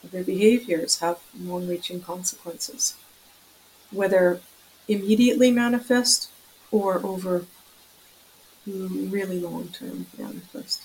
of 0.02 0.10
their 0.10 0.24
behaviors 0.24 1.00
have 1.00 1.18
long 1.38 1.68
reaching 1.68 2.00
consequences, 2.00 2.96
whether 3.90 4.40
immediately 4.88 5.50
manifest 5.50 6.30
or 6.70 7.04
over 7.04 7.46
really 8.66 9.38
long 9.40 9.68
term 9.68 10.06
manifest. 10.18 10.82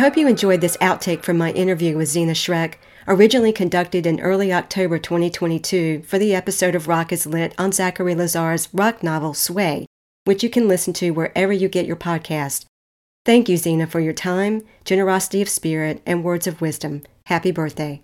Hope 0.00 0.16
you 0.16 0.26
enjoyed 0.26 0.62
this 0.62 0.78
outtake 0.78 1.22
from 1.22 1.36
my 1.36 1.52
interview 1.52 1.94
with 1.94 2.08
Zeena 2.08 2.32
Schreck, 2.32 2.76
originally 3.06 3.52
conducted 3.52 4.06
in 4.06 4.18
early 4.20 4.50
October 4.50 4.98
2022 4.98 6.04
for 6.06 6.18
the 6.18 6.34
episode 6.34 6.74
of 6.74 6.88
Rock 6.88 7.12
is 7.12 7.26
Lit 7.26 7.54
on 7.58 7.70
Zachary 7.70 8.14
Lazar's 8.14 8.70
rock 8.72 9.02
novel 9.02 9.34
Sway, 9.34 9.84
which 10.24 10.42
you 10.42 10.48
can 10.48 10.66
listen 10.66 10.94
to 10.94 11.10
wherever 11.10 11.52
you 11.52 11.68
get 11.68 11.84
your 11.84 11.96
podcast. 11.96 12.64
Thank 13.26 13.50
you, 13.50 13.58
Zeena, 13.58 13.86
for 13.86 14.00
your 14.00 14.14
time, 14.14 14.62
generosity 14.86 15.42
of 15.42 15.50
spirit, 15.50 16.00
and 16.06 16.24
words 16.24 16.46
of 16.46 16.62
wisdom. 16.62 17.02
Happy 17.26 17.50
birthday. 17.50 18.02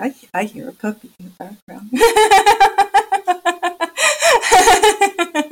I, 0.00 0.14
I 0.32 0.44
hear 0.44 0.68
a 0.68 0.72
puppy 0.72 1.10
in 1.18 1.32
the 1.36 1.50
background. 1.66 1.90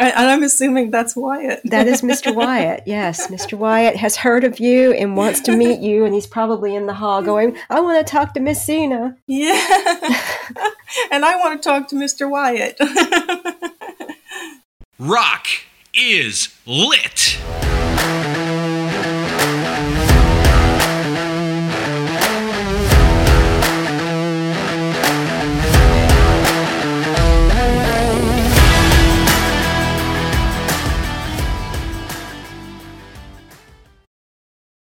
And 0.00 0.30
I'm 0.30 0.42
assuming 0.42 0.90
that's 0.90 1.14
Wyatt. 1.14 1.60
that 1.64 1.86
is 1.86 2.00
Mr. 2.00 2.34
Wyatt. 2.40 2.84
Yes, 2.86 3.26
Mr. 3.28 3.58
Wyatt 3.58 3.96
has 3.96 4.16
heard 4.16 4.44
of 4.44 4.58
you 4.58 4.92
and 4.92 5.14
wants 5.14 5.40
to 5.42 5.54
meet 5.54 5.80
you, 5.80 6.06
and 6.06 6.14
he's 6.14 6.26
probably 6.26 6.74
in 6.74 6.86
the 6.86 6.94
hall 6.94 7.20
going, 7.22 7.56
"I 7.68 7.80
want 7.80 8.04
to 8.04 8.10
talk 8.10 8.32
to 8.34 8.40
Miss 8.40 8.66
Zeena." 8.66 9.16
Yeah, 9.26 9.52
and 11.12 11.24
I 11.24 11.36
want 11.36 11.62
to 11.62 11.68
talk 11.68 11.88
to 11.88 11.96
Mr. 11.96 12.30
Wyatt. 12.30 12.78
Rock 14.98 15.46
is 15.94 16.54
lit. 16.66 17.38